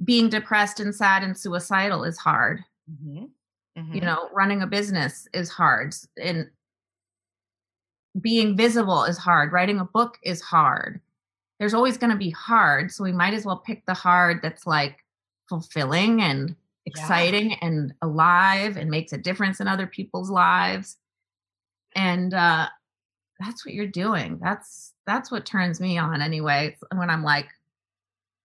Being 0.04 0.28
depressed 0.28 0.78
and 0.78 0.94
sad 0.94 1.24
and 1.24 1.36
suicidal 1.36 2.04
is 2.04 2.18
hard. 2.18 2.62
Mm-hmm. 2.88 3.24
Mm-hmm. 3.76 3.94
You 3.94 4.00
know, 4.02 4.28
running 4.32 4.62
a 4.62 4.66
business 4.66 5.26
is 5.32 5.50
hard. 5.50 5.94
And 6.22 6.48
being 8.20 8.56
visible 8.56 9.04
is 9.04 9.18
hard. 9.18 9.52
Writing 9.52 9.80
a 9.80 9.84
book 9.84 10.18
is 10.22 10.40
hard. 10.40 11.00
There's 11.58 11.74
always 11.74 11.96
going 11.96 12.12
to 12.12 12.16
be 12.16 12.30
hard. 12.30 12.92
So 12.92 13.02
we 13.02 13.12
might 13.12 13.34
as 13.34 13.44
well 13.44 13.56
pick 13.56 13.84
the 13.86 13.94
hard 13.94 14.40
that's 14.42 14.66
like 14.66 14.98
fulfilling 15.48 16.22
and 16.22 16.54
exciting 16.88 17.50
yeah. 17.50 17.58
and 17.62 17.94
alive 18.02 18.76
and 18.76 18.90
makes 18.90 19.12
a 19.12 19.18
difference 19.18 19.60
in 19.60 19.68
other 19.68 19.86
people's 19.86 20.30
lives. 20.30 20.96
And 21.94 22.34
uh, 22.34 22.68
that's 23.40 23.64
what 23.64 23.74
you're 23.74 23.86
doing. 23.86 24.38
That's 24.42 24.92
that's 25.06 25.30
what 25.30 25.46
turns 25.46 25.80
me 25.80 25.98
on 25.98 26.20
anyway. 26.20 26.76
When 26.94 27.10
I'm 27.10 27.22
like, 27.22 27.46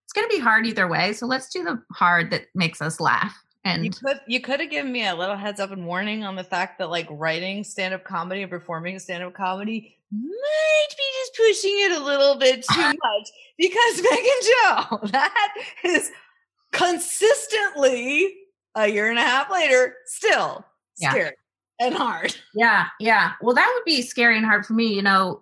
it's 0.06 0.14
gonna 0.14 0.28
be 0.28 0.40
hard 0.40 0.66
either 0.66 0.88
way. 0.88 1.14
So 1.14 1.26
let's 1.26 1.50
do 1.50 1.64
the 1.64 1.82
hard 1.92 2.32
that 2.32 2.46
makes 2.56 2.82
us 2.82 3.00
laugh. 3.00 3.36
And 3.66 3.86
you 3.86 3.92
could 3.92 4.20
you 4.28 4.42
could 4.42 4.60
have 4.60 4.70
given 4.70 4.92
me 4.92 5.08
a 5.08 5.16
little 5.16 5.38
heads 5.38 5.60
up 5.60 5.72
and 5.72 5.88
warning 5.88 6.24
on 6.24 6.36
the 6.36 6.44
fact 6.44 6.80
that 6.80 6.90
like 6.90 7.08
writing 7.10 7.64
stand-up 7.64 8.04
comedy 8.04 8.42
and 8.42 8.52
performing 8.52 9.00
stand-up 9.00 9.34
comedy 9.34 9.98
might 10.12 10.88
be 10.90 11.04
just 11.22 11.36
pushing 11.36 11.78
it 11.80 11.92
a 11.94 12.04
little 12.04 12.36
bit 12.36 12.64
too 12.64 12.82
much 13.04 13.30
because 13.58 14.02
Megan 14.02 14.42
Jo, 14.42 15.00
that 15.12 15.54
is 15.86 16.12
consistently 16.74 18.36
a 18.76 18.88
year 18.88 19.10
and 19.10 19.20
a 19.20 19.22
half 19.22 19.50
later 19.50 19.96
still 20.06 20.66
yeah. 20.98 21.12
scary 21.12 21.36
and 21.80 21.96
hard. 21.96 22.36
Yeah, 22.54 22.88
yeah. 23.00 23.34
Well, 23.42 23.56
that 23.56 23.72
would 23.74 23.86
be 23.86 24.02
scary 24.02 24.38
and 24.38 24.46
hard 24.46 24.66
for 24.66 24.74
me. 24.74 24.94
You 24.94 25.02
know, 25.02 25.42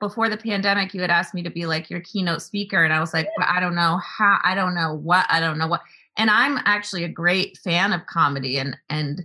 before 0.00 0.28
the 0.28 0.36
pandemic, 0.36 0.94
you 0.94 1.00
had 1.00 1.10
asked 1.10 1.34
me 1.34 1.42
to 1.42 1.50
be 1.50 1.66
like 1.66 1.90
your 1.90 2.00
keynote 2.00 2.42
speaker, 2.42 2.82
and 2.82 2.92
I 2.92 3.00
was 3.00 3.14
like, 3.14 3.28
well, 3.36 3.46
I 3.48 3.60
don't 3.60 3.74
know 3.74 3.98
how, 3.98 4.38
I 4.42 4.54
don't 4.54 4.74
know 4.74 4.94
what, 4.94 5.26
I 5.28 5.40
don't 5.40 5.58
know 5.58 5.68
what. 5.68 5.82
And 6.16 6.30
I'm 6.30 6.58
actually 6.64 7.04
a 7.04 7.08
great 7.08 7.58
fan 7.58 7.92
of 7.92 8.06
comedy 8.06 8.58
and 8.58 8.76
and 8.88 9.24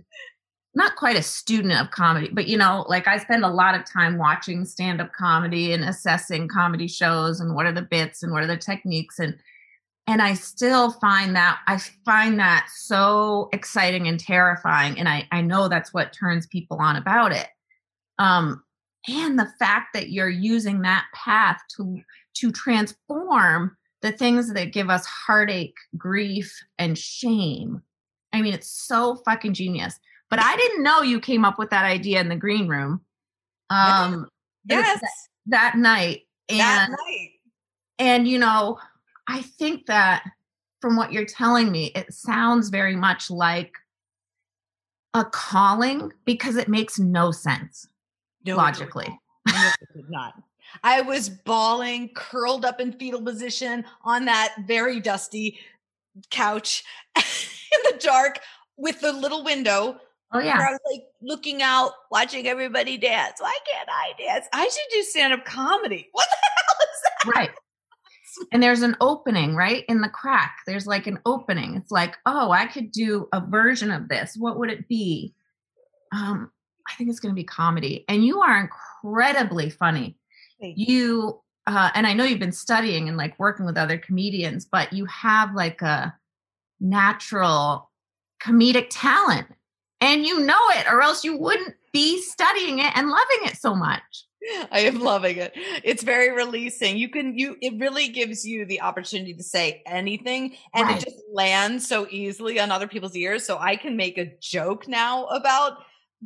not 0.74 0.96
quite 0.96 1.16
a 1.16 1.22
student 1.22 1.72
of 1.80 1.90
comedy, 1.90 2.28
but 2.30 2.48
you 2.48 2.58
know, 2.58 2.84
like 2.86 3.08
I 3.08 3.16
spend 3.16 3.44
a 3.44 3.48
lot 3.48 3.74
of 3.74 3.90
time 3.90 4.18
watching 4.18 4.66
stand-up 4.66 5.10
comedy 5.14 5.72
and 5.72 5.82
assessing 5.82 6.48
comedy 6.48 6.86
shows 6.86 7.40
and 7.40 7.54
what 7.54 7.64
are 7.64 7.72
the 7.72 7.80
bits 7.80 8.22
and 8.22 8.30
what 8.30 8.42
are 8.42 8.46
the 8.46 8.58
techniques 8.58 9.18
and 9.18 9.38
and 10.06 10.22
i 10.22 10.34
still 10.34 10.90
find 10.92 11.34
that 11.34 11.58
i 11.66 11.78
find 12.04 12.38
that 12.38 12.68
so 12.74 13.48
exciting 13.52 14.06
and 14.08 14.20
terrifying 14.20 14.98
and 14.98 15.08
i 15.08 15.26
i 15.32 15.40
know 15.40 15.68
that's 15.68 15.92
what 15.92 16.12
turns 16.12 16.46
people 16.46 16.78
on 16.78 16.96
about 16.96 17.32
it. 17.32 17.48
Um 18.18 18.62
and 19.08 19.38
the 19.38 19.48
fact 19.58 19.94
that 19.94 20.10
you're 20.10 20.28
using 20.28 20.82
that 20.82 21.06
path 21.14 21.60
to 21.76 22.00
to 22.34 22.50
transform 22.52 23.76
the 24.02 24.12
things 24.12 24.52
that 24.52 24.72
give 24.72 24.90
us 24.90 25.06
heartache 25.06 25.76
grief 25.96 26.60
and 26.78 26.98
shame. 26.98 27.82
I 28.32 28.42
mean 28.42 28.54
it's 28.54 28.70
so 28.70 29.16
fucking 29.24 29.54
genius. 29.54 29.98
But 30.30 30.40
i 30.40 30.56
didn't 30.56 30.82
know 30.82 31.02
you 31.02 31.20
came 31.20 31.44
up 31.44 31.58
with 31.58 31.70
that 31.70 31.84
idea 31.84 32.20
in 32.20 32.28
the 32.28 32.36
green 32.36 32.68
room. 32.68 33.00
Um 33.70 34.28
yes 34.68 35.00
that, 35.00 35.10
that 35.46 35.78
night 35.78 36.22
and 36.48 36.60
that 36.60 36.90
night. 36.90 37.30
and 37.98 38.28
you 38.28 38.38
know 38.38 38.78
I 39.28 39.42
think 39.42 39.86
that 39.86 40.24
from 40.80 40.96
what 40.96 41.12
you're 41.12 41.24
telling 41.24 41.70
me, 41.70 41.92
it 41.94 42.12
sounds 42.12 42.68
very 42.68 42.96
much 42.96 43.30
like 43.30 43.72
a 45.14 45.24
calling 45.24 46.12
because 46.24 46.56
it 46.56 46.68
makes 46.68 46.98
no 46.98 47.30
sense 47.30 47.88
no, 48.44 48.56
logically. 48.56 49.18
No, 49.48 49.70
not. 50.08 50.34
I 50.82 51.00
was 51.00 51.28
bawling, 51.28 52.10
curled 52.14 52.64
up 52.64 52.80
in 52.80 52.92
fetal 52.92 53.22
position 53.22 53.84
on 54.02 54.26
that 54.26 54.54
very 54.66 55.00
dusty 55.00 55.58
couch 56.30 56.84
in 57.16 57.22
the 57.90 57.98
dark 57.98 58.40
with 58.76 59.00
the 59.00 59.12
little 59.12 59.42
window. 59.42 59.98
Oh 60.32 60.40
yeah. 60.40 60.58
I 60.58 60.72
was 60.72 60.80
like 60.92 61.04
looking 61.22 61.62
out, 61.62 61.92
watching 62.10 62.46
everybody 62.46 62.98
dance. 62.98 63.40
Why 63.40 63.56
can't 63.72 63.88
I 63.88 64.12
dance? 64.22 64.46
I 64.52 64.64
should 64.64 64.92
do 64.92 65.02
stand-up 65.02 65.44
comedy. 65.44 66.08
What 66.12 66.26
the 66.30 66.36
hell 66.56 66.76
is 66.82 67.02
that? 67.02 67.34
Right 67.34 67.50
and 68.52 68.62
there's 68.62 68.82
an 68.82 68.96
opening 69.00 69.54
right 69.54 69.84
in 69.88 70.00
the 70.00 70.08
crack. 70.08 70.58
There's 70.66 70.86
like 70.86 71.06
an 71.06 71.18
opening. 71.26 71.76
It's 71.76 71.90
like 71.90 72.16
oh 72.26 72.50
i 72.50 72.66
could 72.66 72.92
do 72.92 73.28
a 73.32 73.40
version 73.40 73.90
of 73.90 74.08
this. 74.08 74.36
What 74.36 74.58
would 74.58 74.70
it 74.70 74.88
be? 74.88 75.34
Um 76.12 76.50
i 76.88 76.94
think 76.94 77.10
it's 77.10 77.20
going 77.20 77.34
to 77.34 77.40
be 77.40 77.44
comedy. 77.44 78.04
And 78.08 78.24
you 78.24 78.40
are 78.40 78.60
incredibly 78.60 79.70
funny. 79.70 80.16
You 80.60 81.40
uh 81.66 81.90
and 81.94 82.06
i 82.06 82.12
know 82.12 82.24
you've 82.24 82.38
been 82.40 82.52
studying 82.52 83.08
and 83.08 83.16
like 83.16 83.38
working 83.38 83.66
with 83.66 83.76
other 83.76 83.98
comedians 83.98 84.64
but 84.64 84.92
you 84.92 85.04
have 85.06 85.54
like 85.54 85.82
a 85.82 86.14
natural 86.80 87.90
comedic 88.42 88.86
talent. 88.90 89.46
And 90.02 90.26
you 90.26 90.40
know 90.40 90.60
it 90.70 90.86
or 90.92 91.00
else 91.00 91.24
you 91.24 91.38
wouldn't 91.38 91.74
be 91.92 92.20
studying 92.20 92.80
it 92.80 92.92
and 92.94 93.08
loving 93.08 93.38
it 93.44 93.56
so 93.56 93.74
much 93.74 94.26
I 94.70 94.80
am 94.80 95.00
loving 95.00 95.38
it. 95.38 95.52
It's 95.82 96.02
very 96.02 96.30
releasing. 96.30 96.96
You 96.96 97.08
can 97.08 97.38
you 97.38 97.56
it 97.60 97.74
really 97.78 98.08
gives 98.08 98.44
you 98.44 98.64
the 98.64 98.80
opportunity 98.80 99.34
to 99.34 99.42
say 99.42 99.82
anything 99.86 100.56
and 100.74 100.88
right. 100.88 101.00
it 101.00 101.04
just 101.04 101.22
lands 101.32 101.86
so 101.88 102.06
easily 102.10 102.60
on 102.60 102.70
other 102.70 102.86
people's 102.86 103.16
ears. 103.16 103.44
So 103.44 103.58
I 103.58 103.76
can 103.76 103.96
make 103.96 104.18
a 104.18 104.32
joke 104.40 104.88
now 104.88 105.26
about 105.26 105.78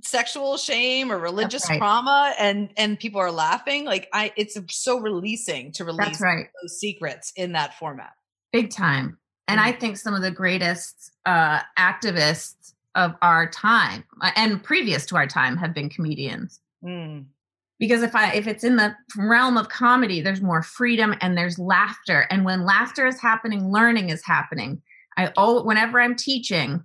sexual 0.02 0.56
shame 0.56 1.10
or 1.10 1.18
religious 1.18 1.68
right. 1.68 1.78
trauma 1.78 2.34
and 2.38 2.70
and 2.76 2.98
people 2.98 3.20
are 3.20 3.32
laughing. 3.32 3.84
Like 3.84 4.08
I 4.12 4.32
it's 4.36 4.58
so 4.70 5.00
releasing 5.00 5.72
to 5.72 5.84
release 5.84 6.20
right. 6.20 6.46
those 6.62 6.78
secrets 6.78 7.32
in 7.36 7.52
that 7.52 7.78
format. 7.78 8.12
Big 8.52 8.70
time. 8.70 9.18
And 9.48 9.58
mm-hmm. 9.58 9.68
I 9.68 9.72
think 9.72 9.96
some 9.96 10.14
of 10.14 10.22
the 10.22 10.30
greatest 10.30 11.12
uh 11.26 11.60
activists 11.78 12.74
of 12.96 13.14
our 13.22 13.48
time 13.48 14.02
uh, 14.20 14.32
and 14.34 14.62
previous 14.62 15.06
to 15.06 15.16
our 15.16 15.26
time 15.26 15.56
have 15.56 15.72
been 15.72 15.88
comedians. 15.88 16.60
Mm 16.84 17.26
because 17.80 18.02
if 18.02 18.14
i 18.14 18.32
if 18.32 18.46
it's 18.46 18.62
in 18.62 18.76
the 18.76 18.94
realm 19.16 19.56
of 19.56 19.68
comedy 19.68 20.20
there's 20.20 20.40
more 20.40 20.62
freedom 20.62 21.14
and 21.20 21.36
there's 21.36 21.58
laughter 21.58 22.26
and 22.30 22.44
when 22.44 22.64
laughter 22.64 23.06
is 23.06 23.20
happening 23.20 23.72
learning 23.72 24.10
is 24.10 24.22
happening 24.24 24.80
i 25.16 25.32
oh 25.36 25.64
whenever 25.64 26.00
i'm 26.00 26.14
teaching 26.14 26.80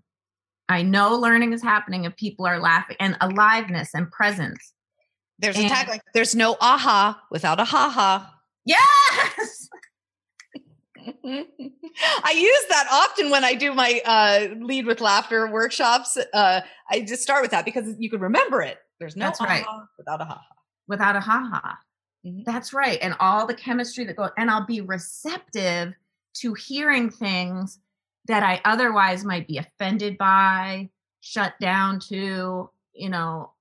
i 0.69 0.81
know 0.81 1.15
learning 1.15 1.53
is 1.53 1.61
happening 1.61 2.05
if 2.05 2.15
people 2.15 2.45
are 2.47 2.59
laughing 2.59 2.95
and 2.99 3.15
aliveness 3.21 3.89
and 3.93 4.09
presence 4.11 4.73
There's 5.37 5.57
And- 5.57 5.65
a 5.65 5.69
tagline. 5.69 5.99
There's 6.13 6.33
no 6.33 6.55
aha 6.61 7.21
without 7.29 7.59
a 7.59 7.65
ha 7.65 7.89
ha. 7.89 8.33
yes 8.65 9.69
I 11.27 12.31
use 12.31 12.65
that 12.69 12.87
often 12.91 13.29
when 13.29 13.43
I 13.43 13.53
do 13.53 13.73
my 13.75 14.01
uh, 14.05 14.55
lead 14.59 14.87
with 14.87 15.01
laughter 15.01 15.47
workshops. 15.51 16.17
Uh, 16.33 16.61
I 16.89 17.01
just 17.01 17.21
start 17.21 17.43
with 17.43 17.51
that 17.51 17.63
because 17.63 17.93
you 17.99 18.09
can 18.09 18.19
remember 18.19 18.61
it. 18.63 18.79
There's 18.99 19.15
no 19.15 19.25
That's 19.25 19.39
right. 19.39 19.63
aha 19.67 19.85
without 19.99 20.21
a 20.21 20.25
ha 20.25 20.41
ha. 20.41 20.54
Without 20.87 21.15
a 21.15 21.19
ha-ha 21.19 21.79
Mhm. 22.25 22.43
that's 22.45 22.73
right 22.73 22.97
and 23.01 23.15
all 23.19 23.45
the 23.45 23.53
chemistry 23.53 24.03
that 24.05 24.15
goes 24.15 24.31
and 24.37 24.49
i'll 24.49 24.65
be 24.65 24.81
receptive 24.81 25.93
to 26.35 26.53
hearing 26.55 27.09
things 27.09 27.79
that 28.27 28.41
i 28.43 28.59
otherwise 28.65 29.23
might 29.23 29.47
be 29.47 29.57
offended 29.59 30.17
by 30.17 30.89
shut 31.21 31.53
down 31.59 31.99
to 31.99 32.69
you 32.93 33.09
know 33.09 33.51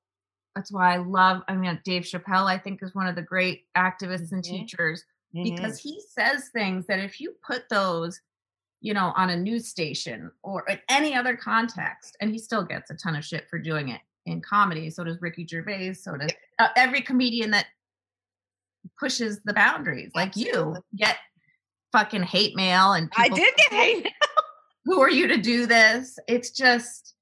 that's 0.55 0.73
why 0.73 0.95
i 0.95 0.97
love 0.99 1.43
i 1.49 1.55
mean 1.55 1.79
dave 1.85 2.03
chappelle 2.05 2.47
i 2.47 2.57
think 2.59 2.83
is 2.83 2.95
one 2.95 3.07
of 3.07 3.17
the 3.17 3.23
great 3.23 3.67
activists 3.77 4.33
and 4.33 4.43
Mhm. 4.43 4.51
teachers 4.51 5.05
Mhm. 5.35 5.43
because 5.45 5.79
he 5.79 6.01
says 6.09 6.49
things 6.51 6.87
that 6.87 6.99
if 7.01 7.21
you 7.21 7.35
put 7.47 7.69
those 7.69 8.21
you 8.81 8.95
know 8.95 9.13
on 9.17 9.31
a 9.31 9.37
news 9.37 9.69
station 9.69 10.31
or 10.43 10.65
in 10.69 10.79
any 10.89 11.15
other 11.15 11.37
context 11.37 12.17
and 12.21 12.31
he 12.31 12.39
still 12.39 12.63
gets 12.65 12.91
a 12.91 12.95
ton 12.95 13.17
of 13.17 13.25
shit 13.25 13.49
for 13.51 13.59
doing 13.59 13.89
it 13.91 14.01
in 14.27 14.41
comedy 14.41 14.91
so 14.91 15.05
does 15.05 15.21
ricky 15.21 15.47
gervais 15.47 15.93
so 15.93 16.17
does 16.17 16.31
uh, 16.59 16.69
every 16.77 17.01
comedian 17.01 17.51
that 17.51 17.67
pushes 18.99 19.41
the 19.45 19.53
boundaries 19.53 20.11
like 20.15 20.37
you 20.37 20.77
get 20.97 21.17
fucking 21.93 22.23
hate 22.23 22.55
mail 22.57 22.93
and 22.93 23.11
I 23.17 23.29
did 23.29 23.55
get 23.57 23.73
hate. 23.73 24.05
Mail. 24.05 24.13
Who 24.85 25.01
are 25.01 25.11
you 25.11 25.27
to 25.29 25.39
do 25.39 25.67
this 25.67 26.19
it's 26.29 26.51
just 26.51 27.15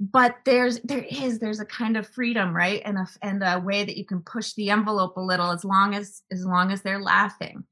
but 0.00 0.36
there's 0.44 0.80
there 0.80 1.04
is 1.10 1.38
there's 1.38 1.60
a 1.60 1.66
kind 1.66 1.96
of 1.96 2.06
freedom 2.08 2.54
right 2.54 2.82
and 2.84 2.98
a 2.98 3.06
and 3.22 3.42
a 3.42 3.60
way 3.60 3.84
that 3.84 3.96
you 3.96 4.04
can 4.04 4.20
push 4.20 4.54
the 4.54 4.70
envelope 4.70 5.16
a 5.16 5.20
little 5.20 5.50
as 5.50 5.64
long 5.64 5.94
as 5.94 6.22
as 6.32 6.44
long 6.44 6.72
as 6.72 6.82
they're 6.82 7.02
laughing 7.02 7.64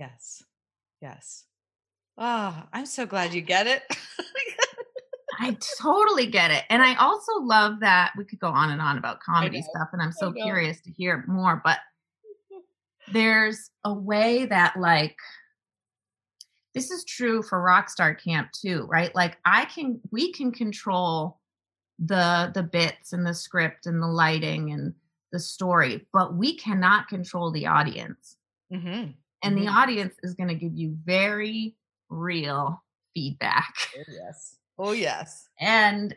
Yes. 0.00 0.42
Yes. 1.02 1.44
Oh, 2.16 2.62
I'm 2.72 2.86
so 2.86 3.04
glad 3.04 3.34
you 3.34 3.42
get 3.42 3.66
it. 3.66 3.82
i 5.40 5.56
totally 5.80 6.26
get 6.26 6.50
it 6.50 6.64
and 6.70 6.82
i 6.82 6.94
also 6.96 7.32
love 7.40 7.80
that 7.80 8.12
we 8.16 8.24
could 8.24 8.38
go 8.38 8.48
on 8.48 8.70
and 8.70 8.80
on 8.80 8.98
about 8.98 9.20
comedy 9.20 9.62
stuff 9.62 9.88
and 9.92 10.02
i'm 10.02 10.12
so 10.12 10.32
curious 10.32 10.80
to 10.80 10.90
hear 10.92 11.24
more 11.26 11.60
but 11.64 11.78
there's 13.12 13.70
a 13.84 13.92
way 13.92 14.44
that 14.46 14.76
like 14.78 15.16
this 16.74 16.90
is 16.90 17.04
true 17.04 17.42
for 17.42 17.58
rockstar 17.58 18.16
camp 18.22 18.50
too 18.52 18.86
right 18.88 19.14
like 19.14 19.38
i 19.44 19.64
can 19.64 20.00
we 20.12 20.32
can 20.32 20.52
control 20.52 21.40
the 21.98 22.50
the 22.54 22.62
bits 22.62 23.12
and 23.12 23.26
the 23.26 23.34
script 23.34 23.86
and 23.86 24.02
the 24.02 24.06
lighting 24.06 24.72
and 24.72 24.94
the 25.32 25.38
story 25.38 26.06
but 26.12 26.34
we 26.34 26.56
cannot 26.56 27.08
control 27.08 27.50
the 27.50 27.66
audience 27.66 28.36
mm-hmm. 28.72 29.10
and 29.42 29.56
the 29.56 29.66
Mhm. 29.66 29.74
audience 29.74 30.14
is 30.22 30.34
going 30.34 30.48
to 30.48 30.54
give 30.54 30.74
you 30.76 30.96
very 31.04 31.74
real 32.08 32.82
feedback 33.14 33.74
Oh 33.96 34.02
yes. 34.08 34.56
Oh 34.82 34.92
yes. 34.92 35.46
and 35.60 36.16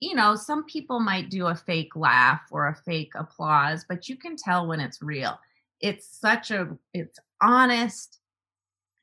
you 0.00 0.14
know 0.14 0.34
some 0.34 0.64
people 0.64 0.98
might 0.98 1.28
do 1.28 1.46
a 1.46 1.54
fake 1.54 1.94
laugh 1.94 2.40
or 2.50 2.68
a 2.68 2.74
fake 2.74 3.12
applause 3.14 3.84
but 3.88 4.08
you 4.08 4.16
can 4.16 4.34
tell 4.36 4.66
when 4.66 4.80
it's 4.80 5.02
real. 5.02 5.38
It's 5.80 6.06
such 6.06 6.50
a 6.50 6.76
it's 6.94 7.18
honest 7.42 8.18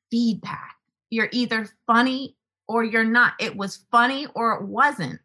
feedback. 0.10 0.76
You're 1.12 1.30
either 1.32 1.70
funny 1.86 2.36
or 2.68 2.84
you're 2.84 3.04
not. 3.04 3.34
It 3.40 3.56
was 3.56 3.86
funny 3.92 4.28
or 4.36 4.54
it 4.56 4.64
wasn't 4.64 5.20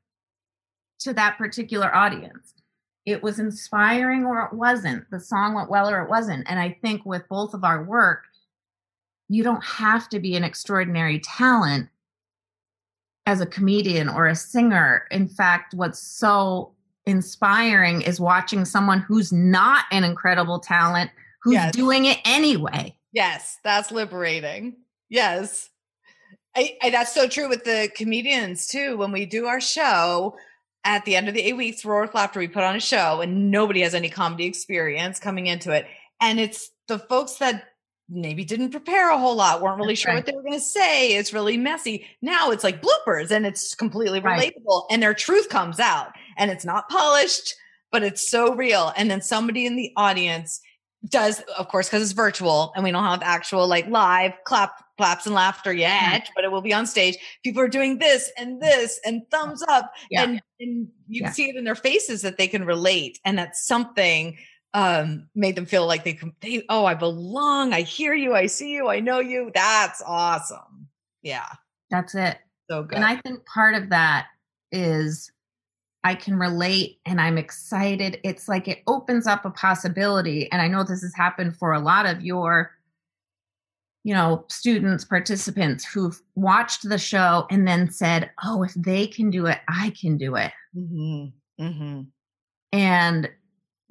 to 1.01 1.15
that 1.15 1.39
particular 1.39 1.95
audience. 1.95 2.55
It 3.07 3.23
was 3.23 3.39
inspiring 3.39 4.25
or 4.25 4.43
it 4.43 4.53
wasn't. 4.53 5.11
The 5.11 5.21
song 5.21 5.55
went 5.55 5.71
well 5.71 5.89
or 5.89 6.03
it 6.03 6.11
wasn't. 6.11 6.47
And 6.51 6.61
i 6.61 6.77
think 6.83 7.07
with 7.07 7.27
both 7.29 7.55
of 7.55 7.65
our 7.65 7.83
work 7.83 8.25
you 9.29 9.43
don't 9.43 9.65
have 9.65 10.09
to 10.11 10.21
be 10.21 10.37
an 10.37 10.45
extraordinary 10.45 11.19
talent 11.19 11.89
as 13.27 13.41
a 13.41 13.47
comedian 13.47 14.09
or 14.09 14.27
a 14.27 14.35
singer. 14.37 15.07
In 15.11 15.29
fact, 15.29 15.75
what's 15.75 15.99
so 15.99 16.73
inspiring 17.07 18.03
is 18.03 18.21
watching 18.21 18.65
someone 18.65 19.01
who's 19.01 19.33
not 19.33 19.85
an 19.91 20.05
incredible 20.05 20.59
talent 20.59 21.11
who's 21.43 21.55
Yes. 21.55 21.75
doing 21.75 22.07
it 22.07 22.19
anyway. 22.25 22.97
Yes, 23.13 23.59
that's 23.63 23.91
liberating. 23.91 24.77
Yes. 25.09 25.69
I, 26.57 26.77
I, 26.83 26.91
that's 26.91 27.13
so 27.13 27.29
true 27.29 27.49
with 27.49 27.65
the 27.65 27.91
comedians 27.95 28.67
too. 28.67 28.97
When 28.97 29.13
we 29.13 29.27
do 29.27 29.47
our 29.47 29.61
show 29.61 30.37
at 30.85 31.05
the 31.05 31.17
end 31.17 31.29
of 31.29 31.35
the 31.35 31.43
eight 31.43 31.57
weeks, 31.57 31.85
Roar 31.85 32.03
with 32.03 32.15
Laughter, 32.15 32.41
we 32.41 32.49
put 32.49 32.63
on 32.63 32.77
a 32.77 32.81
show 32.81 33.21
and 33.21 33.51
nobody 33.51 33.81
has 33.83 33.95
any 33.95 34.09
comedy 34.09 34.45
experience 34.47 35.19
coming 35.19 35.47
into 35.47 35.73
it. 35.73 35.87
And 36.21 36.39
it's 36.41 36.71
the 36.89 36.99
folks 36.99 37.35
that 37.35 37.65
maybe 38.09 38.45
didn't 38.45 38.71
prepare 38.71 39.11
a 39.11 39.19
whole 39.19 39.35
lot, 39.35 39.63
weren't 39.63 39.79
really 39.79 39.95
That's 39.95 40.01
sure 40.03 40.13
right. 40.13 40.19
what 40.19 40.27
they 40.27 40.37
were 40.37 40.43
going 40.43 40.53
to 40.55 40.61
say. 40.61 41.17
It's 41.17 41.33
really 41.33 41.57
messy. 41.57 42.07
Now 42.21 42.51
it's 42.51 42.65
like 42.65 42.83
bloopers 42.83 43.31
and 43.31 43.47
it's 43.47 43.75
completely 43.75 44.21
Right. 44.21 44.55
relatable 44.55 44.87
and 44.91 45.03
their 45.03 45.15
truth 45.15 45.49
comes 45.49 45.81
out 45.81 46.09
and 46.37 46.51
it's 46.51 46.65
not 46.65 46.89
polished, 46.89 47.55
but 47.91 48.03
it's 48.03 48.29
so 48.29 48.55
real. 48.55 48.93
And 48.97 49.11
then 49.11 49.23
somebody 49.23 49.65
in 49.67 49.77
the 49.77 49.91
audience 49.97 50.61
does, 51.09 51.41
of 51.59 51.69
course, 51.69 51.89
because 51.89 52.03
it's 52.03 52.13
virtual 52.13 52.73
and 52.75 52.85
we 52.85 52.91
don't 52.91 53.05
have 53.05 53.23
actual 53.23 53.67
like 53.67 53.87
live 53.89 54.33
clap, 54.45 54.73
claps 54.97 55.27
and 55.27 55.35
laughter 55.35 55.71
mm-hmm. 55.71 55.81
yet, 55.81 56.29
but 56.35 56.45
it 56.45 56.53
will 56.53 56.63
be 56.63 56.73
on 56.73 56.87
stage. 56.87 57.17
People 57.43 57.63
are 57.63 57.69
doing 57.69 57.99
this 57.99 58.31
and 58.39 58.61
this 58.61 59.01
and 59.05 59.23
thumbs 59.31 59.63
up, 59.69 59.93
Yeah. 60.11 60.23
and 60.25 60.43
and 60.61 60.89
you 61.09 61.21
Yeah. 61.21 61.27
can 61.27 61.35
see 61.35 61.49
it 61.49 61.57
in 61.57 61.65
their 61.65 61.75
faces 61.75 62.23
that 62.23 62.39
they 62.39 62.49
can 62.49 62.65
relate, 62.65 63.19
and 63.25 63.37
that's 63.39 63.67
something 63.67 64.39
um 64.75 65.29
made 65.35 65.55
them 65.57 65.67
feel 65.67 65.87
like 65.87 66.05
they 66.05 66.13
can 66.13 66.33
they 66.41 66.65
oh 66.69 66.85
i 66.85 66.95
belong 66.95 67.73
i 67.73 67.81
hear 67.83 68.13
you 68.15 68.35
i 68.35 68.45
see 68.47 68.73
you 68.73 68.89
i 68.89 69.01
know 69.01 69.21
you 69.21 69.51
that's 69.55 70.03
awesome 70.07 70.89
yeah 71.23 71.47
That's 71.91 72.15
it. 72.15 72.39
so 72.69 72.83
good 72.83 72.97
And 72.97 73.05
I 73.05 73.17
think 73.17 73.45
part 73.47 73.75
of 73.75 73.89
that 73.91 74.27
is 74.73 75.31
I 76.03 76.15
can 76.15 76.37
relate 76.37 76.99
and 77.07 77.19
I'm 77.21 77.39
excited. 77.39 78.19
It's 78.25 78.47
like 78.49 78.69
it 78.69 78.83
opens 78.87 79.27
up 79.27 79.45
a 79.47 79.51
possibility. 79.51 80.51
And 80.53 80.61
I 80.61 80.69
know 80.69 80.83
this 80.85 81.01
has 81.03 81.15
happened 81.15 81.57
for 81.57 81.73
a 81.73 81.81
lot 81.81 82.05
of 82.05 82.21
your, 82.23 82.73
you 84.03 84.13
know, 84.13 84.45
students, 84.51 85.05
participants 85.05 85.83
who've 85.85 86.21
watched 86.35 86.87
the 86.87 86.99
show 86.99 87.47
and 87.51 87.67
then 87.67 87.91
said, 87.91 88.31
oh, 88.45 88.63
if 88.65 88.75
they 88.75 89.07
can 89.07 89.31
do 89.31 89.47
it, 89.47 89.61
I 89.69 89.95
can 89.99 90.19
do 90.19 90.35
it. 90.37 90.53
hmm 90.75 91.27
hmm 91.59 92.01
and 92.73 93.31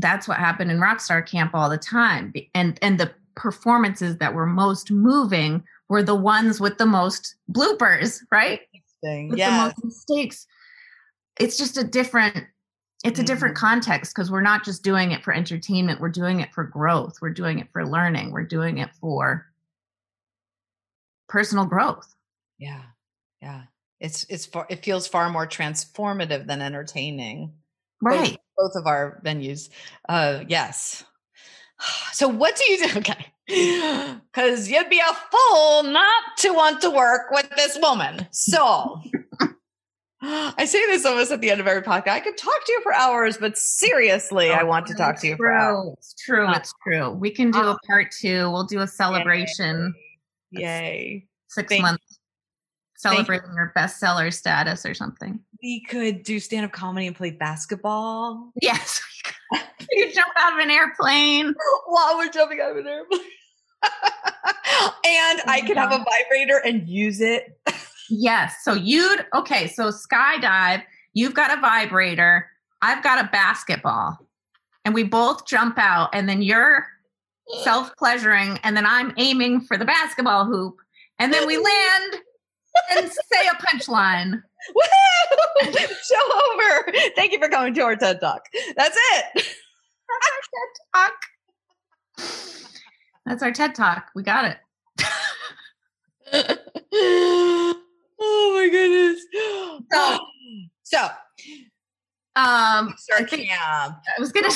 that's 0.04 0.28
what 0.28 0.38
happened 0.38 0.70
in 0.70 0.78
rockstar 0.78 1.26
camp 1.26 1.56
all 1.56 1.70
the 1.70 1.78
time. 1.80 2.32
And 2.54 2.78
and 2.84 3.00
the 3.00 3.12
performances 3.36 4.18
that 4.18 4.36
were 4.36 4.46
most 4.46 4.92
moving 4.92 5.64
were 5.90 6.04
the 6.04 6.14
ones 6.14 6.60
with 6.60 6.78
the 6.78 6.86
most 6.86 7.36
bloopers 7.52 8.20
right? 8.32 8.60
With 9.02 9.32
the 9.32 9.38
yeah. 9.38 9.58
most 9.66 9.84
mistakes. 9.84 10.46
It's 11.40 11.58
just 11.58 11.78
a 11.78 11.84
different 11.84 12.46
it's 13.04 13.20
a 13.20 13.24
different 13.24 13.56
Mhm. 13.56 13.60
context 13.60 14.14
because 14.14 14.30
we're 14.30 14.42
not 14.42 14.64
just 14.64 14.84
doing 14.84 15.12
it 15.12 15.24
for 15.24 15.34
entertainment 15.34 16.00
we're 16.00 16.10
doing 16.10 16.40
it 16.40 16.54
for 16.54 16.64
growth 16.64 17.18
we're 17.22 17.32
doing 17.32 17.60
it 17.60 17.68
for 17.74 17.86
learning 17.86 18.32
we're 18.32 18.44
doing 18.44 18.78
it 18.78 18.90
for 19.02 19.48
personal 21.28 21.66
growth. 21.66 22.14
Yeah 22.58 22.84
yeah. 23.42 23.64
It's 24.00 24.26
it's 24.30 24.46
far 24.46 24.66
it 24.70 24.84
feels 24.84 25.08
far 25.08 25.30
more 25.30 25.48
transformative 25.48 26.46
than 26.48 26.62
entertaining. 26.62 27.54
Right 28.02 28.38
both 28.58 28.72
of 28.76 28.86
our 28.88 29.22
venues 29.26 29.70
uh 30.10 30.44
yes 30.48 31.04
so 32.14 32.28
what 32.28 32.56
do 32.56 32.72
you 32.72 32.88
do 32.88 32.98
okay 33.00 33.28
because 34.32 34.70
you'd 34.70 34.90
be 34.90 35.00
a 35.00 35.14
fool 35.32 35.84
not 35.84 36.24
to 36.38 36.54
want 36.54 36.80
to 36.82 36.90
work 36.90 37.30
with 37.32 37.50
this 37.58 37.78
woman 37.82 38.26
so 38.32 39.02
I 40.26 40.64
say 40.64 40.80
this 40.86 41.06
almost 41.06 41.34
at 41.34 41.42
the 41.42 41.52
end 41.52 41.60
of 41.60 41.68
every 41.68 41.82
podcast. 41.82 42.08
I 42.08 42.22
could 42.22 42.38
talk 42.38 42.66
to 42.66 42.72
you 42.72 42.80
for 42.82 42.94
hours, 42.94 43.36
but 43.36 43.58
seriously, 43.58 44.52
I 44.54 44.64
want 44.64 44.88
to 44.88 44.94
talk 44.94 45.20
to 45.20 45.28
you 45.28 45.36
for 45.36 45.52
hours. 45.52 45.96
It's 45.98 46.14
true. 46.14 46.48
Uh, 46.48 46.54
It's 46.56 46.74
true. 46.82 47.10
We 47.10 47.30
can 47.30 47.52
do 47.52 47.60
a 47.60 47.78
part 47.86 48.12
two. 48.18 48.50
We'll 48.50 48.64
do 48.64 48.80
a 48.80 48.88
celebration. 48.88 49.94
Yay. 50.52 51.28
six 51.50 51.68
Thank- 51.68 51.82
months 51.82 52.20
celebrating 52.96 53.50
your 53.54 53.74
bestseller 53.76 54.32
status 54.32 54.86
or 54.86 54.94
something. 54.94 55.42
We 55.64 55.80
could 55.82 56.24
do 56.24 56.40
stand 56.42 56.66
up 56.66 56.74
comedy 56.74 57.08
and 57.08 57.16
play 57.16 57.32
basketball 57.32 58.52
Yes. 58.62 59.02
you 59.92 60.12
jump 60.14 60.34
out 60.38 60.54
of 60.54 60.60
an 60.60 60.70
airplane. 60.70 61.56
while 61.88 62.18
we're 62.18 62.30
jumping 62.30 62.60
out 62.62 62.72
of 62.72 62.78
an 62.78 62.88
airplane. 62.88 63.22
and 63.84 65.40
oh 65.40 65.44
I 65.48 65.62
could 65.66 65.78
have 65.78 65.92
a 65.94 66.04
vibrator 66.04 66.58
and 66.66 66.88
use 66.88 67.22
it. 67.22 67.58
Yes. 68.10 68.56
So 68.64 68.74
you'd 68.74 69.26
okay, 69.34 69.68
so 69.68 69.90
skydive, 69.90 70.84
you've 71.14 71.34
got 71.34 71.58
a 71.58 71.62
vibrator, 71.62 72.48
I've 72.82 73.02
got 73.04 73.24
a 73.24 73.30
basketball. 73.30 74.18
and 74.86 74.94
we 74.94 75.04
both 75.04 75.46
jump 75.48 75.78
out, 75.78 76.10
and 76.14 76.28
then 76.28 76.42
you're 76.42 76.86
self 77.64 77.96
pleasuring, 77.98 78.60
and 78.64 78.76
then 78.76 78.86
I'm 78.86 79.14
aiming 79.18 79.62
for 79.62 79.78
the 79.78 79.86
basketball 79.86 80.46
hoop, 80.46 80.76
and 81.20 81.34
then 81.34 81.48
we 81.48 81.56
land 81.72 82.16
and 82.92 83.10
say 83.12 83.48
a 83.48 83.56
punchline. 83.56 84.42
Show 85.64 86.26
over. 86.52 86.94
Thank 87.16 87.32
you 87.32 87.40
for 87.40 87.50
coming 87.50 87.74
to 87.74 87.82
our 87.82 87.96
TED 87.96 88.20
Talk. 88.20 88.46
That's 88.76 88.98
it. 88.98 89.26
That's 89.36 89.48
our 90.32 90.42
TED 90.54 90.72
Talk. 90.94 91.14
That's 93.26 93.44
our 93.44 93.52
TED 93.52 93.76
Talk. 93.76 94.12
We 94.16 94.24
got 94.24 94.46
it. 94.46 94.58
oh 96.94 98.54
my 98.56 98.70
goodness. 98.70 99.24
So, 99.92 100.20
So, 100.84 101.10
um, 102.36 102.94
start 102.98 103.22
I 103.22 103.38
camp. 103.38 103.98
I 104.18 104.20
was 104.20 104.32
gonna. 104.32 104.52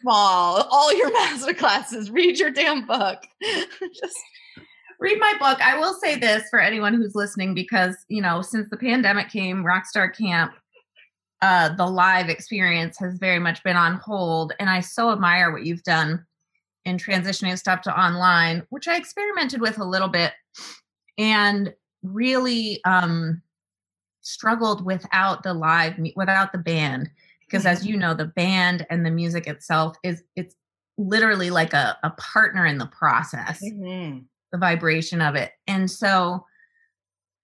Small, 0.00 0.68
all 0.70 0.92
your 0.94 1.12
master 1.12 1.54
classes. 1.54 2.10
Read 2.10 2.38
your 2.38 2.50
damn 2.50 2.86
book. 2.86 3.18
Just 3.42 4.16
read 5.02 5.18
my 5.18 5.34
book. 5.38 5.60
I 5.60 5.78
will 5.78 5.94
say 5.94 6.16
this 6.16 6.48
for 6.48 6.60
anyone 6.60 6.94
who's 6.94 7.14
listening 7.14 7.54
because, 7.54 7.96
you 8.08 8.22
know, 8.22 8.40
since 8.40 8.68
the 8.70 8.76
pandemic 8.76 9.28
came, 9.28 9.64
Rockstar 9.64 10.16
Camp, 10.16 10.52
uh, 11.42 11.74
the 11.74 11.86
live 11.86 12.28
experience 12.28 12.96
has 12.98 13.18
very 13.18 13.40
much 13.40 13.62
been 13.64 13.76
on 13.76 13.94
hold. 13.96 14.52
And 14.60 14.70
I 14.70 14.80
so 14.80 15.10
admire 15.10 15.50
what 15.50 15.66
you've 15.66 15.82
done 15.82 16.24
in 16.84 16.98
transitioning 16.98 17.58
stuff 17.58 17.82
to 17.82 18.00
online, 18.00 18.64
which 18.70 18.86
I 18.86 18.96
experimented 18.96 19.60
with 19.60 19.78
a 19.78 19.84
little 19.84 20.08
bit 20.08 20.32
and 21.18 21.74
really 22.02 22.80
um, 22.84 23.42
struggled 24.20 24.84
without 24.84 25.42
the 25.42 25.52
live, 25.52 25.94
without 26.14 26.52
the 26.52 26.58
band. 26.58 27.10
Because 27.40 27.66
as 27.66 27.84
you 27.84 27.96
know, 27.96 28.14
the 28.14 28.26
band 28.26 28.86
and 28.88 29.04
the 29.04 29.10
music 29.10 29.46
itself 29.46 29.96
is, 30.04 30.22
it's 30.36 30.54
literally 30.96 31.50
like 31.50 31.72
a, 31.72 31.98
a 32.02 32.10
partner 32.10 32.64
in 32.66 32.78
the 32.78 32.86
process 32.86 33.62
Mhm. 33.62 34.24
The 34.52 34.58
vibration 34.58 35.20
of 35.20 35.34
it. 35.34 35.52
And 35.66 35.90
so 35.90 36.44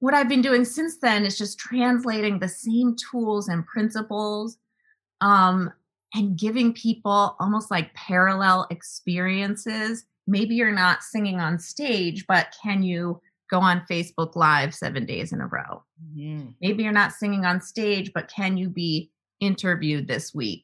what 0.01 0.15
I've 0.15 0.29
been 0.29 0.43
doing 0.43 0.65
since 0.65 0.99
then 0.99 1.25
is 1.25 1.37
just 1.37 1.59
translating 1.59 2.39
the 2.39 2.49
same 2.49 2.95
tools 3.11 3.49
and 3.49 3.67
principles 3.67 4.57
um 5.21 5.73
and 6.15 6.39
giving 6.39 6.73
people 6.73 7.37
almost 7.41 7.71
like 7.71 7.93
parallel 7.95 8.67
experiences. 8.71 10.05
Maybe 10.27 10.55
you're 10.55 10.73
not 10.73 11.03
singing 11.03 11.41
on 11.41 11.59
stage, 11.59 12.27
but 12.27 12.55
can 12.63 12.83
you 12.83 13.21
go 13.51 13.61
on 13.61 13.83
Facebook 13.91 14.37
live 14.37 14.75
7 14.75 15.05
days 15.07 15.33
in 15.33 15.41
a 15.41 15.47
row? 15.47 15.83
Mhm. 16.17 16.55
maybe 16.61 16.85
you're 16.85 16.93
not 16.93 17.13
singing 17.13 17.45
on 17.45 17.61
stage 17.61 18.13
but 18.15 18.31
can 18.31 18.57
you 18.57 18.69
be 18.69 19.11
interviewed 19.41 20.07
this 20.07 20.33
week 20.33 20.63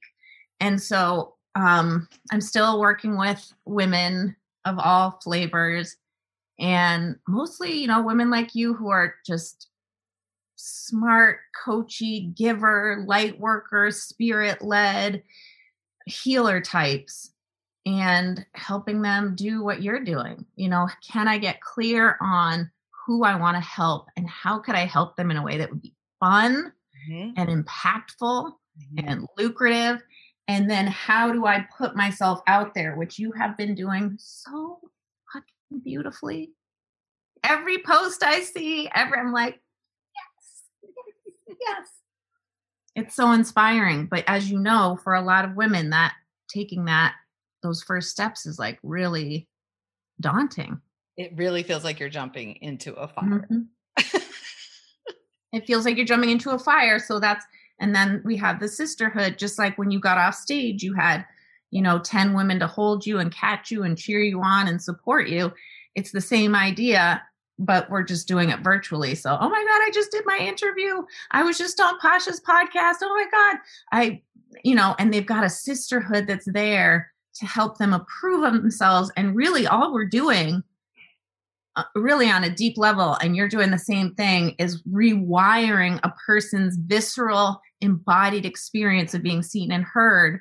and 0.61 0.81
so 0.81 1.35
um, 1.57 2.07
i'm 2.31 2.41
still 2.41 2.79
working 2.79 3.19
with 3.19 3.53
women 3.65 4.37
of 4.65 4.79
all 4.79 5.19
flavors 5.25 5.97
and 6.59 7.17
mostly 7.29 7.73
you 7.81 7.87
know 7.87 8.03
women 8.03 8.31
like 8.31 8.55
you 8.55 8.75
who 8.75 8.89
are 8.89 9.15
just 9.27 9.69
smart 10.57 11.39
coachy 11.65 12.33
giver 12.37 13.05
light 13.07 13.39
worker 13.41 13.91
spirit 13.91 14.63
led 14.63 15.23
healer 16.07 16.61
types 16.61 17.33
and 17.87 18.47
helping 18.55 19.03
them 19.03 19.35
do 19.35 19.63
what 19.65 19.83
you're 19.83 20.05
doing 20.05 20.45
you 20.57 20.69
know 20.69 20.89
can 21.07 21.27
i 21.29 21.39
get 21.39 21.61
clear 21.61 22.17
on 22.21 22.71
who 23.07 23.25
i 23.25 23.35
want 23.35 23.57
to 23.57 23.61
help 23.61 24.07
and 24.17 24.29
how 24.29 24.59
could 24.59 24.75
i 24.75 24.85
help 24.87 25.17
them 25.17 25.31
in 25.31 25.37
a 25.37 25.43
way 25.43 25.59
that 25.59 25.71
would 25.71 25.83
be 25.83 25.95
fun 26.21 26.73
Mhm. 27.11 27.35
and 27.37 27.67
impactful 27.67 28.53
Mhm. 28.95 29.09
and 29.09 29.29
lucrative 29.37 30.03
and 30.49 30.71
then 30.71 30.87
how 30.87 31.33
do 31.33 31.47
i 31.47 31.67
put 31.77 31.97
myself 31.97 32.41
out 32.47 32.75
there 32.75 32.97
which 32.97 33.19
you 33.19 33.33
have 33.33 33.57
been 33.57 33.75
doing 33.75 34.17
so 34.19 34.81
beautifully 35.83 36.51
every 37.43 37.79
post 37.79 38.23
i 38.23 38.41
see 38.41 38.89
every 38.95 39.19
i'm 39.19 39.33
like 39.33 39.61
yes 40.15 40.63
yes, 41.47 41.57
yes 41.61 41.89
it's 42.97 43.15
so 43.17 43.33
inspiring 43.33 44.07
but 44.07 44.25
as 44.27 44.51
you 44.51 44.59
know 44.59 44.99
for 45.03 45.15
a 45.15 45.21
lot 45.23 45.45
of 45.45 45.55
women 45.57 45.91
that 45.91 46.15
taking 46.49 46.85
that 46.87 47.15
those 47.63 47.83
first 47.83 48.11
steps 48.11 48.47
is 48.47 48.59
like 48.59 48.79
really 48.83 49.49
daunting 50.21 50.81
It 51.17 51.33
really 51.37 51.63
feels 51.63 51.83
like 51.85 51.99
you're 51.99 52.09
jumping 52.09 52.57
into 52.61 52.93
a 52.95 53.09
fire. 53.09 53.47
Mhm. 53.51 53.67
it 55.53 55.67
feels 55.67 55.85
like 55.85 55.97
you're 55.97 56.07
jumping 56.07 56.31
into 56.31 56.51
a 56.51 56.59
fire 56.59 56.99
so 56.99 57.19
that's 57.21 57.45
and 57.81 57.95
then 57.95 58.23
we 58.25 58.37
have 58.37 58.61
the 58.61 58.69
sisterhood 58.69 59.39
just 59.39 59.59
like 59.59 59.77
when 59.79 59.91
you 59.91 59.99
got 60.01 60.19
off 60.19 60.35
stage 60.35 60.83
you 60.83 60.95
had 60.95 61.25
you 61.75 61.83
know 61.83 61.99
10 61.99 62.33
women 62.35 62.59
to 62.61 62.67
hold 62.67 63.05
you 63.05 63.19
and 63.19 63.35
catch 63.35 63.71
you 63.71 63.83
and 63.83 63.99
cheer 63.99 64.23
you 64.23 64.41
on 64.43 64.69
and 64.69 64.81
support 64.81 65.29
you 65.29 65.53
it's 65.95 66.13
the 66.13 66.21
same 66.21 66.55
idea 66.55 67.23
but 67.59 67.89
we're 67.89 68.03
just 68.03 68.27
doing 68.27 68.51
it 68.51 68.61
virtually. 68.61 69.15
So 69.15 69.37
oh 69.41 69.49
my 69.49 69.65
god 69.65 69.83
i 69.83 69.91
just 69.93 70.11
did 70.11 70.25
my 70.27 70.39
interview. 70.39 71.03
I 71.31 71.43
was 71.43 71.59
just 71.59 71.81
on 71.81 71.99
pasha's 72.01 72.41
podcast. 72.41 72.97
Oh 73.03 73.15
my 73.15 73.27
god. 73.31 73.61
I 73.93 74.23
you 74.63 74.75
know 74.75 74.95
and 74.99 75.13
they've 75.13 75.27
got 75.27 75.45
a 75.45 75.51
sisterhood 75.51 76.27
that's 76.27 76.51
there 76.53 77.13
to 77.37 77.47
help 77.47 77.79
them 77.79 77.93
approve 77.93 78.45
of 78.45 78.55
themselves. 78.55 79.11
And 79.17 79.35
really 79.35 79.67
all 79.67 79.93
we're 79.93 80.05
doing 80.05 80.63
uh, 81.77 81.83
really 81.97 82.31
on 82.31 82.45
a 82.45 82.55
deep 82.55 82.79
level 82.79 83.17
and 83.21 83.35
you're 83.35 83.49
doing 83.49 83.73
the 83.73 83.79
same 83.79 84.15
thing 84.15 84.55
is 84.59 84.83
rewiring 84.83 85.99
a 86.05 86.13
person's 86.25 86.77
visceral 86.77 87.61
embodied 87.81 88.47
experience 88.47 89.15
of 89.15 89.23
being 89.23 89.43
seen 89.43 89.73
and 89.73 89.85
heard 89.85 90.41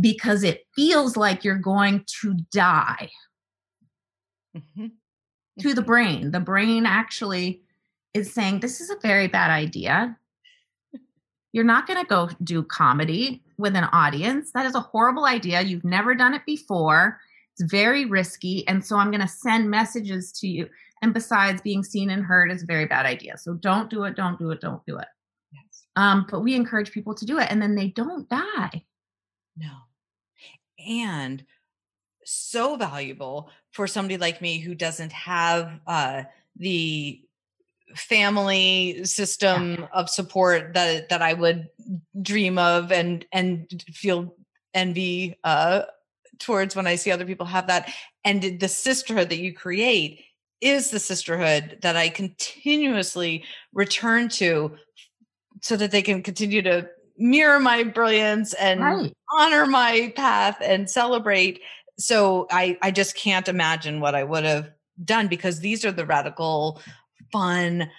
because 0.00 0.42
it 0.42 0.66
feels 0.74 1.16
like 1.16 1.44
you're 1.44 1.58
going 1.58 2.04
to 2.20 2.34
die. 2.52 3.10
Mhm. 4.56 4.92
to 5.60 5.72
the 5.74 5.82
brain. 5.82 6.30
The 6.32 6.40
brain 6.40 6.84
actually 6.86 7.62
is 8.14 8.32
saying 8.32 8.60
this 8.60 8.80
is 8.80 8.90
a 8.90 8.96
very 9.02 9.26
bad 9.26 9.50
idea. 9.50 10.18
You're 11.52 11.64
not 11.64 11.86
going 11.86 11.98
to 11.98 12.06
go 12.06 12.28
do 12.42 12.62
comedy 12.62 13.42
with 13.56 13.74
an 13.74 13.84
audience. 13.84 14.52
That 14.52 14.66
is 14.66 14.74
a 14.74 14.80
horrible 14.80 15.24
idea. 15.24 15.62
You've 15.62 15.84
never 15.84 16.14
done 16.14 16.34
it 16.34 16.44
before. 16.46 17.18
It's 17.52 17.70
very 17.70 18.04
risky 18.04 18.68
and 18.68 18.84
so 18.84 18.96
i'm 18.98 19.10
going 19.10 19.22
to 19.22 19.28
send 19.28 19.70
messages 19.70 20.30
to 20.40 20.46
you. 20.46 20.68
And 21.02 21.14
besides 21.14 21.62
being 21.62 21.82
seen 21.82 22.10
and 22.10 22.22
heard 22.22 22.50
is 22.52 22.62
a 22.62 22.66
very 22.66 22.84
bad 22.84 23.06
idea. 23.06 23.38
So 23.38 23.54
don't 23.54 23.88
do 23.88 24.04
it 24.04 24.14
don't 24.14 24.38
do 24.38 24.50
it 24.50 24.60
don't 24.60 24.84
do 24.86 24.98
it. 24.98 25.08
Yes. 25.52 25.86
um, 25.96 26.26
but 26.30 26.40
we 26.40 26.54
encourage 26.54 26.92
people 26.92 27.14
to 27.14 27.24
do 27.24 27.38
it 27.38 27.50
and 27.50 27.62
then 27.62 27.74
they 27.74 27.88
don't 27.88 28.28
die. 28.28 28.84
No. 29.56 29.72
And 30.84 31.44
so 32.24 32.76
valuable 32.76 33.50
for 33.72 33.86
somebody 33.86 34.16
like 34.16 34.42
me 34.42 34.58
who 34.58 34.74
doesn't 34.74 35.12
have 35.12 35.80
uh, 35.86 36.24
the 36.56 37.20
family 37.94 39.04
system 39.04 39.86
of 39.92 40.10
support 40.10 40.74
that 40.74 41.08
that 41.08 41.22
I 41.22 41.32
would 41.32 41.68
dream 42.20 42.58
of 42.58 42.90
and 42.90 43.24
and 43.32 43.84
feel 43.92 44.34
envy 44.74 45.38
uh 45.44 45.82
towards 46.38 46.76
when 46.76 46.86
I 46.86 46.96
see 46.96 47.10
other 47.10 47.24
people 47.24 47.46
have 47.46 47.68
that. 47.68 47.90
And 48.24 48.60
the 48.60 48.68
sisterhood 48.68 49.30
that 49.30 49.38
you 49.38 49.54
create 49.54 50.24
is 50.60 50.90
the 50.90 50.98
sisterhood 50.98 51.78
that 51.82 51.96
I 51.96 52.08
continuously 52.08 53.44
return 53.72 54.28
to 54.30 54.76
so 55.62 55.76
that 55.76 55.90
they 55.90 56.02
can 56.02 56.22
continue 56.22 56.62
to 56.62 56.88
mirror 57.16 57.60
my 57.60 57.84
brilliance 57.84 58.52
and 58.54 58.80
right 58.80 59.15
honor 59.32 59.66
my 59.66 60.12
path 60.16 60.58
and 60.60 60.88
celebrate. 60.90 61.60
So 61.98 62.46
i 62.50 62.76
i 62.82 62.90
just 62.90 63.16
can't 63.16 63.48
imagine 63.48 64.00
what 64.00 64.14
i 64.14 64.22
would 64.22 64.44
have 64.44 64.70
done 65.04 65.28
because 65.28 65.60
these 65.60 65.84
are 65.84 65.92
the 65.92 66.06
radical 66.06 66.80
fun 67.32 67.90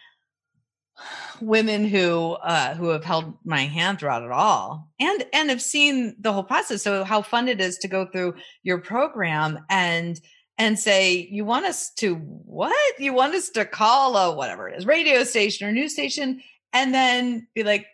women 1.41 1.85
who 1.85 2.31
uh 2.43 2.73
who 2.75 2.89
have 2.89 3.03
held 3.03 3.33
my 3.43 3.61
hand 3.61 3.99
throughout 3.99 4.23
it 4.23 4.31
all 4.31 4.89
and 4.99 5.25
and 5.33 5.49
have 5.49 5.61
seen 5.61 6.15
the 6.19 6.33
whole 6.33 6.43
process. 6.43 6.81
So 6.83 7.03
how 7.03 7.21
fun 7.21 7.47
it 7.47 7.61
is 7.61 7.77
to 7.79 7.87
go 7.87 8.07
through 8.07 8.35
your 8.63 8.79
program 8.79 9.59
and 9.69 10.19
and 10.57 10.79
say 10.79 11.27
you 11.31 11.45
want 11.45 11.65
us 11.65 11.91
to 11.95 12.15
what? 12.15 12.99
You 12.99 13.13
want 13.13 13.35
us 13.35 13.49
to 13.49 13.65
call 13.65 14.17
a 14.17 14.35
whatever 14.35 14.67
it 14.67 14.77
is 14.77 14.85
radio 14.85 15.23
station 15.23 15.67
or 15.67 15.71
news 15.71 15.93
station? 15.93 16.41
And 16.73 16.93
then 16.93 17.47
be 17.53 17.63
like 17.63 17.85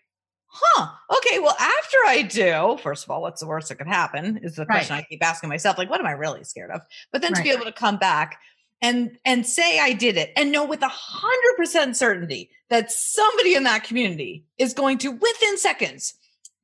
huh 0.56 0.88
okay 1.18 1.40
well 1.40 1.56
after 1.60 1.98
i 2.06 2.22
do 2.22 2.78
first 2.82 3.04
of 3.04 3.10
all 3.10 3.22
what's 3.24 3.42
the 3.42 3.48
worst 3.48 3.70
that 3.70 3.76
could 3.76 3.88
happen 3.88 4.38
is 4.44 4.56
the 4.56 4.62
Right. 4.66 4.76
question 4.78 4.96
i 4.96 5.02
keep 5.02 5.26
asking 5.26 5.50
myself 5.50 5.78
like 5.80 5.90
what 5.90 6.00
am 6.00 6.06
i 6.06 6.12
really 6.12 6.44
scared 6.44 6.70
of? 6.70 6.82
But 7.12 7.22
then 7.22 7.34
to 7.34 7.42
be 7.42 7.50
able 7.50 7.66
to 7.66 7.72
come 7.72 7.98
back 7.98 8.38
and 8.82 9.18
and 9.26 9.46
say 9.48 9.80
i 9.80 9.94
did 9.94 10.16
it 10.16 10.32
and 10.38 10.52
know 10.52 10.64
with 10.64 10.82
a 10.84 10.88
hundred 10.90 11.58
percent 11.58 11.98
certainty 11.98 12.52
that 12.70 12.92
somebody 12.92 13.56
in 13.56 13.64
that 13.64 13.84
community 13.84 14.46
is 14.60 14.74
going 14.74 15.00
to 15.00 15.10
within 15.10 15.58
seconds 15.58 16.14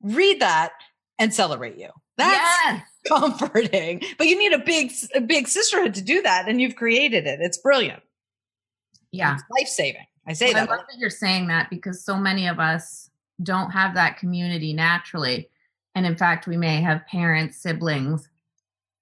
read 0.02 0.40
that 0.40 0.72
and 1.18 1.34
celebrate 1.34 1.76
you. 1.76 1.88
That's 2.16 2.58
yes 2.64 2.82
comforting 3.08 4.02
but 4.18 4.26
you 4.28 4.38
need 4.38 4.52
a 4.52 4.58
big 4.58 4.92
a 5.14 5.20
big 5.20 5.48
sisterhood 5.48 5.94
to 5.94 6.02
do 6.02 6.22
that 6.22 6.48
and 6.48 6.60
you've 6.60 6.76
created 6.76 7.26
it. 7.26 7.40
It's 7.42 7.58
brilliant. 7.58 8.02
Yeah. 9.12 9.34
It's 9.34 9.42
life-saving. 9.58 10.06
I 10.26 10.32
say 10.34 10.52
Well, 10.54 10.68
I 10.68 10.76
love 10.76 10.86
that 10.90 10.98
you're 10.98 11.10
saying 11.10 11.48
that 11.48 11.68
because 11.70 12.04
so 12.04 12.16
many 12.16 12.46
of 12.46 12.60
us 12.60 13.09
don't 13.42 13.70
have 13.70 13.94
that 13.94 14.18
community 14.18 14.72
naturally. 14.72 15.48
And 15.94 16.06
in 16.06 16.16
fact, 16.16 16.46
we 16.46 16.56
may 16.56 16.80
have 16.80 17.06
parents, 17.06 17.58
siblings, 17.58 18.28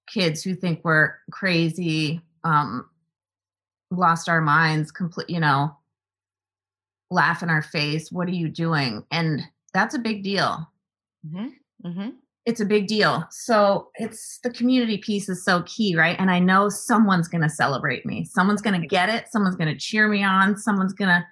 kids 0.08 0.42
who 0.42 0.54
think 0.54 0.80
we're 0.84 1.14
crazy, 1.30 2.22
um, 2.44 2.88
lost 3.90 4.28
our 4.28 4.40
minds, 4.40 4.90
complete, 4.90 5.28
you 5.30 5.40
know, 5.40 5.76
laugh 7.10 7.42
in 7.42 7.50
our 7.50 7.62
face. 7.62 8.10
What 8.12 8.28
are 8.28 8.32
you 8.32 8.48
doing? 8.48 9.04
And 9.10 9.42
that's 9.72 9.94
a 9.94 9.98
big 9.98 10.22
deal. 10.22 10.70
Mm-hmm. 11.26 11.48
Mm-hmm. 11.86 12.08
It's 12.46 12.60
a 12.60 12.64
big 12.64 12.86
deal. 12.86 13.24
So 13.30 13.90
it's 13.96 14.38
the 14.42 14.50
community 14.50 14.96
piece 14.96 15.28
is 15.28 15.44
so 15.44 15.62
key, 15.66 15.94
right? 15.94 16.16
And 16.18 16.30
I 16.30 16.38
know 16.38 16.70
someone's 16.70 17.28
going 17.28 17.42
to 17.42 17.50
celebrate 17.50 18.06
me. 18.06 18.24
Someone's 18.24 18.62
going 18.62 18.80
to 18.80 18.86
get 18.86 19.10
it. 19.10 19.28
Someone's 19.28 19.56
going 19.56 19.72
to 19.72 19.78
cheer 19.78 20.08
me 20.08 20.24
on. 20.24 20.56
Someone's 20.56 20.94
going 20.94 21.10
to 21.10 21.26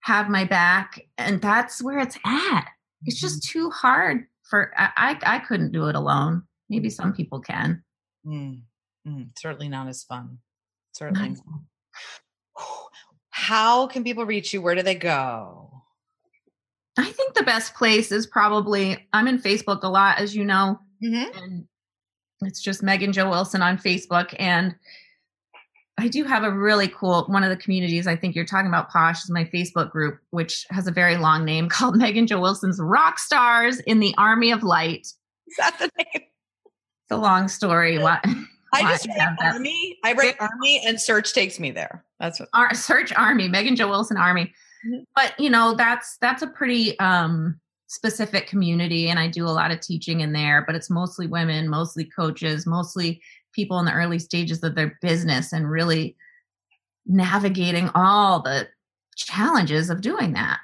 have 0.00 0.28
my 0.28 0.44
back. 0.44 1.06
And 1.16 1.40
that's 1.40 1.82
where 1.82 1.98
it's 1.98 2.18
at. 2.24 2.68
It's 3.04 3.20
just 3.20 3.42
mm-hmm. 3.42 3.58
too 3.58 3.70
hard 3.70 4.26
for, 4.42 4.72
I, 4.76 4.90
I, 4.96 5.36
I 5.36 5.38
couldn't 5.40 5.72
do 5.72 5.88
it 5.88 5.94
alone. 5.94 6.42
Maybe 6.68 6.90
some 6.90 7.12
people 7.12 7.40
can. 7.40 7.82
Mm, 8.26 8.62
mm, 9.06 9.28
certainly 9.38 9.68
not 9.68 9.88
as 9.88 10.02
fun. 10.02 10.38
Certainly. 10.92 11.36
How 13.30 13.86
can 13.86 14.04
people 14.04 14.26
reach 14.26 14.52
you? 14.52 14.60
Where 14.60 14.74
do 14.74 14.82
they 14.82 14.96
go? 14.96 15.68
I 16.98 17.12
think 17.12 17.34
the 17.34 17.44
best 17.44 17.74
place 17.74 18.10
is 18.10 18.26
probably 18.26 19.06
I'm 19.12 19.28
in 19.28 19.38
Facebook 19.38 19.84
a 19.84 19.88
lot, 19.88 20.18
as 20.18 20.34
you 20.34 20.44
know, 20.44 20.80
mm-hmm. 21.02 21.38
and 21.38 21.64
it's 22.40 22.60
just 22.60 22.82
Megan 22.82 23.12
Jo 23.12 23.30
Wilson 23.30 23.62
on 23.62 23.78
Facebook, 23.78 24.34
and 24.38 24.74
I 25.98 26.08
do 26.08 26.24
have 26.24 26.44
a 26.44 26.50
really 26.50 26.88
cool 26.88 27.24
one 27.26 27.42
of 27.42 27.50
the 27.50 27.56
communities. 27.56 28.06
I 28.06 28.16
think 28.16 28.34
you're 28.34 28.44
talking 28.44 28.68
about 28.68 28.90
Posh 28.90 29.24
is 29.24 29.30
my 29.30 29.44
Facebook 29.44 29.90
group, 29.90 30.18
which 30.30 30.64
has 30.70 30.86
a 30.86 30.92
very 30.92 31.16
long 31.16 31.44
name 31.44 31.68
called 31.68 31.96
Megan 31.96 32.26
Jo 32.26 32.40
Wilson's 32.40 32.80
Rock 32.80 33.18
Stars 33.18 33.80
in 33.80 34.00
the 34.00 34.14
Army 34.16 34.50
of 34.50 34.62
Light. 34.62 35.06
Is 35.46 35.56
that 35.58 35.78
the 35.78 35.90
name? 35.98 36.06
It's 36.14 37.10
a 37.10 37.16
long 37.16 37.48
story. 37.48 37.98
Why, 37.98 38.20
I 38.72 38.82
just 38.82 39.08
write 39.08 39.36
army. 39.42 39.98
I 40.04 40.12
write 40.12 40.36
army, 40.40 40.82
and 40.86 41.00
search 41.00 41.32
takes 41.32 41.58
me 41.58 41.70
there. 41.70 42.04
That's 42.20 42.38
what. 42.38 42.48
Our, 42.54 42.74
search 42.74 43.12
army. 43.14 43.48
Megan 43.48 43.76
Jo 43.76 43.88
Wilson 43.88 44.16
Army. 44.16 44.52
Mm-hmm. 44.86 45.04
But 45.14 45.38
you 45.38 45.50
know, 45.50 45.74
that's 45.74 46.18
that's 46.20 46.42
a 46.42 46.46
pretty 46.46 46.98
um, 46.98 47.58
specific 47.86 48.46
community, 48.46 49.08
and 49.08 49.18
I 49.18 49.28
do 49.28 49.46
a 49.46 49.50
lot 49.50 49.70
of 49.70 49.80
teaching 49.80 50.20
in 50.20 50.32
there. 50.32 50.64
But 50.66 50.74
it's 50.74 50.90
mostly 50.90 51.26
women, 51.26 51.68
mostly 51.68 52.04
coaches, 52.04 52.66
mostly 52.66 53.22
people 53.52 53.78
in 53.78 53.86
the 53.86 53.94
early 53.94 54.18
stages 54.18 54.62
of 54.62 54.74
their 54.74 54.98
business, 55.00 55.52
and 55.52 55.70
really 55.70 56.16
navigating 57.06 57.90
all 57.94 58.42
the 58.42 58.68
challenges 59.16 59.90
of 59.90 60.00
doing 60.00 60.34
that. 60.34 60.60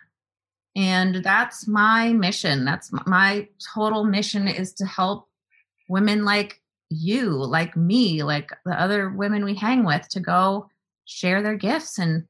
And 0.77 1.17
that's 1.25 1.69
my 1.69 2.13
mission. 2.13 2.65
That's 2.65 2.91
my 3.07 3.49
total 3.75 4.05
mission 4.05 4.49
is 4.49 4.73
to 4.75 4.87
help 4.87 5.29
women 5.89 6.25
like 6.25 6.61
you, 6.91 7.31
like 7.31 7.77
me, 7.77 8.23
like 8.23 8.51
the 8.65 8.81
other 8.81 9.11
women 9.11 9.45
we 9.45 9.55
hang 9.55 9.85
with 9.85 10.09
to 10.11 10.21
go 10.21 10.69
share 11.05 11.43
their 11.43 11.57
gifts 11.57 11.99
and 11.99 12.25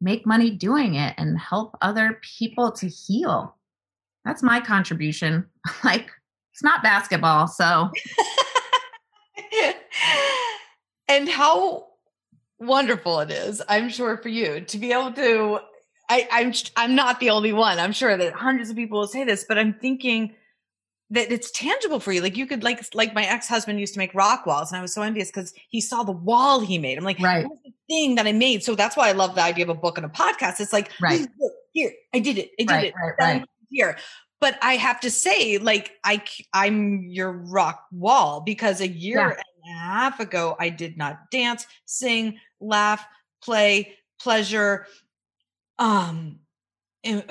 make 0.00 0.26
money 0.26 0.50
doing 0.50 0.94
it 0.94 1.14
and 1.16 1.38
help 1.38 1.76
other 1.80 2.20
people 2.38 2.72
to 2.72 2.88
heal. 2.88 3.56
That's 4.24 4.42
my 4.42 4.60
contribution. 4.60 5.46
like 5.84 6.10
it's 6.52 6.62
not 6.62 6.82
basketball, 6.82 7.46
so 7.46 7.90
and 11.16 11.28
how 11.28 11.88
wonderful 12.58 13.20
it 13.20 13.30
is, 13.30 13.62
I'm 13.68 13.88
sure 13.88 14.16
for 14.18 14.28
you 14.28 14.60
to 14.60 14.78
be 14.78 14.92
able 14.92 15.12
to 15.12 15.60
I, 16.08 16.28
I'm 16.30 16.52
I'm 16.76 16.94
not 16.94 17.20
the 17.20 17.30
only 17.30 17.52
one. 17.52 17.78
I'm 17.78 17.92
sure 17.92 18.16
that 18.16 18.32
hundreds 18.32 18.70
of 18.70 18.76
people 18.76 19.00
will 19.00 19.08
say 19.08 19.24
this, 19.24 19.44
but 19.48 19.58
I'm 19.58 19.74
thinking 19.74 20.34
that 21.10 21.30
it's 21.30 21.50
tangible 21.50 22.00
for 22.00 22.12
you. 22.12 22.20
Like 22.20 22.36
you 22.36 22.46
could 22.46 22.62
like 22.62 22.84
like 22.94 23.14
my 23.14 23.24
ex 23.24 23.48
husband 23.48 23.80
used 23.80 23.94
to 23.94 23.98
make 23.98 24.14
rock 24.14 24.46
walls, 24.46 24.70
and 24.70 24.78
I 24.78 24.82
was 24.82 24.94
so 24.94 25.02
envious 25.02 25.28
because 25.28 25.52
he 25.68 25.80
saw 25.80 26.02
the 26.04 26.12
wall 26.12 26.60
he 26.60 26.78
made. 26.78 26.96
I'm 26.98 27.04
like, 27.04 27.18
right. 27.18 27.44
the 27.64 27.72
thing 27.88 28.14
that 28.16 28.26
I 28.26 28.32
made. 28.32 28.62
So 28.62 28.74
that's 28.74 28.96
why 28.96 29.08
I 29.08 29.12
love 29.12 29.34
the 29.34 29.42
idea 29.42 29.64
of 29.64 29.70
a 29.70 29.74
book 29.74 29.96
and 29.96 30.06
a 30.06 30.08
podcast. 30.08 30.60
It's 30.60 30.72
like, 30.72 30.90
right. 31.00 31.26
here, 31.72 31.92
I 32.14 32.20
did 32.20 32.38
it. 32.38 32.50
I 32.60 32.62
did 32.62 32.70
right, 32.70 32.84
it. 32.84 32.94
Right, 33.00 33.14
right. 33.18 33.44
Here. 33.70 33.98
But 34.38 34.58
I 34.62 34.76
have 34.76 35.00
to 35.00 35.10
say, 35.10 35.58
like, 35.58 35.92
I 36.04 36.22
I'm 36.52 37.04
your 37.08 37.32
rock 37.32 37.84
wall 37.90 38.42
because 38.42 38.80
a 38.80 38.88
year 38.88 39.18
yeah. 39.18 39.30
and 39.30 39.55
a 39.68 39.72
half 39.72 40.20
ago 40.20 40.56
I 40.58 40.68
did 40.68 40.96
not 40.96 41.30
dance, 41.30 41.66
sing, 41.84 42.38
laugh, 42.60 43.04
play, 43.42 43.94
pleasure. 44.20 44.86
Um, 45.78 46.40
and, 47.04 47.24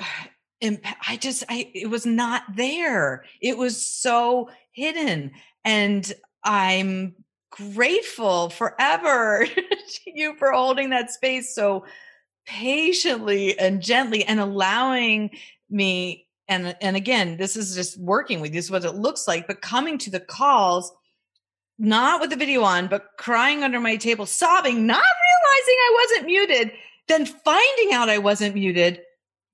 and 0.60 0.80
I 1.06 1.16
just, 1.16 1.44
I, 1.48 1.70
it 1.74 1.90
was 1.90 2.06
not 2.06 2.42
there. 2.54 3.24
It 3.40 3.58
was 3.58 3.86
so 3.86 4.50
hidden. 4.72 5.32
And 5.64 6.12
I'm 6.44 7.14
grateful 7.50 8.50
forever 8.50 9.46
to 9.54 10.00
you 10.06 10.36
for 10.36 10.52
holding 10.52 10.90
that 10.90 11.10
space 11.10 11.54
so 11.54 11.84
patiently 12.46 13.58
and 13.58 13.82
gently 13.82 14.24
and 14.24 14.38
allowing 14.38 15.30
me 15.70 16.26
and 16.48 16.76
and 16.80 16.96
again 16.96 17.36
this 17.38 17.56
is 17.56 17.74
just 17.74 17.98
working 17.98 18.40
with 18.40 18.52
you 18.52 18.58
this 18.58 18.66
is 18.66 18.70
what 18.70 18.84
it 18.84 18.94
looks 18.94 19.26
like 19.26 19.46
but 19.46 19.62
coming 19.62 19.98
to 19.98 20.10
the 20.10 20.20
calls 20.20 20.92
not 21.78 22.20
with 22.20 22.30
the 22.30 22.36
video 22.36 22.62
on 22.62 22.86
but 22.88 23.10
crying 23.18 23.62
under 23.62 23.80
my 23.80 23.96
table 23.96 24.26
sobbing 24.26 24.86
not 24.86 25.02
realizing 25.02 25.74
i 25.74 26.06
wasn't 26.06 26.26
muted 26.26 26.72
then 27.08 27.26
finding 27.26 27.92
out 27.92 28.08
i 28.08 28.18
wasn't 28.18 28.54
muted 28.54 29.00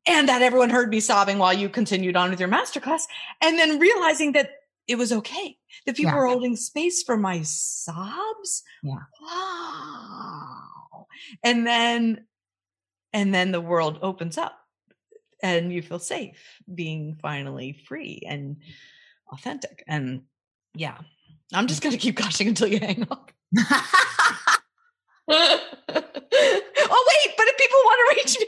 and 0.06 0.28
that 0.28 0.42
everyone 0.42 0.70
heard 0.70 0.90
me 0.90 1.00
sobbing 1.00 1.38
while 1.38 1.52
you 1.52 1.68
continued 1.68 2.16
on 2.16 2.30
with 2.30 2.40
your 2.40 2.48
masterclass 2.48 3.02
and 3.40 3.58
then 3.58 3.78
realizing 3.78 4.32
that 4.32 4.50
it 4.88 4.96
was 4.96 5.12
okay 5.12 5.56
that 5.86 5.96
people 5.96 6.12
yeah. 6.12 6.18
were 6.18 6.26
holding 6.26 6.56
space 6.56 7.02
for 7.02 7.16
my 7.16 7.42
sobs? 7.42 8.62
Yeah. 8.82 8.96
Wow. 9.20 11.06
And 11.44 11.66
then 11.66 12.26
and 13.12 13.34
then 13.34 13.52
the 13.52 13.60
world 13.60 13.98
opens 14.02 14.38
up 14.38 14.58
and 15.42 15.72
you 15.72 15.82
feel 15.82 15.98
safe 15.98 16.58
being 16.72 17.16
finally 17.20 17.72
free 17.86 18.22
and 18.26 18.56
authentic 19.32 19.84
and 19.86 20.22
yeah 20.74 20.98
i'm 21.52 21.66
just 21.66 21.82
going 21.82 21.92
to 21.92 21.98
keep 21.98 22.16
gushing 22.16 22.48
until 22.48 22.68
you 22.68 22.78
hang 22.78 23.06
up 23.10 23.30
oh 25.28 25.60
wait 27.08 27.34
but 27.36 27.46
if 27.46 27.56
people 27.58 27.78
want 27.84 27.98
to 27.98 28.14
reach 28.16 28.38
me 28.40 28.46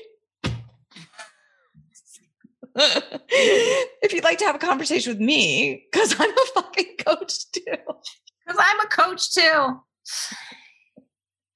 if 2.77 4.13
you'd 4.13 4.25
like 4.25 4.39
to 4.39 4.45
have 4.45 4.57
a 4.57 4.59
conversation 4.59 5.13
with 5.13 5.21
me, 5.21 5.87
because 5.91 6.15
I'm 6.19 6.31
a 6.31 6.47
fucking 6.55 6.97
coach 7.05 7.51
too. 7.53 7.63
Because 7.67 8.59
I'm 8.59 8.81
a 8.81 8.87
coach 8.87 9.33
too. 9.33 9.81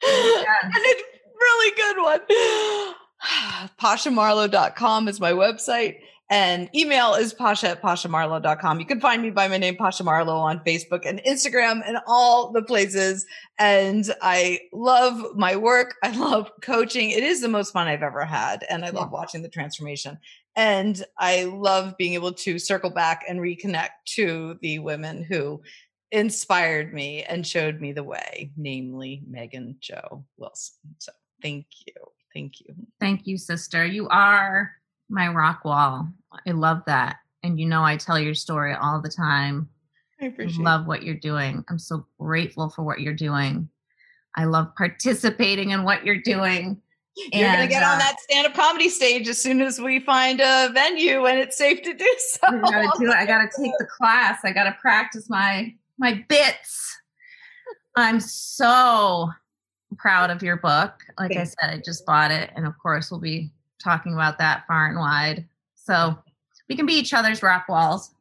Yeah. 0.04 0.54
And 0.62 0.74
it's 0.76 1.02
really 1.40 1.76
good 1.76 2.02
one. 2.02 2.20
PashaMarlowe.com 3.80 5.08
is 5.08 5.20
my 5.20 5.32
website. 5.32 5.96
And 6.30 6.68
email 6.74 7.14
is 7.14 7.32
pasha 7.32 7.70
at 7.70 7.82
pashamarlowe.com. 7.82 8.80
You 8.80 8.86
can 8.86 9.00
find 9.00 9.22
me 9.22 9.30
by 9.30 9.48
my 9.48 9.56
name, 9.56 9.76
Pasha 9.76 10.04
Marlowe, 10.04 10.36
on 10.36 10.60
Facebook 10.60 11.06
and 11.06 11.20
Instagram 11.20 11.80
and 11.86 11.98
all 12.06 12.52
the 12.52 12.62
places. 12.62 13.24
And 13.58 14.04
I 14.20 14.60
love 14.72 15.36
my 15.36 15.56
work. 15.56 15.94
I 16.02 16.10
love 16.10 16.50
coaching. 16.60 17.10
It 17.10 17.24
is 17.24 17.40
the 17.40 17.48
most 17.48 17.72
fun 17.72 17.88
I've 17.88 18.02
ever 18.02 18.26
had. 18.26 18.64
And 18.68 18.84
I 18.84 18.90
love 18.90 19.10
watching 19.10 19.40
the 19.40 19.48
transformation. 19.48 20.18
And 20.54 21.02
I 21.18 21.44
love 21.44 21.96
being 21.96 22.14
able 22.14 22.32
to 22.32 22.58
circle 22.58 22.90
back 22.90 23.24
and 23.26 23.40
reconnect 23.40 23.90
to 24.16 24.58
the 24.60 24.80
women 24.80 25.22
who 25.22 25.62
inspired 26.10 26.92
me 26.92 27.22
and 27.22 27.46
showed 27.46 27.80
me 27.80 27.92
the 27.92 28.04
way, 28.04 28.50
namely 28.56 29.22
Megan 29.26 29.76
Jo 29.80 30.24
Wilson. 30.36 30.76
So 30.98 31.12
thank 31.40 31.66
you. 31.86 31.94
Thank 32.34 32.60
you. 32.60 32.74
Thank 33.00 33.26
you, 33.26 33.38
sister. 33.38 33.84
You 33.86 34.08
are 34.08 34.72
my 35.08 35.28
rock 35.28 35.64
wall. 35.64 36.08
I 36.46 36.50
love 36.50 36.82
that. 36.86 37.16
And 37.42 37.58
you 37.58 37.66
know, 37.66 37.84
I 37.84 37.96
tell 37.96 38.18
your 38.18 38.34
story 38.34 38.74
all 38.74 39.00
the 39.00 39.08
time. 39.08 39.68
I 40.20 40.26
appreciate 40.26 40.64
love 40.64 40.86
what 40.86 41.02
you're 41.02 41.14
doing. 41.14 41.64
I'm 41.68 41.78
so 41.78 42.04
grateful 42.18 42.70
for 42.70 42.82
what 42.82 43.00
you're 43.00 43.14
doing. 43.14 43.68
I 44.36 44.44
love 44.44 44.74
participating 44.76 45.70
in 45.70 45.84
what 45.84 46.04
you're 46.04 46.20
doing. 46.20 46.80
You're 47.32 47.52
going 47.52 47.66
to 47.66 47.68
get 47.68 47.82
uh, 47.82 47.86
on 47.86 47.98
that 47.98 48.16
stand 48.20 48.46
up 48.46 48.54
comedy 48.54 48.88
stage 48.88 49.28
as 49.28 49.40
soon 49.40 49.60
as 49.60 49.80
we 49.80 49.98
find 49.98 50.40
a 50.40 50.70
venue 50.72 51.26
and 51.26 51.38
it's 51.38 51.58
safe 51.58 51.82
to 51.82 51.94
do 51.94 52.14
so. 52.18 52.40
I 52.46 52.60
got 52.60 52.94
to 52.94 53.00
do 53.00 53.10
it. 53.10 53.14
I 53.14 53.26
got 53.26 53.50
to 53.50 53.62
take 53.62 53.72
the 53.78 53.86
class. 53.86 54.40
I 54.44 54.52
got 54.52 54.64
to 54.64 54.76
practice 54.80 55.28
my 55.28 55.74
my 55.98 56.24
bits. 56.28 56.96
I'm 57.96 58.20
so 58.20 59.30
proud 59.96 60.30
of 60.30 60.42
your 60.42 60.56
book. 60.56 60.92
Like 61.18 61.32
Thanks. 61.32 61.56
I 61.60 61.66
said, 61.66 61.74
I 61.74 61.82
just 61.84 62.06
bought 62.06 62.30
it 62.30 62.50
and 62.54 62.66
of 62.66 62.74
course 62.78 63.10
we'll 63.10 63.20
be 63.20 63.50
talking 63.82 64.12
about 64.12 64.38
that 64.38 64.66
far 64.66 64.88
and 64.88 64.98
wide. 64.98 65.46
So 65.74 66.18
we 66.68 66.76
can 66.76 66.86
be 66.86 66.94
each 66.94 67.14
other's 67.14 67.42
rock 67.42 67.68
walls. 67.68 68.12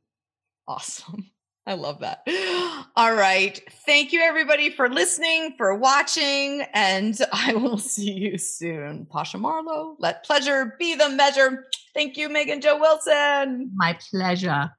Awesome. 0.67 1.29
I 1.67 1.73
love 1.73 1.99
that. 1.99 2.25
All 2.95 3.13
right. 3.13 3.59
Thank 3.85 4.13
you, 4.13 4.21
everybody, 4.21 4.69
for 4.69 4.89
listening, 4.89 5.53
for 5.57 5.75
watching, 5.75 6.65
and 6.73 7.19
I 7.33 7.55
will 7.55 7.77
see 7.77 8.11
you 8.11 8.37
soon. 8.37 9.05
Pasha 9.05 9.37
Marlowe, 9.37 9.97
let 9.99 10.23
pleasure 10.23 10.75
be 10.79 10.95
the 10.95 11.09
measure. 11.09 11.65
Thank 11.93 12.15
you, 12.15 12.29
Megan 12.29 12.61
Jo 12.61 12.79
Wilson. 12.79 13.69
My 13.75 13.97
pleasure. 14.09 14.71